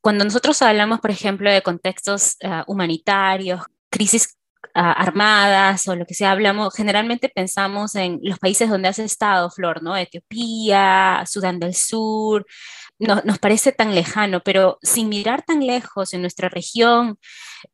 Cuando 0.00 0.24
nosotros 0.24 0.60
hablamos, 0.62 1.00
por 1.00 1.10
ejemplo, 1.10 1.50
de 1.50 1.62
contextos 1.62 2.36
uh, 2.42 2.70
humanitarios, 2.70 3.66
crisis 3.90 4.36
ah, 4.74 4.92
armadas 4.92 5.86
o 5.88 5.96
lo 5.96 6.06
que 6.06 6.14
sea, 6.14 6.32
hablamos, 6.32 6.74
generalmente 6.74 7.28
pensamos 7.28 7.94
en 7.96 8.20
los 8.22 8.38
países 8.38 8.70
donde 8.70 8.88
has 8.88 8.98
estado, 8.98 9.50
Flor, 9.50 9.82
¿no? 9.82 9.96
Etiopía, 9.96 11.24
Sudán 11.26 11.60
del 11.60 11.74
Sur, 11.74 12.46
no, 12.98 13.22
nos 13.24 13.38
parece 13.38 13.72
tan 13.72 13.94
lejano, 13.94 14.40
pero 14.40 14.78
sin 14.82 15.08
mirar 15.08 15.42
tan 15.42 15.66
lejos 15.66 16.12
en 16.14 16.20
nuestra 16.20 16.48
región, 16.48 17.18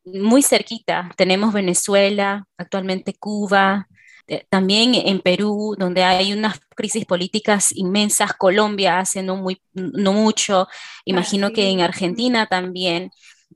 muy 0.05 0.43
cerquita, 0.43 1.11
tenemos 1.17 1.53
Venezuela, 1.53 2.47
actualmente 2.57 3.15
Cuba, 3.19 3.89
eh, 4.29 4.45
también 4.49 4.95
en 4.95 5.21
Perú, 5.21 5.77
donde 5.79 6.03
hay 6.05 6.33
unas 6.33 6.61
crisis 6.75 7.05
políticas 7.05 7.71
inmensas, 7.75 8.33
Colombia 8.35 8.99
hace 8.99 9.23
no, 9.23 9.37
muy, 9.37 9.61
no 9.73 10.13
mucho, 10.13 10.69
imagino 11.05 11.53
que 11.53 11.71
en 11.71 11.81
Argentina 11.81 12.47
también. 12.47 13.11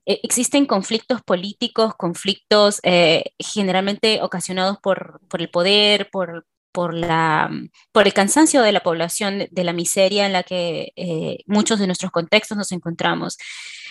Eh, 0.07 0.21
existen 0.23 0.67
conflictos 0.67 1.23
políticos, 1.23 1.95
conflictos 1.97 2.81
eh, 2.83 3.33
generalmente 3.39 4.23
ocasionados 4.23 4.79
por, 4.79 5.21
el 5.39 5.51
poder, 5.51 6.11
por, 6.11 6.47
por, 6.73 6.95
la, 6.95 7.51
por 7.93 8.07
el 8.07 8.15
cansancio 8.15 8.63
de 8.63 8.73
la 8.73 8.81
población, 8.83 9.47
de, 9.51 9.65
la 9.65 9.73
miseria 9.73 10.27
en 10.27 10.33
la 10.33 10.43
que 10.43 10.93
eh, 10.97 11.39
muchos 11.47 11.79
de 11.79 11.87
nuestros 11.87 12.13
contextos 12.13 12.57
nos 12.57 12.73
encontramos. 12.73 13.39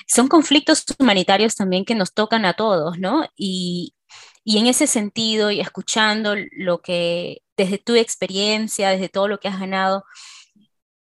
Son 0.07 0.27
conflictos 0.27 0.85
humanitarios 0.99 1.55
también 1.55 1.85
que 1.85 1.95
nos 1.95 2.13
tocan 2.13 2.45
a 2.45 2.53
todos, 2.53 2.97
¿no? 2.99 3.25
Y, 3.35 3.93
y 4.43 4.57
en 4.57 4.67
ese 4.67 4.87
sentido, 4.87 5.51
y 5.51 5.59
escuchando 5.61 6.35
lo 6.53 6.81
que 6.81 7.41
desde 7.57 7.77
tu 7.77 7.95
experiencia, 7.95 8.89
desde 8.89 9.09
todo 9.09 9.27
lo 9.27 9.39
que 9.39 9.49
has 9.49 9.59
ganado, 9.59 10.05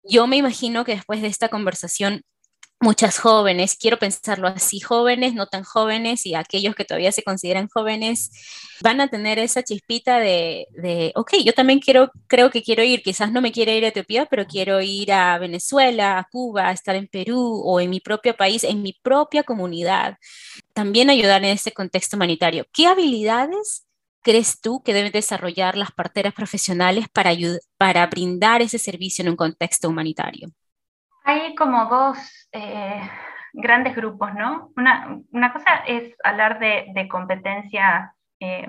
yo 0.02 0.26
me 0.26 0.36
imagino 0.36 0.84
que 0.84 0.94
después 0.94 1.22
de 1.22 1.28
esta 1.28 1.48
conversación 1.48 2.22
muchas 2.80 3.18
jóvenes, 3.18 3.76
quiero 3.76 3.98
pensarlo 3.98 4.48
así, 4.48 4.80
jóvenes, 4.80 5.34
no 5.34 5.46
tan 5.46 5.64
jóvenes 5.64 6.26
y 6.26 6.34
aquellos 6.34 6.74
que 6.74 6.84
todavía 6.84 7.12
se 7.12 7.22
consideran 7.22 7.68
jóvenes, 7.68 8.30
van 8.82 9.00
a 9.00 9.08
tener 9.08 9.38
esa 9.38 9.62
chispita 9.62 10.18
de, 10.18 10.66
de, 10.72 11.12
ok, 11.14 11.34
yo 11.44 11.52
también 11.54 11.80
quiero, 11.80 12.10
creo 12.26 12.50
que 12.50 12.62
quiero 12.62 12.82
ir, 12.82 13.02
quizás 13.02 13.32
no 13.32 13.40
me 13.40 13.52
quiero 13.52 13.72
ir 13.72 13.84
a 13.84 13.88
Etiopía, 13.88 14.26
pero 14.26 14.46
quiero 14.46 14.80
ir 14.80 15.12
a 15.12 15.38
Venezuela, 15.38 16.18
a 16.18 16.24
Cuba, 16.30 16.68
a 16.68 16.72
estar 16.72 16.94
en 16.96 17.08
Perú 17.08 17.62
o 17.64 17.80
en 17.80 17.90
mi 17.90 18.00
propio 18.00 18.36
país, 18.36 18.62
en 18.64 18.82
mi 18.82 18.92
propia 18.92 19.42
comunidad. 19.42 20.18
También 20.74 21.10
ayudar 21.10 21.44
en 21.44 21.50
este 21.50 21.72
contexto 21.72 22.16
humanitario. 22.16 22.66
¿Qué 22.72 22.86
habilidades 22.86 23.86
crees 24.22 24.60
tú 24.60 24.82
que 24.82 24.92
deben 24.92 25.12
desarrollar 25.12 25.76
las 25.76 25.92
parteras 25.92 26.34
profesionales 26.34 27.06
para, 27.12 27.32
para 27.78 28.06
brindar 28.06 28.60
ese 28.62 28.78
servicio 28.78 29.22
en 29.22 29.30
un 29.30 29.36
contexto 29.36 29.88
humanitario? 29.88 30.48
Hay 31.28 31.56
como 31.56 31.86
dos 31.86 32.48
eh, 32.52 33.00
grandes 33.52 33.96
grupos, 33.96 34.32
¿no? 34.34 34.70
Una, 34.76 35.52
cosa 35.52 35.82
es 35.84 36.14
hablar 36.22 36.60
de, 36.60 37.08
competencia, 37.10 38.14
eh, 38.38 38.68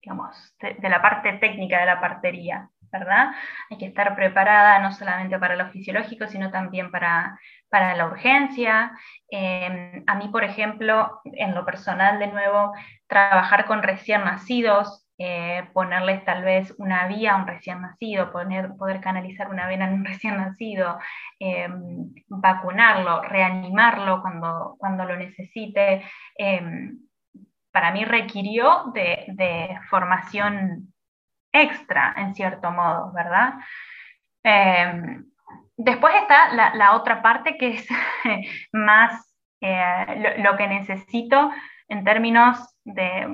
digamos, 0.00 0.54
de, 0.60 0.88
la 0.88 1.02
parte 1.02 1.32
técnica 1.38 1.80
de 1.80 1.86
la 1.86 2.00
partería, 2.00 2.70
¿verdad? 2.92 3.32
Hay 3.68 3.78
que 3.78 3.86
estar 3.86 4.14
preparada 4.14 4.78
no 4.78 4.92
solamente 4.92 5.40
para 5.40 5.56
lo 5.56 5.70
fisiológico, 5.70 6.28
sino 6.28 6.52
también 6.52 6.92
para, 6.92 7.36
para 7.68 7.96
la 7.96 8.06
urgencia. 8.06 8.92
Eh, 9.28 10.04
a 10.06 10.14
mí, 10.14 10.28
por 10.28 10.44
ejemplo, 10.44 11.20
en 11.24 11.52
lo 11.52 11.64
personal, 11.64 12.20
de 12.20 12.28
nuevo, 12.28 12.74
trabajar 13.08 13.66
con 13.66 13.82
recién 13.82 14.22
nacidos, 14.22 15.07
eh, 15.20 15.68
ponerles 15.72 16.24
tal 16.24 16.44
vez 16.44 16.72
una 16.78 17.08
vía 17.08 17.32
a 17.32 17.36
un 17.36 17.46
recién 17.48 17.82
nacido, 17.82 18.30
poner, 18.30 18.76
poder 18.76 19.00
canalizar 19.00 19.50
una 19.50 19.66
vena 19.66 19.86
en 19.86 19.94
un 19.94 20.04
recién 20.04 20.36
nacido, 20.36 20.98
em, 21.40 22.14
vacunarlo, 22.28 23.22
reanimarlo 23.22 24.22
cuando, 24.22 24.76
cuando 24.78 25.04
lo 25.04 25.16
necesite, 25.16 26.04
em, 26.36 27.00
para 27.72 27.90
mí 27.92 28.04
requirió 28.04 28.92
de, 28.94 29.78
formación 29.90 30.92
extra, 31.52 32.14
en 32.16 32.34
cierto 32.34 32.70
modo, 32.70 33.12
¿verdad? 33.12 33.54
Em, 34.44 35.24
después 35.76 36.14
está 36.14 36.54
la, 36.54 36.94
otra 36.94 37.22
parte 37.22 37.56
que 37.58 37.68
es 37.74 37.88
más 38.72 39.34
eh, 39.60 40.36
lo 40.38 40.56
que 40.56 40.68
necesito 40.68 41.50
en 41.88 42.04
términos 42.04 42.76
de 42.84 43.26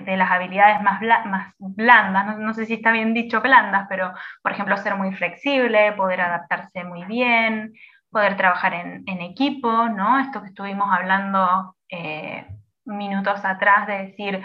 de, 0.00 0.16
las 0.16 0.30
habilidades 0.30 0.80
más, 0.82 1.00
más 1.26 1.54
blandas, 1.58 2.38
no, 2.38 2.54
sé 2.54 2.64
si 2.64 2.74
está 2.74 2.92
bien 2.92 3.12
dicho 3.12 3.40
blandas, 3.42 3.86
pero 3.88 4.12
por 4.42 4.52
ejemplo 4.52 4.76
ser 4.78 4.96
muy 4.96 5.12
flexible, 5.14 5.92
poder 5.92 6.22
adaptarse 6.22 6.84
muy 6.84 7.04
bien, 7.04 7.74
poder 8.10 8.36
trabajar 8.36 8.74
en, 8.74 9.20
equipo, 9.20 9.88
¿no? 9.88 10.18
Esto 10.18 10.42
que 10.42 10.48
estuvimos 10.48 10.88
hablando 10.90 11.76
eh, 11.90 12.46
minutos 12.84 13.44
atrás 13.44 13.86
de 13.86 14.06
decir, 14.06 14.42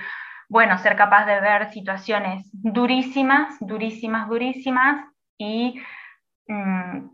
bueno, 0.49 0.77
ser 0.77 0.95
capaz 0.95 1.25
de 1.25 1.39
ver 1.39 1.71
situaciones 1.71 2.49
durísimas, 2.51 3.55
durísimas, 3.59 4.27
durísimas 4.27 5.05
y 5.37 5.81
mm, 6.47 7.09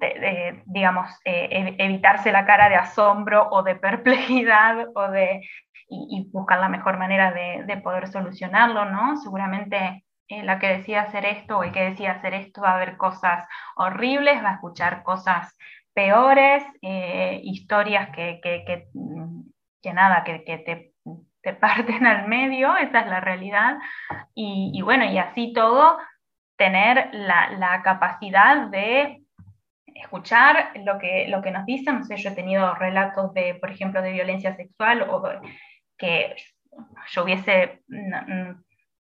digamos, 0.66 1.10
eh, 1.26 1.76
evitarse 1.78 2.32
la 2.32 2.46
cara 2.46 2.70
de 2.70 2.76
asombro 2.76 3.48
o 3.52 3.64
de 3.64 3.76
perplejidad 3.76 4.88
o 4.96 5.10
de 5.10 5.42
y, 6.10 6.30
buscar 6.32 6.60
la 6.60 6.70
mejor 6.70 6.98
manera 6.98 7.32
de, 7.32 7.78
poder 7.78 8.08
solucionarlo, 8.08 8.86
¿no? 8.86 9.18
Seguramente 9.18 10.04
eh, 10.28 10.44
la 10.44 10.60
que 10.60 10.68
decida 10.68 11.02
hacer 11.02 11.26
esto 11.26 11.58
o 11.58 11.64
el 11.64 11.72
que 11.72 11.84
decida 11.84 12.12
hacer 12.12 12.34
esto 12.34 12.62
va 12.62 12.76
a 12.76 12.80
ver 12.80 12.98
cosas 12.98 13.46
horribles, 13.76 14.44
va 14.44 14.52
a 14.52 14.56
escuchar 14.56 15.04
cosas 15.04 15.56
peores, 15.94 16.64
eh, 16.82 17.40
historias 17.44 18.10
que, 18.16 18.40
que, 18.42 18.64
que, 19.82 19.94
nada, 19.94 20.24
que, 20.24 20.40
te, 20.40 20.94
te, 21.42 21.54
parten 21.60 22.06
al 22.06 22.28
medio, 22.28 22.76
esa 22.78 23.02
es 23.02 23.08
la 23.08 23.20
realidad. 23.20 23.78
Y, 24.34 24.72
y 24.74 24.82
bueno, 24.82 25.06
y 25.06 25.18
así 25.18 25.54
todo, 25.54 25.98
tener 26.58 27.10
la, 27.14 27.52
la, 27.52 27.82
capacidad 27.82 28.68
de 28.68 29.24
escuchar 29.96 30.72
lo 30.84 30.98
que, 30.98 31.28
lo 31.28 31.42
que 31.42 31.52
nos 31.52 31.66
dicen. 31.66 32.00
No 32.00 32.04
sé, 32.04 32.18
yo 32.18 32.30
he 32.30 32.36
tenido 32.36 32.74
relatos 32.76 33.34
de, 33.34 33.56
por 33.56 33.72
ejemplo, 33.72 34.02
de 34.02 34.12
violencia 34.12 34.56
sexual 34.56 35.04
o 35.10 35.22
que 35.98 36.36
yo 37.12 37.24
hubiese, 37.24 37.82
no, 37.88 38.58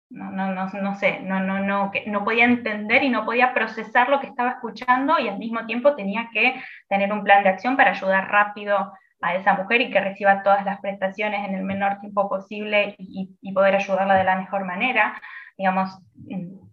no, 0.10 0.52
no, 0.52 0.70
no, 0.70 0.96
sé, 0.96 1.20
no, 1.22 1.40
no, 1.40 1.60
no, 1.60 1.92
que 1.92 2.06
no 2.08 2.24
podía 2.24 2.46
entender 2.46 3.04
y 3.04 3.10
no 3.10 3.26
podía 3.26 3.54
procesar 3.54 4.10
lo 4.10 4.20
que 4.20 4.28
estaba 4.28 4.52
escuchando 4.52 5.20
y 5.20 5.28
al 5.28 5.38
mismo 5.38 5.66
tiempo 5.66 5.96
tenía 5.96 6.30
que 6.34 6.62
tener 6.88 7.14
un 7.14 7.24
plan 7.24 7.44
de 7.44 7.50
acción 7.50 7.78
para 7.78 7.92
ayudar 7.92 8.30
rápido 8.30 8.92
a 9.22 9.36
esa 9.36 9.54
mujer 9.54 9.82
y 9.82 9.92
que 9.92 10.00
reciba 10.00 10.44
todas 10.44 10.66
las 10.66 10.80
prestaciones 10.80 11.48
en 11.48 11.56
el 11.56 11.64
menor 11.64 12.00
tiempo 12.00 12.30
posible 12.30 12.96
y, 12.98 13.54
poder 13.54 13.76
ayudarla 13.76 14.16
de 14.16 14.24
la 14.24 14.38
mejor 14.38 14.66
manera. 14.66 15.22
Digamos, 15.58 16.00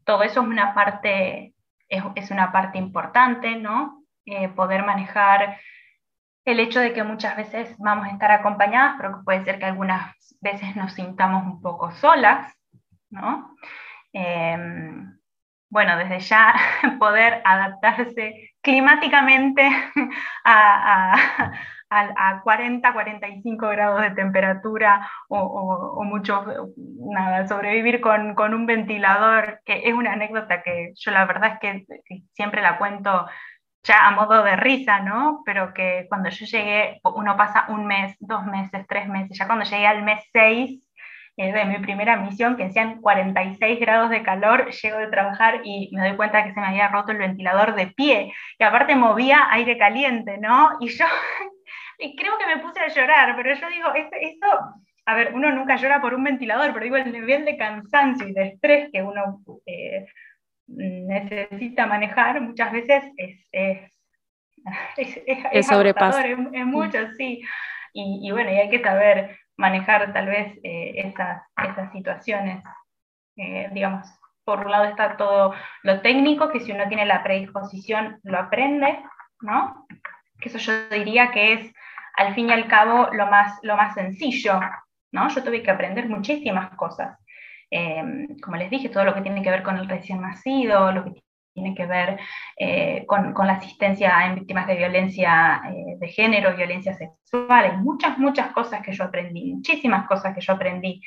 todo 0.04 0.22
eso 0.22 0.40
es 0.40 0.46
una 0.46 0.74
parte, 0.74 1.54
es, 1.88 2.30
una 2.30 2.52
parte 2.52 2.78
importante, 2.78 3.56
¿no? 3.56 4.02
Eh, 4.24 4.48
poder 4.48 4.84
manejar 4.84 5.58
el 6.46 6.60
hecho 6.60 6.80
de 6.80 6.92
que 6.92 7.02
muchas 7.02 7.36
veces 7.36 7.76
vamos 7.78 8.06
a 8.06 8.10
estar 8.10 8.30
acompañadas, 8.30 8.94
pero 8.98 9.22
puede 9.24 9.44
ser 9.44 9.58
que 9.58 9.66
algunas 9.66 10.14
veces 10.40 10.76
nos 10.76 10.92
sintamos 10.92 11.44
un 11.44 11.60
poco 11.60 11.90
solas, 11.90 12.54
¿no? 13.10 13.56
Em, 14.12 15.18
bueno, 15.68 15.96
desde 15.98 16.20
ya 16.20 16.54
poder 17.00 17.42
adaptarse 17.44 18.54
climáticamente 18.62 19.68
a, 20.44 21.16
40, 22.42 22.92
45 22.92 23.68
grados 23.68 24.00
de 24.02 24.10
temperatura 24.10 25.08
o, 25.28 26.02
mucho, 26.04 26.44
nada, 26.76 27.46
sobrevivir 27.46 28.00
con, 28.00 28.34
con, 28.34 28.54
un 28.54 28.66
ventilador, 28.66 29.60
que 29.64 29.88
es 29.88 29.94
una 29.94 30.12
anécdota 30.12 30.62
que 30.62 30.92
yo 30.96 31.10
la 31.12 31.24
verdad 31.26 31.58
es 31.60 31.86
que 32.04 32.22
siempre 32.34 32.60
la 32.62 32.78
cuento 32.78 33.26
ya 33.86 34.06
a 34.06 34.10
modo 34.10 34.42
de 34.42 34.56
risa, 34.56 35.00
¿no? 35.00 35.42
Pero 35.44 35.72
que 35.72 36.06
cuando 36.08 36.28
yo 36.28 36.44
llegué, 36.44 37.00
uno 37.04 37.36
pasa 37.36 37.66
un 37.68 37.86
mes, 37.86 38.16
dos 38.18 38.44
meses, 38.44 38.84
tres 38.88 39.08
meses, 39.08 39.38
ya 39.38 39.46
cuando 39.46 39.64
llegué 39.64 39.86
al 39.86 40.02
mes 40.02 40.24
seis 40.32 40.86
eh, 41.36 41.52
de 41.52 41.64
mi 41.66 41.78
primera 41.78 42.16
misión, 42.16 42.56
que 42.56 42.64
hacían 42.64 43.00
46 43.00 43.78
grados 43.78 44.10
de 44.10 44.22
calor, 44.22 44.70
llego 44.70 44.98
de 44.98 45.08
trabajar 45.08 45.60
y 45.64 45.90
me 45.92 46.08
doy 46.08 46.16
cuenta 46.16 46.42
que 46.44 46.52
se 46.52 46.60
me 46.60 46.66
había 46.66 46.88
roto 46.88 47.12
el 47.12 47.18
ventilador 47.18 47.74
de 47.74 47.88
pie, 47.88 48.32
y 48.58 48.64
aparte 48.64 48.96
movía 48.96 49.46
aire 49.50 49.78
caliente, 49.78 50.38
¿no? 50.38 50.70
Y 50.80 50.88
yo 50.88 51.04
y 51.98 52.16
creo 52.16 52.38
que 52.38 52.46
me 52.46 52.62
puse 52.62 52.80
a 52.80 52.88
llorar, 52.88 53.36
pero 53.36 53.54
yo 53.54 53.68
digo, 53.68 53.88
esto, 53.94 54.46
a 55.04 55.14
ver, 55.14 55.32
uno 55.34 55.52
nunca 55.52 55.76
llora 55.76 56.00
por 56.00 56.14
un 56.14 56.24
ventilador, 56.24 56.72
pero 56.72 56.84
digo, 56.84 56.96
el 56.96 57.12
nivel 57.12 57.44
de 57.44 57.56
cansancio 57.56 58.26
y 58.26 58.32
de 58.32 58.48
estrés 58.48 58.90
que 58.92 59.02
uno... 59.02 59.40
Eh, 59.66 60.06
necesita 60.66 61.86
manejar 61.86 62.40
muchas 62.40 62.72
veces 62.72 63.04
es, 63.16 63.46
es, 63.52 63.92
es, 64.96 65.16
es, 65.26 65.38
es, 65.52 66.66
mucho, 66.66 66.98
sí. 67.16 67.42
Y, 67.92 68.28
y, 68.28 68.30
bueno, 68.30 68.50
y 68.50 68.56
hay 68.56 68.68
que 68.68 68.82
saber 68.82 69.38
manejar 69.56 70.12
tal 70.12 70.26
vez 70.26 70.58
eh, 70.62 70.92
esas, 70.96 71.42
esas, 71.56 71.92
situaciones. 71.92 72.62
Eh, 73.36 73.68
digamos, 73.72 74.06
por 74.44 74.64
un 74.64 74.70
lado 74.70 74.84
está 74.84 75.16
todo 75.16 75.54
lo 75.82 76.00
técnico, 76.00 76.50
que 76.50 76.60
si 76.60 76.72
uno 76.72 76.88
tiene 76.88 77.06
la 77.06 77.22
predisposición 77.22 78.20
lo 78.22 78.38
aprende, 78.38 79.02
¿no? 79.40 79.86
Que 80.40 80.48
eso 80.48 80.58
yo 80.58 80.88
diría 80.90 81.30
que 81.30 81.52
es 81.54 81.74
al 82.16 82.34
fin 82.34 82.48
y 82.48 82.52
al 82.52 82.68
cabo 82.68 83.08
lo 83.12 83.26
más, 83.26 83.58
lo 83.62 83.76
más 83.76 83.94
sencillo, 83.94 84.60
¿no? 85.12 85.28
Yo 85.28 85.42
tuve 85.42 85.62
que 85.62 85.70
aprender 85.70 86.08
muchísimas 86.08 86.74
cosas. 86.76 87.18
Em, 87.70 88.38
como 88.40 88.56
les 88.56 88.70
dije, 88.70 88.88
todo 88.88 89.04
lo 89.04 89.14
que 89.14 89.22
tiene 89.22 89.42
que 89.42 89.50
ver 89.50 89.62
con 89.62 89.76
el 89.76 89.88
recién 89.88 90.20
nacido, 90.20 90.92
lo 90.92 91.04
que 91.04 91.22
tiene 91.56 91.74
que 91.74 91.86
ver 91.86 92.18
eh, 92.58 93.04
con, 93.06 93.34
la 93.46 93.54
asistencia 93.54 94.26
en 94.26 94.34
víctimas 94.36 94.66
de 94.66 94.76
violencia 94.76 95.62
eh, 95.68 95.96
de 95.98 96.08
género, 96.08 96.54
violencia 96.54 96.94
sexual, 96.94 97.64
hay 97.64 97.76
muchas, 97.78 98.18
muchas 98.18 98.52
cosas 98.52 98.82
que 98.82 98.92
yo 98.92 99.04
aprendí, 99.04 99.54
muchísimas 99.54 100.06
cosas 100.06 100.34
que 100.34 100.42
yo 100.42 100.52
aprendí, 100.52 101.00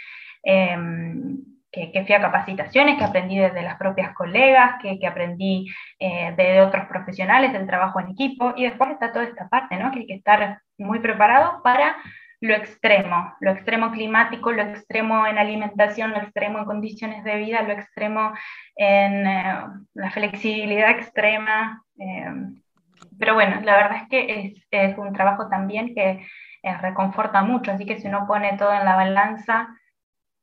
em, 0.43 1.37
que, 1.71 2.03
fui 2.03 2.15
a 2.15 2.21
capacitaciones, 2.21 2.97
que 2.97 3.03
aprendí 3.03 3.37
desde 3.37 3.61
las 3.61 3.77
propias 3.77 4.13
colegas, 4.15 4.81
que, 4.81 5.05
aprendí 5.07 5.67
eh, 5.99 6.33
de 6.35 6.61
otros 6.61 6.85
profesionales 6.87 7.53
del 7.53 7.67
trabajo 7.67 7.99
en 7.99 8.09
equipo, 8.09 8.53
y 8.55 8.63
después 8.63 8.89
está 8.89 9.11
toda 9.13 9.25
esta 9.25 9.47
parte, 9.47 9.77
¿no? 9.77 9.91
que 9.91 9.99
hay 9.99 10.07
que 10.07 10.15
estar 10.15 10.61
muy 10.79 10.99
preparado 10.99 11.61
para 11.63 11.95
lo 12.41 12.55
extremo, 12.55 13.33
lo 13.41 13.51
extremo 13.51 13.91
climático, 13.91 14.51
lo 14.51 14.61
extremo 14.61 15.27
en 15.27 15.37
alimentación, 15.37 16.11
lo 16.11 16.17
extremo 16.17 16.59
en 16.59 16.65
condiciones 16.65 17.23
de 17.23 17.35
vida, 17.35 17.63
lo 17.63 17.73
extremo 17.73 18.33
en 18.75 19.27
eh, 19.27 19.65
la 19.93 20.11
flexibilidad 20.11 20.91
extrema. 20.91 21.83
Eh, 21.99 22.31
pero 23.17 23.33
bueno, 23.33 23.59
la 23.61 23.75
verdad 23.75 23.97
es 24.03 24.09
que 24.09 24.53
es, 24.71 24.97
un 24.97 25.13
trabajo 25.13 25.49
también 25.49 25.93
que 25.93 26.25
eh, 26.63 26.77
reconforta 26.77 27.41
mucho, 27.43 27.71
así 27.71 27.85
que 27.85 27.99
si 27.99 28.07
uno 28.07 28.25
pone 28.27 28.57
todo 28.57 28.73
en 28.73 28.85
la 28.85 28.95
balanza, 28.95 29.67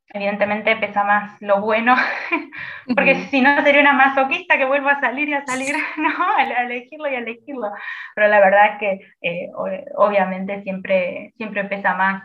evidentemente 0.09 0.77
pesa 0.77 1.05
más 1.05 1.41
lo 1.41 1.61
bueno, 1.61 1.95
porque 2.95 3.27
si 3.31 3.41
no 3.41 3.63
sería 3.63 3.81
una 3.81 3.93
masoquista 3.93 4.57
que 4.57 4.65
vuelva 4.65 4.93
a 4.93 5.01
salir 5.01 5.29
y 5.29 5.35
a 5.35 5.45
salir, 5.45 5.75
¿no? 5.97 6.11
A, 6.37 6.63
elegirlo 6.63 7.09
y 7.09 7.15
a 7.15 7.19
elegirlo. 7.19 7.71
Pero 8.15 8.29
la 8.29 8.41
verdad 8.41 8.73
es 8.73 8.79
que 8.79 9.01
eh, 9.23 9.51
obviamente 9.97 10.63
siempre, 10.63 11.33
siempre 11.37 11.65
pesa 11.65 11.95
más 11.95 12.23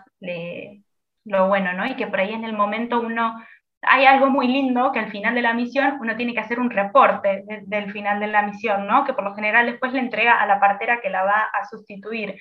lo 1.25 1.47
bueno, 1.47 1.73
¿no? 1.73 1.85
Y 1.85 1.95
que 1.95 2.07
por 2.07 2.19
ahí 2.19 2.33
en 2.33 2.45
el 2.45 2.53
momento 2.53 2.99
uno 2.99 3.43
hay 3.83 4.05
algo 4.05 4.29
muy 4.29 4.47
lindo 4.47 4.91
que 4.91 4.99
al 4.99 5.11
final 5.11 5.33
de 5.33 5.41
la 5.41 5.53
misión 5.53 5.97
uno 5.99 6.15
tiene 6.15 6.33
que 6.33 6.39
hacer 6.39 6.59
un 6.59 6.69
reporte 6.69 7.43
del 7.63 7.91
final 7.91 8.19
de 8.19 8.27
la 8.27 8.43
misión, 8.43 8.85
¿no? 8.85 9.03
Que 9.03 9.13
por 9.13 9.23
lo 9.23 9.33
general 9.33 9.65
después 9.65 9.91
le 9.91 9.99
entrega 9.99 10.39
a 10.39 10.45
la 10.45 10.59
partera 10.59 11.01
que 11.01 11.09
la 11.09 11.23
va 11.23 11.41
a 11.51 11.65
sustituir. 11.65 12.35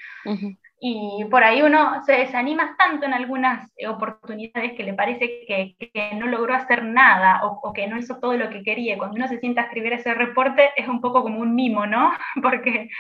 Y 0.83 1.25
por 1.31 1.43
ahí 1.43 1.63
uno 1.63 2.03
se 2.05 2.13
desanima 2.13 2.77
tanto 2.77 3.07
en 3.07 3.15
algunas 3.15 3.73
oportunidades 3.89 4.73
que 4.75 4.83
le 4.83 4.95
parece 4.95 5.45
que, 5.47 5.77
no 6.17 6.27
logró 6.27 6.55
hacer 6.55 6.85
nada 6.85 7.41
o, 7.45 7.73
que 7.73 7.87
no 7.87 7.99
hizo 7.99 8.19
todo 8.21 8.35
lo 8.35 8.51
que 8.51 8.63
quería. 8.63 8.99
Cuando 8.99 9.17
uno 9.17 9.29
se 9.29 9.39
sienta 9.39 9.63
a 9.63 9.65
escribir 9.65 9.95
ese 9.95 10.13
reporte 10.13 10.71
es 10.77 10.89
un 10.89 11.01
poco 11.01 11.23
como 11.23 11.41
un 11.41 11.55
mimo, 11.55 11.87
¿no? 11.87 12.13
Porque 12.43 12.91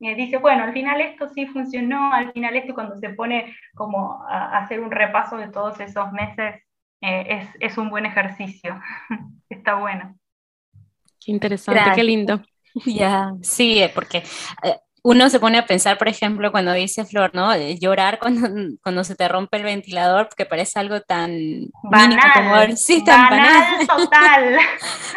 eh, 0.00 0.14
dice, 0.14 0.36
bueno, 0.36 0.62
al 0.64 0.72
final 0.72 1.00
esto 1.00 1.28
sí 1.28 1.46
funcionó, 1.46 2.12
al 2.12 2.32
final 2.32 2.56
esto 2.56 2.74
cuando 2.74 2.96
se 2.96 3.10
pone 3.10 3.56
como 3.74 4.24
a 4.28 4.58
hacer 4.58 4.78
un 4.78 4.92
repaso 4.92 5.36
de 5.36 5.48
todos 5.48 5.80
esos 5.80 6.12
meses 6.12 6.62
eh, 7.00 7.48
es, 7.60 7.78
un 7.78 7.90
buen 7.90 8.06
ejercicio. 8.06 8.80
Está 9.48 9.74
bueno. 9.74 10.16
Qué 11.20 11.32
interesante, 11.32 11.92
qué 11.94 12.04
lindo. 12.04 12.42
Ya, 12.84 13.32
sí, 13.42 13.82
eh, 13.82 13.90
porque 13.92 14.18
eh, 14.62 14.76
uno 15.02 15.30
se 15.30 15.40
pone 15.40 15.58
a 15.58 15.66
pensar, 15.66 15.98
por 15.98 16.06
ejemplo, 16.06 16.52
cuando 16.52 16.72
dice 16.72 17.04
Flor, 17.04 17.34
¿no? 17.34 17.50
Llorar 17.56 18.18
cuando, 18.20 18.48
cuando 18.82 19.02
se 19.02 19.16
te 19.16 19.26
rompe 19.26 19.56
el 19.56 19.64
ventilador, 19.64 20.28
porque 20.28 20.46
parece 20.46 20.78
algo 20.78 21.00
tan 21.00 21.32
banal, 21.82 22.20
como, 22.34 22.76
sí, 22.76 23.02
tan 23.04 23.30
banal, 23.30 23.86
total. 23.86 24.58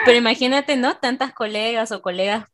Pero 0.05 0.17
imagínate, 0.17 0.75
¿no? 0.75 0.95
Tantas 0.95 1.33
colegas 1.33 1.91
o 1.91 2.01
colegas 2.01 2.45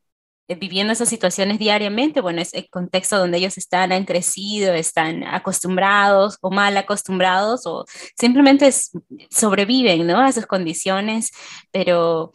viviendo 0.56 0.94
esas 0.94 1.10
situaciones 1.10 1.60
diariamente, 1.60 2.22
bueno, 2.22 2.42
es 2.42 2.54
el 2.54 2.70
contexto 2.70 3.18
donde 3.18 3.38
ellos 3.38 3.58
están, 3.58 3.92
han 3.92 4.06
crecido, 4.06 4.74
están 4.74 5.24
acostumbrados 5.24 6.38
o 6.42 6.52
mal 6.52 6.78
acostumbrados 6.78 7.66
o 7.66 7.86
simplemente 8.18 8.70
sobreviven, 9.30 10.08
¿no? 10.08 10.20
A 10.20 10.30
esas 10.30 10.46
condiciones, 10.46 11.32
pero 11.72 12.32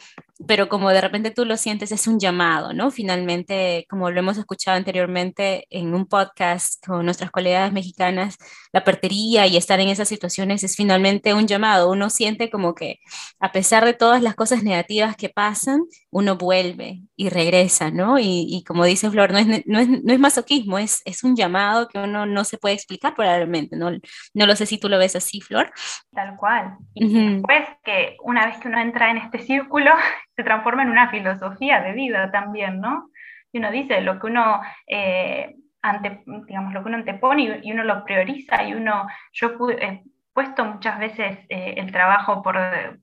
pero 0.47 0.69
como 0.69 0.91
de 0.91 1.01
repente 1.01 1.31
tú 1.31 1.45
lo 1.45 1.57
sientes, 1.57 1.93
es 1.93 2.07
un 2.07 2.19
llamado, 2.19 2.73
¿no? 2.73 2.91
Finalmente, 2.91 3.87
como 3.89 4.11
lo 4.11 4.19
hemos 4.19 4.37
escuchado 4.39 4.77
anteriormente 4.77 5.67
en 5.71 5.95
un 5.95 6.07
podcast 6.07 6.85
con 6.87 7.05
nuestras 7.05 7.31
colegas 7.31 7.73
mexicanas, 7.73 8.37
la 8.73 8.85
partería 8.85 9.47
y 9.47 9.57
estar 9.57 9.81
en 9.81 9.89
esas 9.89 10.09
situaciones 10.09 10.65
es 10.65 10.77
finalmente 10.77 11.35
un 11.35 11.47
llamado. 11.47 11.91
Uno 11.91 12.11
siente 12.11 12.51
como 12.51 12.75
que 12.75 12.99
a 13.41 13.53
pesar 13.53 13.85
de 13.85 13.95
todas 13.95 14.23
las 14.23 14.35
cosas 14.35 14.63
negativas 14.63 15.17
que 15.17 15.29
pasan, 15.29 15.83
uno 16.13 16.37
vuelve 16.37 17.01
y 17.17 17.31
regresa, 17.31 17.91
¿no? 17.91 18.19
Y, 18.19 18.63
como 18.69 18.85
dice 18.85 19.11
Flor, 19.11 19.33
no 19.33 19.39
es, 19.39 19.67
no 19.67 19.79
es, 19.79 19.89
no 19.89 20.13
es 20.13 20.21
masoquismo, 20.21 20.79
es, 20.79 21.01
es, 21.07 21.25
un 21.25 21.35
llamado 21.35 21.89
que 21.89 21.99
uno 21.99 22.27
no 22.27 22.45
se 22.45 22.59
puede 22.59 22.75
explicar 22.75 23.15
probablemente, 23.15 23.77
¿no? 23.77 23.91
No 24.35 24.47
lo 24.47 24.55
sé 24.55 24.67
si 24.67 24.79
tú 24.79 24.91
lo 24.91 24.99
ves 24.99 25.17
así, 25.17 25.41
Flor. 25.41 25.73
Tal 26.13 26.37
cual. 26.37 26.77
Y 26.93 27.33
después 27.33 27.67
que 27.83 28.17
una 28.23 28.45
vez 28.45 28.59
que 28.59 28.69
uno 28.69 28.79
entra 28.79 29.11
en 29.11 29.17
este 29.17 29.39
círculo, 29.39 29.91
se 30.37 30.45
transforma 30.45 30.83
en 30.83 30.91
una 30.91 31.11
filosofía 31.11 31.81
de 31.81 31.93
vida 31.93 32.31
también, 32.31 32.79
¿no? 32.79 33.11
Y 33.51 33.59
uno 33.59 33.71
dice 33.71 34.03
lo 34.03 34.21
que 34.21 34.27
uno, 34.27 34.61
eh, 34.87 35.57
ante, 35.81 36.23
digamos, 36.47 36.75
lo 36.75 36.83
que 36.83 36.89
uno 36.89 36.99
antepone 36.99 37.61
y, 37.63 37.73
uno 37.73 37.85
lo 37.85 38.05
prioriza 38.05 38.65
y 38.65 38.75
uno, 38.75 39.07
yo 39.33 39.55
he 39.79 40.03
puesto 40.33 40.65
muchas 40.65 40.99
veces 40.99 41.39
eh, 41.49 41.75
el 41.77 41.93
trabajo 41.93 42.43
por, 42.43 42.57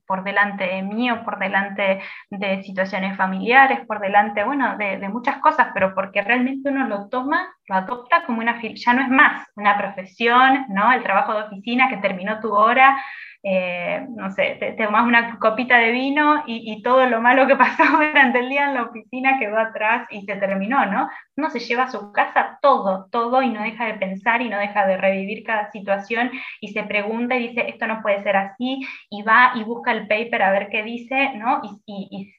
por 0.06 0.24
delante 0.24 0.82
mío, 0.82 1.22
por 1.24 1.38
delante 1.38 2.00
de 2.30 2.62
situaciones 2.62 3.16
familiares, 3.16 3.86
por 3.86 4.00
delante, 4.00 4.44
bueno, 4.44 4.76
de, 4.76 4.98
de, 4.98 5.08
muchas 5.08 5.38
cosas, 5.38 5.68
pero 5.72 5.94
porque 5.94 6.22
realmente 6.22 6.70
uno 6.70 6.88
lo 6.88 7.08
toma, 7.08 7.54
lo 7.66 7.76
adopta 7.76 8.24
como 8.26 8.40
una, 8.40 8.60
ya 8.60 8.92
no 8.92 9.02
es 9.02 9.08
más 9.08 9.46
una 9.54 9.78
profesión, 9.78 10.66
¿no? 10.68 10.92
El 10.92 11.02
trabajo 11.02 11.34
de 11.34 11.42
oficina 11.42 11.88
que 11.88 11.98
terminó 11.98 12.40
tu 12.40 12.52
hora, 12.52 13.00
eh, 13.42 14.06
no 14.10 14.30
sé, 14.32 14.56
te, 14.60 14.72
tomas 14.72 15.06
una 15.06 15.38
copita 15.38 15.78
de 15.78 15.92
vino 15.92 16.42
y, 16.46 16.82
todo 16.82 17.06
lo 17.06 17.22
malo 17.22 17.46
que 17.46 17.56
pasó 17.56 17.84
durante 17.84 18.40
el 18.40 18.48
día 18.48 18.66
en 18.68 18.74
la 18.74 18.82
oficina 18.82 19.38
quedó 19.38 19.58
atrás 19.58 20.06
y 20.10 20.22
se 20.22 20.36
terminó, 20.36 20.84
¿no? 20.86 21.08
Uno 21.36 21.50
se 21.50 21.60
lleva 21.60 21.84
a 21.84 21.90
su 21.90 22.12
casa 22.12 22.58
todo, 22.60 23.08
todo 23.10 23.42
y 23.42 23.48
no 23.48 23.62
deja 23.62 23.86
de 23.86 23.94
pensar 23.94 24.42
y 24.42 24.50
no 24.50 24.58
deja 24.58 24.86
de 24.86 24.96
revivir 24.98 25.44
cada 25.44 25.70
situación 25.70 26.30
y 26.60 26.68
se 26.68 26.82
pregunta 26.82 27.36
y 27.36 27.48
dice, 27.48 27.68
esto 27.68 27.86
no 27.86 28.02
puede 28.02 28.22
ser 28.22 28.36
así, 28.36 28.86
y 29.08 29.22
va 29.22 29.52
y 29.54 29.64
busca 29.64 29.92
el 29.92 30.06
paper 30.06 30.42
a 30.42 30.52
ver 30.52 30.68
qué 30.68 30.82
dice, 30.82 31.32
¿no? 31.36 31.62
Y, 31.86 32.08
y, 32.10 32.34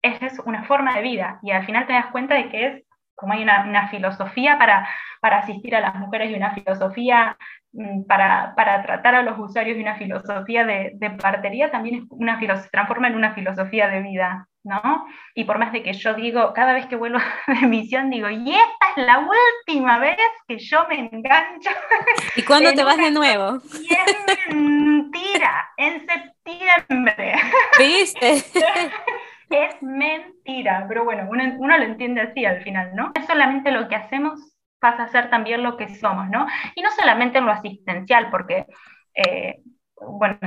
esa 0.00 0.26
es 0.26 0.38
una 0.38 0.62
forma 0.64 0.94
de 0.94 1.02
vida 1.02 1.40
y 1.42 1.50
al 1.50 1.66
final 1.66 1.86
te 1.86 1.92
das 1.92 2.06
cuenta 2.12 2.36
de 2.36 2.48
que 2.48 2.66
es 2.66 2.87
como 3.18 3.32
hay 3.32 3.42
una, 3.42 3.64
una 3.64 3.88
filosofía 3.88 4.56
para, 4.58 4.88
para 5.20 5.38
asistir 5.38 5.74
a 5.74 5.80
las 5.80 5.96
mujeres 5.96 6.30
y 6.30 6.34
una 6.34 6.54
filosofía 6.54 7.36
mm, 7.72 8.04
para, 8.04 8.54
tratar 8.54 9.16
a 9.16 9.22
los 9.22 9.38
usuarios 9.38 9.76
de 9.76 9.82
una 9.82 9.96
filosofía 9.96 10.64
de, 10.64 10.92
de 10.94 11.10
partería 11.10 11.70
también 11.70 11.96
es 11.96 12.04
una 12.10 12.38
se 12.38 12.68
transforma 12.70 13.08
en 13.08 13.16
una 13.16 13.34
filosofía 13.34 13.88
de 13.88 14.02
vida, 14.02 14.46
¿no? 14.62 15.06
Y 15.34 15.44
por 15.44 15.58
más 15.58 15.72
de 15.72 15.82
que 15.82 15.92
yo 15.94 16.14
digo, 16.14 16.52
cada 16.54 16.72
vez 16.74 16.86
que 16.86 16.94
vuelvo 16.94 17.18
de 17.48 17.66
misión, 17.66 18.08
digo, 18.08 18.30
y 18.30 18.50
esta 18.50 18.90
es 18.96 19.04
la 19.04 19.18
última 19.18 19.98
vez 19.98 20.16
que 20.46 20.58
yo 20.58 20.86
me 20.88 21.00
engancho. 21.12 21.70
¿Y 22.36 22.42
cuándo 22.42 22.72
te 22.72 22.84
vas 22.84 22.98
de 22.98 23.10
nuevo? 23.10 23.58
Y 23.80 23.94
es 23.94 24.54
mentira, 24.54 25.70
en 25.76 26.06
septiembre. 26.06 27.34
¿Viste? 27.78 28.44
es 29.50 29.82
mentira, 29.82 30.84
pero 30.88 31.04
bueno, 31.04 31.26
uno, 31.30 31.44
uno, 31.58 31.78
lo 31.78 31.84
entiende 31.84 32.20
así 32.20 32.44
al 32.44 32.62
final, 32.62 32.94
¿no? 32.94 33.12
Es 33.14 33.26
solamente 33.26 33.70
lo 33.70 33.88
que 33.88 33.96
hacemos 33.96 34.58
pasa 34.80 35.04
a 35.04 35.08
ser 35.08 35.30
también 35.30 35.62
lo 35.62 35.76
que 35.76 35.88
somos, 35.96 36.28
¿no? 36.28 36.46
Y 36.74 36.82
no 36.82 36.90
solamente 36.90 37.38
en 37.38 37.46
lo 37.46 37.52
asistencial, 37.52 38.30
porque, 38.30 38.66
eh, 39.14 39.60
bueno, 40.00 40.38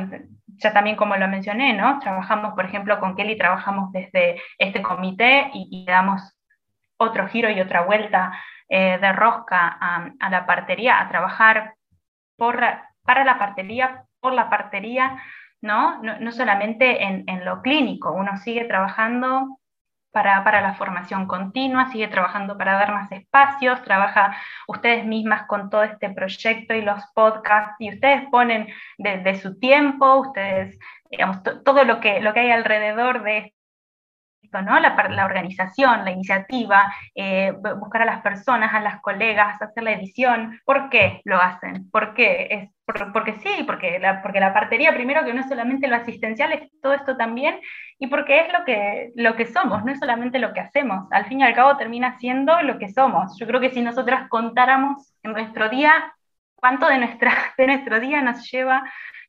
ya 0.47 0.73
también 0.73 0.95
como 0.95 1.15
lo 1.15 1.27
mencioné, 1.27 1.73
¿no? 1.73 1.99
Trabajamos, 1.99 2.53
por 2.53 2.65
ejemplo, 2.65 2.99
con 2.99 3.15
Kelly, 3.15 3.37
trabajamos 3.37 3.91
desde 3.91 4.41
este 4.57 4.81
comité 4.81 5.49
y, 5.53 5.85
damos 5.85 6.37
otro 6.97 7.27
giro 7.27 7.49
y 7.49 7.59
otra 7.59 7.81
vuelta 7.81 8.31
eh, 8.69 8.97
de 9.01 9.11
rosca 9.11 9.67
a, 9.79 10.29
la 10.29 10.45
partería, 10.45 10.99
a 10.99 11.09
trabajar 11.09 11.75
por, 12.37 12.63
para 13.03 13.25
la 13.25 13.37
partería, 13.39 14.05
por 14.19 14.33
la 14.33 14.49
partería, 14.49 15.21
¿no? 15.61 16.01
No, 16.01 16.31
solamente 16.31 17.03
en, 17.03 17.23
en, 17.27 17.45
lo 17.45 17.61
clínico, 17.61 18.11
uno 18.11 18.37
sigue 18.37 18.65
trabajando 18.65 19.59
para, 20.11 20.43
para, 20.43 20.61
la 20.61 20.73
formación 20.73 21.27
continua, 21.27 21.89
sigue 21.91 22.07
trabajando 22.07 22.57
para 22.57 22.73
dar 22.73 22.91
más 22.93 23.11
espacios, 23.11 23.81
trabaja 23.83 24.35
ustedes 24.67 25.05
mismas 25.05 25.47
con 25.47 25.69
todo 25.69 25.83
este 25.83 26.09
proyecto 26.09 26.73
y 26.73 26.81
los 26.81 27.01
podcasts, 27.13 27.75
y 27.79 27.93
ustedes 27.93 28.27
ponen 28.29 28.67
de, 28.97 29.35
su 29.35 29.57
tiempo, 29.59 30.15
ustedes, 30.15 30.77
digamos, 31.09 31.37
todo 31.43 31.83
lo 31.85 31.99
que, 31.99 32.19
lo 32.19 32.33
que 32.33 32.41
hay 32.41 32.51
alrededor 32.51 33.23
de 33.23 33.53
¿no? 34.61 34.79
La, 34.79 34.95
organización, 35.25 36.03
la 36.03 36.11
iniciativa, 36.11 36.93
eh, 37.15 37.53
buscar 37.79 38.01
a 38.01 38.05
las 38.05 38.21
personas, 38.21 38.73
a 38.73 38.79
las 38.79 38.99
colegas, 39.01 39.61
hacer 39.61 39.83
la 39.83 39.91
edición. 39.93 40.59
¿Por 40.65 40.89
qué 40.89 41.21
lo 41.23 41.39
hacen? 41.39 41.89
¿Por 41.91 42.13
qué? 42.13 42.47
Es 42.49 42.69
porque 43.13 43.39
sí, 43.39 43.63
porque 43.65 43.99
la, 43.99 44.21
porque 44.21 44.39
la 44.39 44.53
partería, 44.53 44.93
primero 44.93 45.23
que 45.23 45.33
no 45.33 45.41
es 45.41 45.47
solamente 45.47 45.87
lo 45.87 45.95
asistencial, 45.95 46.51
es 46.51 46.69
todo 46.81 46.93
esto 46.93 47.15
también, 47.15 47.59
y 47.99 48.07
porque 48.07 48.41
es 48.41 48.51
lo 48.51 48.65
que, 48.65 49.11
lo 49.15 49.35
que 49.35 49.45
somos, 49.45 49.85
no 49.85 49.91
es 49.91 49.99
solamente 49.99 50.39
lo 50.39 50.53
que 50.53 50.59
hacemos. 50.59 51.07
Al 51.11 51.25
fin 51.25 51.39
y 51.39 51.43
al 51.43 51.53
cabo 51.53 51.77
termina 51.77 52.17
siendo 52.19 52.61
lo 52.63 52.77
que 52.79 52.89
somos. 52.89 53.37
Yo 53.39 53.47
creo 53.47 53.61
que 53.61 53.69
si 53.69 53.81
nosotras 53.81 54.27
contáramos 54.29 55.13
en 55.23 55.33
nuestro 55.33 55.69
día 55.69 56.13
cuánto 56.55 56.87
de, 56.87 56.97
nuestra, 56.97 57.31
de 57.57 57.67
nuestro 57.67 57.99
día 57.99 58.21
nos 58.21 58.49
lleva 58.49 58.83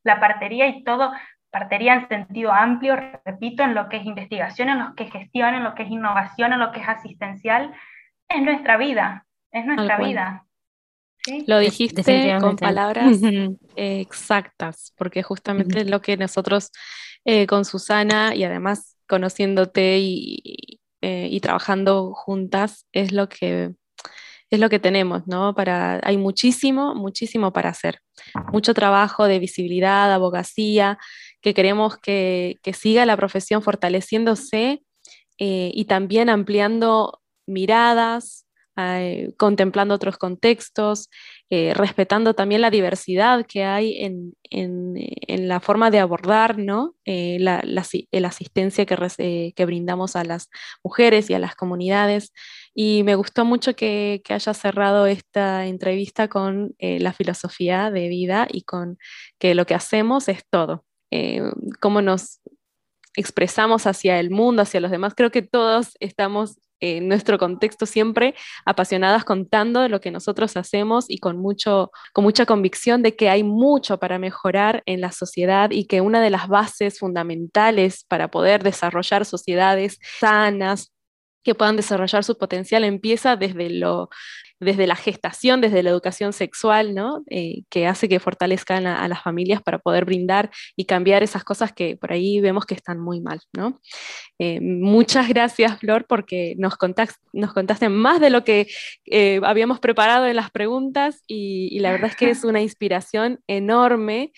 la 0.05 0.21
partería 0.21 0.67
y 0.67 0.83
todo, 0.85 1.13
partería 1.53 1.95
en 1.95 2.09
sentido 2.09 2.51
amplio, 2.51 2.97
repito, 3.25 3.63
en 3.63 3.75
lo 3.75 3.89
que 3.89 3.99
es 3.99 4.07
investigación, 4.07 4.71
en 4.71 4.79
lo 4.81 4.95
que 4.97 5.05
es 5.05 5.13
gestión, 5.13 5.55
en 5.55 5.63
lo 5.63 5.75
que 5.75 5.85
es 5.85 5.91
innovación, 5.91 6.53
en 6.55 6.59
lo 6.59 6.73
que 6.73 6.81
es 6.81 6.89
asistencial, 6.89 7.73
es 8.29 8.43
nuestra 8.43 8.79
vida, 8.79 9.27
es 9.53 9.67
nuestra 9.67 9.99
vida. 9.99 10.47
Lo 11.47 11.59
dijiste 11.59 12.03
con 12.41 12.57
palabras 12.57 13.19
exactas, 13.77 14.93
porque 14.97 15.23
justamente 15.23 15.85
lo 15.85 16.01
que 16.01 16.17
nosotros 16.17 16.73
eh, 17.25 17.47
con 17.47 17.65
Susana 17.65 18.35
y 18.35 18.45
además 18.45 18.97
conociéndote 19.07 19.99
y, 19.99 20.81
eh, 21.03 21.29
y, 21.31 21.41
trabajando 21.41 22.15
juntas 22.15 22.87
es 22.93 23.13
lo 23.13 23.29
que 23.29 23.75
es 24.53 24.61
lo 24.61 24.69
que 24.69 24.79
tenemos, 24.79 25.27
¿no? 25.27 25.55
Para, 25.55 26.01
hay 26.05 26.19
muchísimo, 26.19 26.95
muchísimo 26.95 27.55
para 27.55 27.71
hacer. 27.71 28.01
Mucho 28.53 28.75
trabajo 28.75 29.27
de 29.27 29.39
visibilidad, 29.39 30.13
abogacía, 30.13 30.99
que 31.43 31.55
queremos 31.55 31.99
que, 31.99 32.59
siga 32.73 33.05
la 33.05 33.17
profesión 33.17 33.63
fortaleciéndose 33.63 34.83
eh, 35.39 35.71
y 35.75 35.85
también 35.87 36.31
ampliando 36.31 37.21
miradas, 37.47 38.47
eh, 38.77 39.35
contemplando 39.37 39.95
otros 39.95 40.17
contextos, 40.17 41.11
eh, 41.51 41.75
respetando 41.75 42.33
también 42.35 42.63
la 42.63 42.71
diversidad 42.71 43.45
que 43.47 43.65
hay 43.65 44.03
en, 44.03 44.35
la 45.29 45.61
forma 45.61 45.91
de 45.91 45.99
abordar 45.99 46.59
¿no? 46.59 46.95
la, 47.05 47.63
asistencia 48.25 48.87
que, 48.87 49.53
que, 49.55 49.67
brindamos 49.67 50.15
a 50.15 50.25
las 50.25 50.49
mujeres 50.85 51.29
y 51.29 51.35
a 51.35 51.39
las 51.39 51.57
comunidades. 51.57 52.33
Y 52.75 53.03
me 53.03 53.17
gustó 53.17 53.45
mucho 53.45 53.75
que, 53.75 54.23
que 54.25 54.35
haya 54.35 54.55
cerrado 54.55 55.07
esta 55.07 55.67
entrevista 55.67 56.29
con 56.29 56.75
la 56.79 57.13
filosofía 57.13 57.91
de 57.91 58.09
vida 58.09 58.47
y 58.51 58.63
con 58.63 58.99
que 59.39 59.55
lo 59.55 59.67
que 59.67 59.75
hacemos 59.75 60.29
es 60.29 60.45
todo. 60.49 60.85
Eh, 61.13 61.43
cómo 61.79 62.01
nos 62.01 62.41
expresamos 63.15 63.87
hacia 63.87 64.19
el 64.19 64.31
mundo, 64.31 64.63
hacia 64.63 64.81
los 64.81 64.91
demás. 64.91 65.13
Creo 65.15 65.31
que 65.31 65.43
todos 65.43 65.95
estamos 66.01 66.59
en 66.81 67.07
nuestro 67.07 67.39
contexto 67.39 67.85
siempre 67.87 68.35
apasionadas 68.65 69.25
contando 69.25 69.87
lo 69.89 70.01
que 70.01 70.11
nosotros 70.11 70.57
hacemos 70.57 71.05
y 71.09 71.19
con, 71.19 71.37
mucho, 71.37 71.93
con 72.15 72.25
mucha 72.25 72.47
convicción 72.47 73.03
de 73.03 73.15
que 73.15 73.29
hay 73.29 73.45
mucho 73.45 73.99
para 73.99 74.19
mejorar 74.19 74.83
en 74.87 75.03
la 75.03 75.13
sociedad 75.13 75.71
y 75.71 75.85
que 75.85 76.01
una 76.01 76.23
de 76.23 76.31
las 76.31 76.49
bases 76.49 76.99
fundamentales 76.99 78.05
para 78.09 78.31
poder 78.31 78.65
desarrollar 78.65 79.27
sociedades 79.27 79.99
sanas, 80.19 80.93
que 81.45 81.55
puedan 81.55 81.77
desarrollar 81.77 82.25
su 82.25 82.39
potencial 82.39 82.85
empieza 82.85 83.37
desde 83.37 83.69
lo 83.71 84.09
desde 84.63 84.87
la 84.87 84.95
gestación, 84.95 85.61
desde 85.61 85.83
la 85.83 85.91
educación 85.91 86.33
sexual, 86.33 86.95
¿no? 86.95 87.25
Eh, 87.29 87.65
que 87.69 87.87
hace 87.87 88.09
que 88.09 88.21
fortalezcan 88.21 88.87
a, 88.87 89.09
las 89.09 89.23
familias 89.23 89.61
para 89.61 89.79
poder 89.79 90.05
brindar 90.05 90.51
y 90.77 90.85
cambiar 90.85 91.23
esas 91.23 91.43
cosas 91.43 91.73
que 91.73 91.97
por 91.97 92.13
ahí 92.13 92.41
vemos 92.41 92.65
que 92.65 92.75
están 92.75 93.01
muy 93.01 93.21
mal. 93.21 93.41
¿no? 93.53 93.81
Eh, 94.39 94.61
muchas 94.61 95.29
gracias, 95.29 95.81
Flor, 95.81 96.07
porque 96.09 96.55
nos, 96.59 96.75
nos 97.33 97.53
contaste 97.53 97.89
más 97.89 98.21
de 98.21 98.31
lo 98.31 98.45
que 98.45 98.69
eh, 99.07 99.41
habíamos 99.43 99.81
preparado 99.81 100.27
en 100.27 100.37
las 100.37 100.51
preguntas 100.51 101.25
y, 101.27 101.81
la 101.81 101.91
verdad 101.91 102.11
es 102.11 102.17
que 102.17 102.31
es 102.31 102.45
una 102.45 102.61
inspiración 102.61 103.41
enorme 103.49 104.33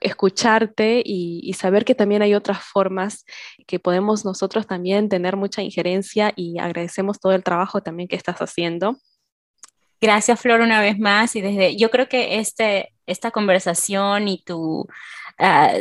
escucharte 0.00 1.02
y, 1.04 1.40
y 1.42 1.54
saber 1.54 1.84
que 1.84 1.96
también 1.96 2.22
hay 2.22 2.34
otras 2.34 2.58
formas 2.62 3.24
que 3.66 3.80
podemos 3.80 4.24
nosotros 4.24 4.68
también 4.68 5.08
tener 5.08 5.36
mucha 5.36 5.62
injerencia 5.62 6.32
y 6.36 6.58
agradecemos 6.58 7.18
todo 7.18 7.32
el 7.32 7.42
trabajo 7.42 7.82
también 7.82 8.08
que 8.08 8.16
estás 8.16 8.38
haciendo. 8.38 8.96
Gracias, 10.04 10.38
Flor, 10.38 10.60
una 10.60 10.82
vez 10.82 10.98
más. 10.98 11.34
Y 11.34 11.40
desde, 11.40 11.76
yo 11.76 11.90
creo 11.90 12.10
que 12.10 12.38
este, 12.38 12.92
esta 13.06 13.30
conversación 13.30 14.28
y 14.28 14.42
tu, 14.44 14.86
ah, 15.38 15.78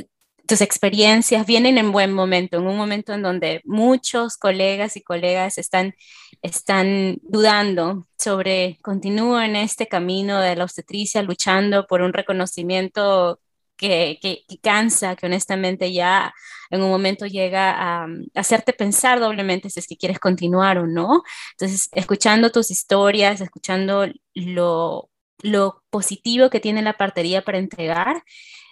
tus 0.48 0.62
experiencias 0.62 1.46
vienen 1.46 1.78
en 1.78 1.92
buen 1.92 2.14
momento, 2.14 2.56
en 2.58 2.68
un 2.68 2.78
momento 2.78 3.12
en 3.14 3.22
donde 3.22 3.60
muchos 3.66 4.38
colegas 4.38 4.96
y 4.96 5.02
colegas 5.02 5.58
están, 5.58 5.94
están 6.42 7.18
dudando 7.22 8.08
sobre, 8.18 8.78
continúo 8.82 9.42
en 9.42 9.58
este 9.58 9.88
camino 9.88 10.40
de 10.40 10.56
la 10.56 10.64
obstetricia, 10.64 11.22
luchando 11.22 11.86
por 11.86 12.02
un 12.02 12.14
reconocimiento 12.14 13.42
que, 13.78 14.20
que, 14.22 14.60
cansa, 14.62 15.16
que 15.16 15.26
honestamente 15.26 15.92
ya 15.92 16.34
en 16.70 16.82
un 16.82 16.90
momento 16.90 17.26
llega 17.26 17.74
a, 18.04 18.08
hacerte 18.36 18.74
pensar 18.74 19.20
doblemente 19.20 19.70
si 19.70 19.80
es 19.80 19.88
que 19.88 19.98
quieres 19.98 20.20
continuar 20.20 20.78
o 20.78 20.88
no. 20.88 21.24
Entonces, 21.52 21.90
escuchando 21.94 22.52
tus 22.52 22.72
historias, 22.72 23.42
escuchando 23.42 24.08
lo, 24.34 25.10
lo 25.42 25.84
positivo 25.90 26.50
que 26.50 26.60
tiene 26.60 26.82
la 26.82 26.98
partería 26.98 27.44
para 27.44 27.58
entregar, 27.60 28.24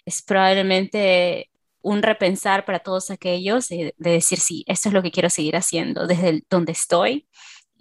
es 0.06 0.22
probablemente 0.22 1.50
un 1.82 2.04
repensar 2.04 2.66
para 2.66 2.80
todos 2.80 3.12
aquellos 3.12 3.68
de, 3.70 3.96
de 3.98 4.12
decir, 4.12 4.40
sí, 4.40 4.64
esto 4.68 4.90
es 4.90 4.94
lo 4.94 5.02
que 5.02 5.12
quiero 5.12 5.30
seguir 5.30 5.56
haciendo 5.56 6.08
desde 6.08 6.44
donde 6.50 6.74
estoy 6.74 7.28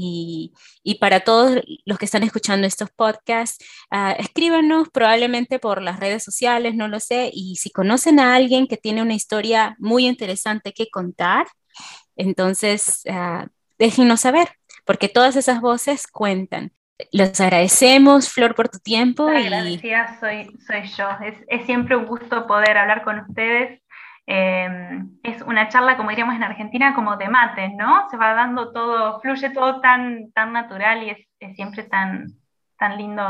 y, 0.02 0.94
para 1.00 1.20
todos 1.20 1.60
los 1.84 1.98
que 1.98 2.04
están 2.04 2.22
escuchando 2.22 2.66
estos 2.66 2.90
podcasts, 2.90 3.64
uh, 3.90 4.14
escríbanos 4.18 4.88
probablemente 4.90 5.58
por 5.58 5.82
las 5.82 6.00
redes 6.00 6.24
sociales, 6.24 6.74
no 6.74 6.88
lo 6.88 7.00
sé, 7.00 7.30
y 7.32 7.56
si 7.56 7.70
conocen 7.70 8.20
a 8.20 8.34
alguien 8.34 8.66
que 8.66 8.76
tiene 8.76 9.02
una 9.02 9.14
historia 9.14 9.76
muy 9.78 10.06
interesante 10.06 10.72
que 10.72 10.90
contar, 10.90 11.46
entonces 12.16 13.02
uh, 13.06 13.46
déjenos 13.78 14.20
saber, 14.20 14.48
porque 14.84 15.08
todas 15.08 15.36
esas 15.36 15.60
voces 15.60 16.06
cuentan. 16.06 16.72
Les 17.12 17.40
agradecemos, 17.40 18.28
Flor, 18.28 18.54
por 18.54 18.68
tu 18.68 18.78
tiempo. 18.78 19.26
Agradecida 19.26 20.18
soy, 20.20 20.50
soy 20.66 20.82
yo. 20.96 21.08
Es, 21.24 21.34
es 21.48 21.64
siempre 21.64 21.96
un 21.96 22.06
gusto 22.06 22.46
poder 22.46 22.76
hablar 22.76 23.02
con 23.04 23.20
ustedes 23.20 23.80
Em, 24.26 25.18
es 25.22 25.42
una 25.42 25.68
charla, 25.68 25.96
como 25.96 26.10
diríamos 26.10 26.36
en 26.36 26.44
Argentina, 26.44 26.94
como 26.94 27.16
de 27.16 27.28
mate, 27.28 27.70
¿no? 27.70 28.08
Se 28.10 28.16
va 28.16 28.34
dando 28.34 28.72
todo, 28.72 29.20
fluye 29.20 29.50
todo 29.50 29.80
tan, 29.80 30.30
tan 30.32 30.52
natural 30.52 31.02
y 31.02 31.10
es, 31.10 31.56
siempre 31.56 31.82
tan, 31.84 32.28
tan 32.78 32.96
lindo, 32.96 33.24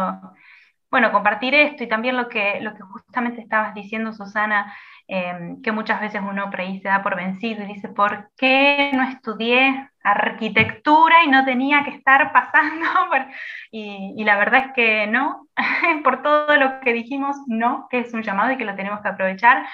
bueno, 0.91 1.13
compartir 1.13 1.55
esto 1.55 1.85
y 1.85 1.89
también 1.89 2.17
lo 2.17 2.29
que, 2.29 2.61
lo 2.61 2.75
que 2.75 2.83
justamente 2.83 3.41
estabas 3.41 3.75
diciendo, 3.75 4.13
Susana, 4.13 4.75
em, 5.09 5.63
que 5.63 5.73
muchas 5.73 6.01
veces 6.01 6.21
uno 6.23 6.51
por 6.51 6.61
se 6.61 6.89
da 6.89 7.03
por 7.03 7.17
vencido 7.17 7.65
y 7.65 7.75
dice, 7.75 7.89
¿por 7.89 8.31
qué 8.37 8.91
no 8.95 9.03
estudié 9.05 9.91
arquitectura 10.03 11.25
y 11.25 11.29
no 11.29 11.45
tenía 11.45 11.85
que 11.85 11.91
estar 11.91 12.33
pasando? 12.33 12.87
y, 13.71 14.15
y 14.17 14.25
la 14.25 14.37
verdad 14.37 14.67
es 14.67 14.73
que 14.75 15.07
no, 15.07 15.47
por 16.05 16.23
todo 16.23 16.57
lo 16.57 16.81
que 16.81 16.93
dijimos, 16.93 17.37
no, 17.47 17.87
que 17.91 18.01
es 18.01 18.13
un 18.13 18.23
llamado 18.23 18.53
y 18.53 18.59
que 18.59 18.65
lo 18.65 18.77
tenemos 18.77 19.01
que 19.01 19.09
aprovechar 19.09 19.65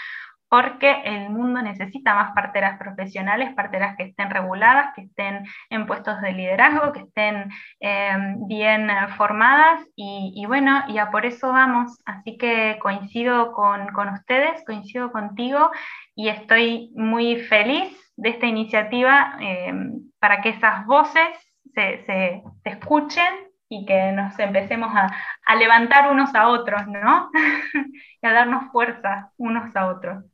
porque 0.56 1.02
el 1.04 1.28
mundo 1.28 1.60
necesita 1.60 2.14
más 2.14 2.32
parteras 2.32 2.78
profesionales, 2.78 3.54
parteras 3.54 3.94
que 3.94 4.04
estén 4.04 4.30
reguladas, 4.30 4.94
que 4.94 5.02
estén 5.02 5.44
en 5.68 5.86
puestos 5.86 6.18
de 6.22 6.32
liderazgo, 6.32 6.94
que 6.94 7.00
estén 7.00 7.50
em, 7.78 8.48
bien 8.48 8.88
formadas 9.18 9.86
y, 9.94 10.42
bueno, 10.46 10.82
ya 10.88 11.10
por 11.10 11.26
eso 11.26 11.52
vamos. 11.52 11.98
Así 12.06 12.38
que 12.38 12.78
coincido 12.80 13.52
con, 13.52 13.82
ustedes, 14.14 14.64
coincido 14.64 15.12
contigo 15.12 15.70
y 16.14 16.30
estoy 16.30 16.90
muy 16.96 17.36
feliz 17.36 17.94
de 18.16 18.30
esta 18.30 18.46
iniciativa 18.46 19.36
em, 19.40 20.10
para 20.18 20.40
que 20.40 20.48
esas 20.50 20.86
voces 20.86 21.28
se, 21.74 22.42
escuchen 22.64 23.34
y 23.68 23.84
que 23.84 24.12
nos 24.12 24.38
empecemos 24.38 24.90
a, 24.96 25.14
a 25.44 25.56
levantar 25.56 26.10
unos 26.10 26.34
a 26.34 26.48
otros, 26.48 26.86
¿no? 26.86 27.28
y 28.22 28.26
a 28.26 28.32
darnos 28.32 28.72
fuerza 28.72 29.32
unos 29.36 29.76
a 29.76 29.88
otros. 29.88 30.24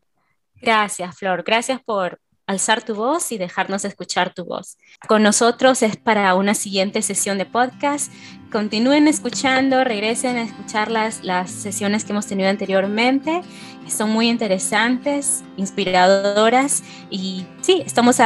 Gracias, 0.62 1.16
Flor. 1.16 1.42
Gracias 1.44 1.80
por 1.82 2.20
alzar 2.46 2.82
tu 2.82 2.94
voz 2.94 3.32
y 3.32 3.38
dejarnos 3.38 3.84
escuchar 3.84 4.32
tu 4.32 4.44
voz. 4.44 4.76
Con 5.08 5.22
nosotros 5.22 5.82
es 5.82 5.96
para 5.96 6.34
una 6.34 6.54
siguiente 6.54 7.02
sesión 7.02 7.38
de 7.38 7.46
podcast. 7.46 8.12
Continúen 8.50 9.08
escuchando, 9.08 9.82
regresen 9.84 10.36
a 10.36 10.42
escuchar 10.42 10.90
las, 10.90 11.24
las 11.24 11.50
sesiones 11.50 12.04
que 12.04 12.12
hemos 12.12 12.26
tenido 12.26 12.48
anteriormente. 12.48 13.42
Son 13.88 14.10
muy 14.10 14.28
interesantes, 14.28 15.42
inspiradoras 15.56 16.82
y 17.10 17.46
sí, 17.60 17.82
estamos 17.84 18.18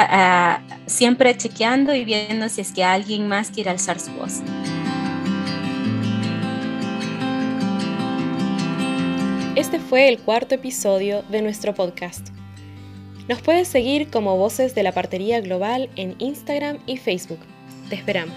siempre 0.86 1.36
chequeando 1.36 1.94
y 1.94 2.04
viendo 2.04 2.48
si 2.48 2.60
es 2.60 2.72
que 2.72 2.84
alguien 2.84 3.28
más 3.28 3.50
quiere 3.50 3.70
alzar 3.70 3.98
su 3.98 4.12
voz. 4.12 4.42
Este 9.56 9.80
fue 9.80 10.10
el 10.10 10.18
cuarto 10.18 10.54
episodio 10.54 11.22
de 11.30 11.40
nuestro 11.40 11.72
podcast. 11.72 12.28
Nos 13.26 13.40
puedes 13.40 13.66
seguir 13.68 14.10
como 14.10 14.36
Voces 14.36 14.74
de 14.74 14.82
la 14.82 14.92
Partería 14.92 15.40
Global 15.40 15.88
en 15.96 16.14
Instagram 16.18 16.76
y 16.84 16.98
Facebook. 16.98 17.40
Te 17.88 17.94
esperamos. 17.94 18.36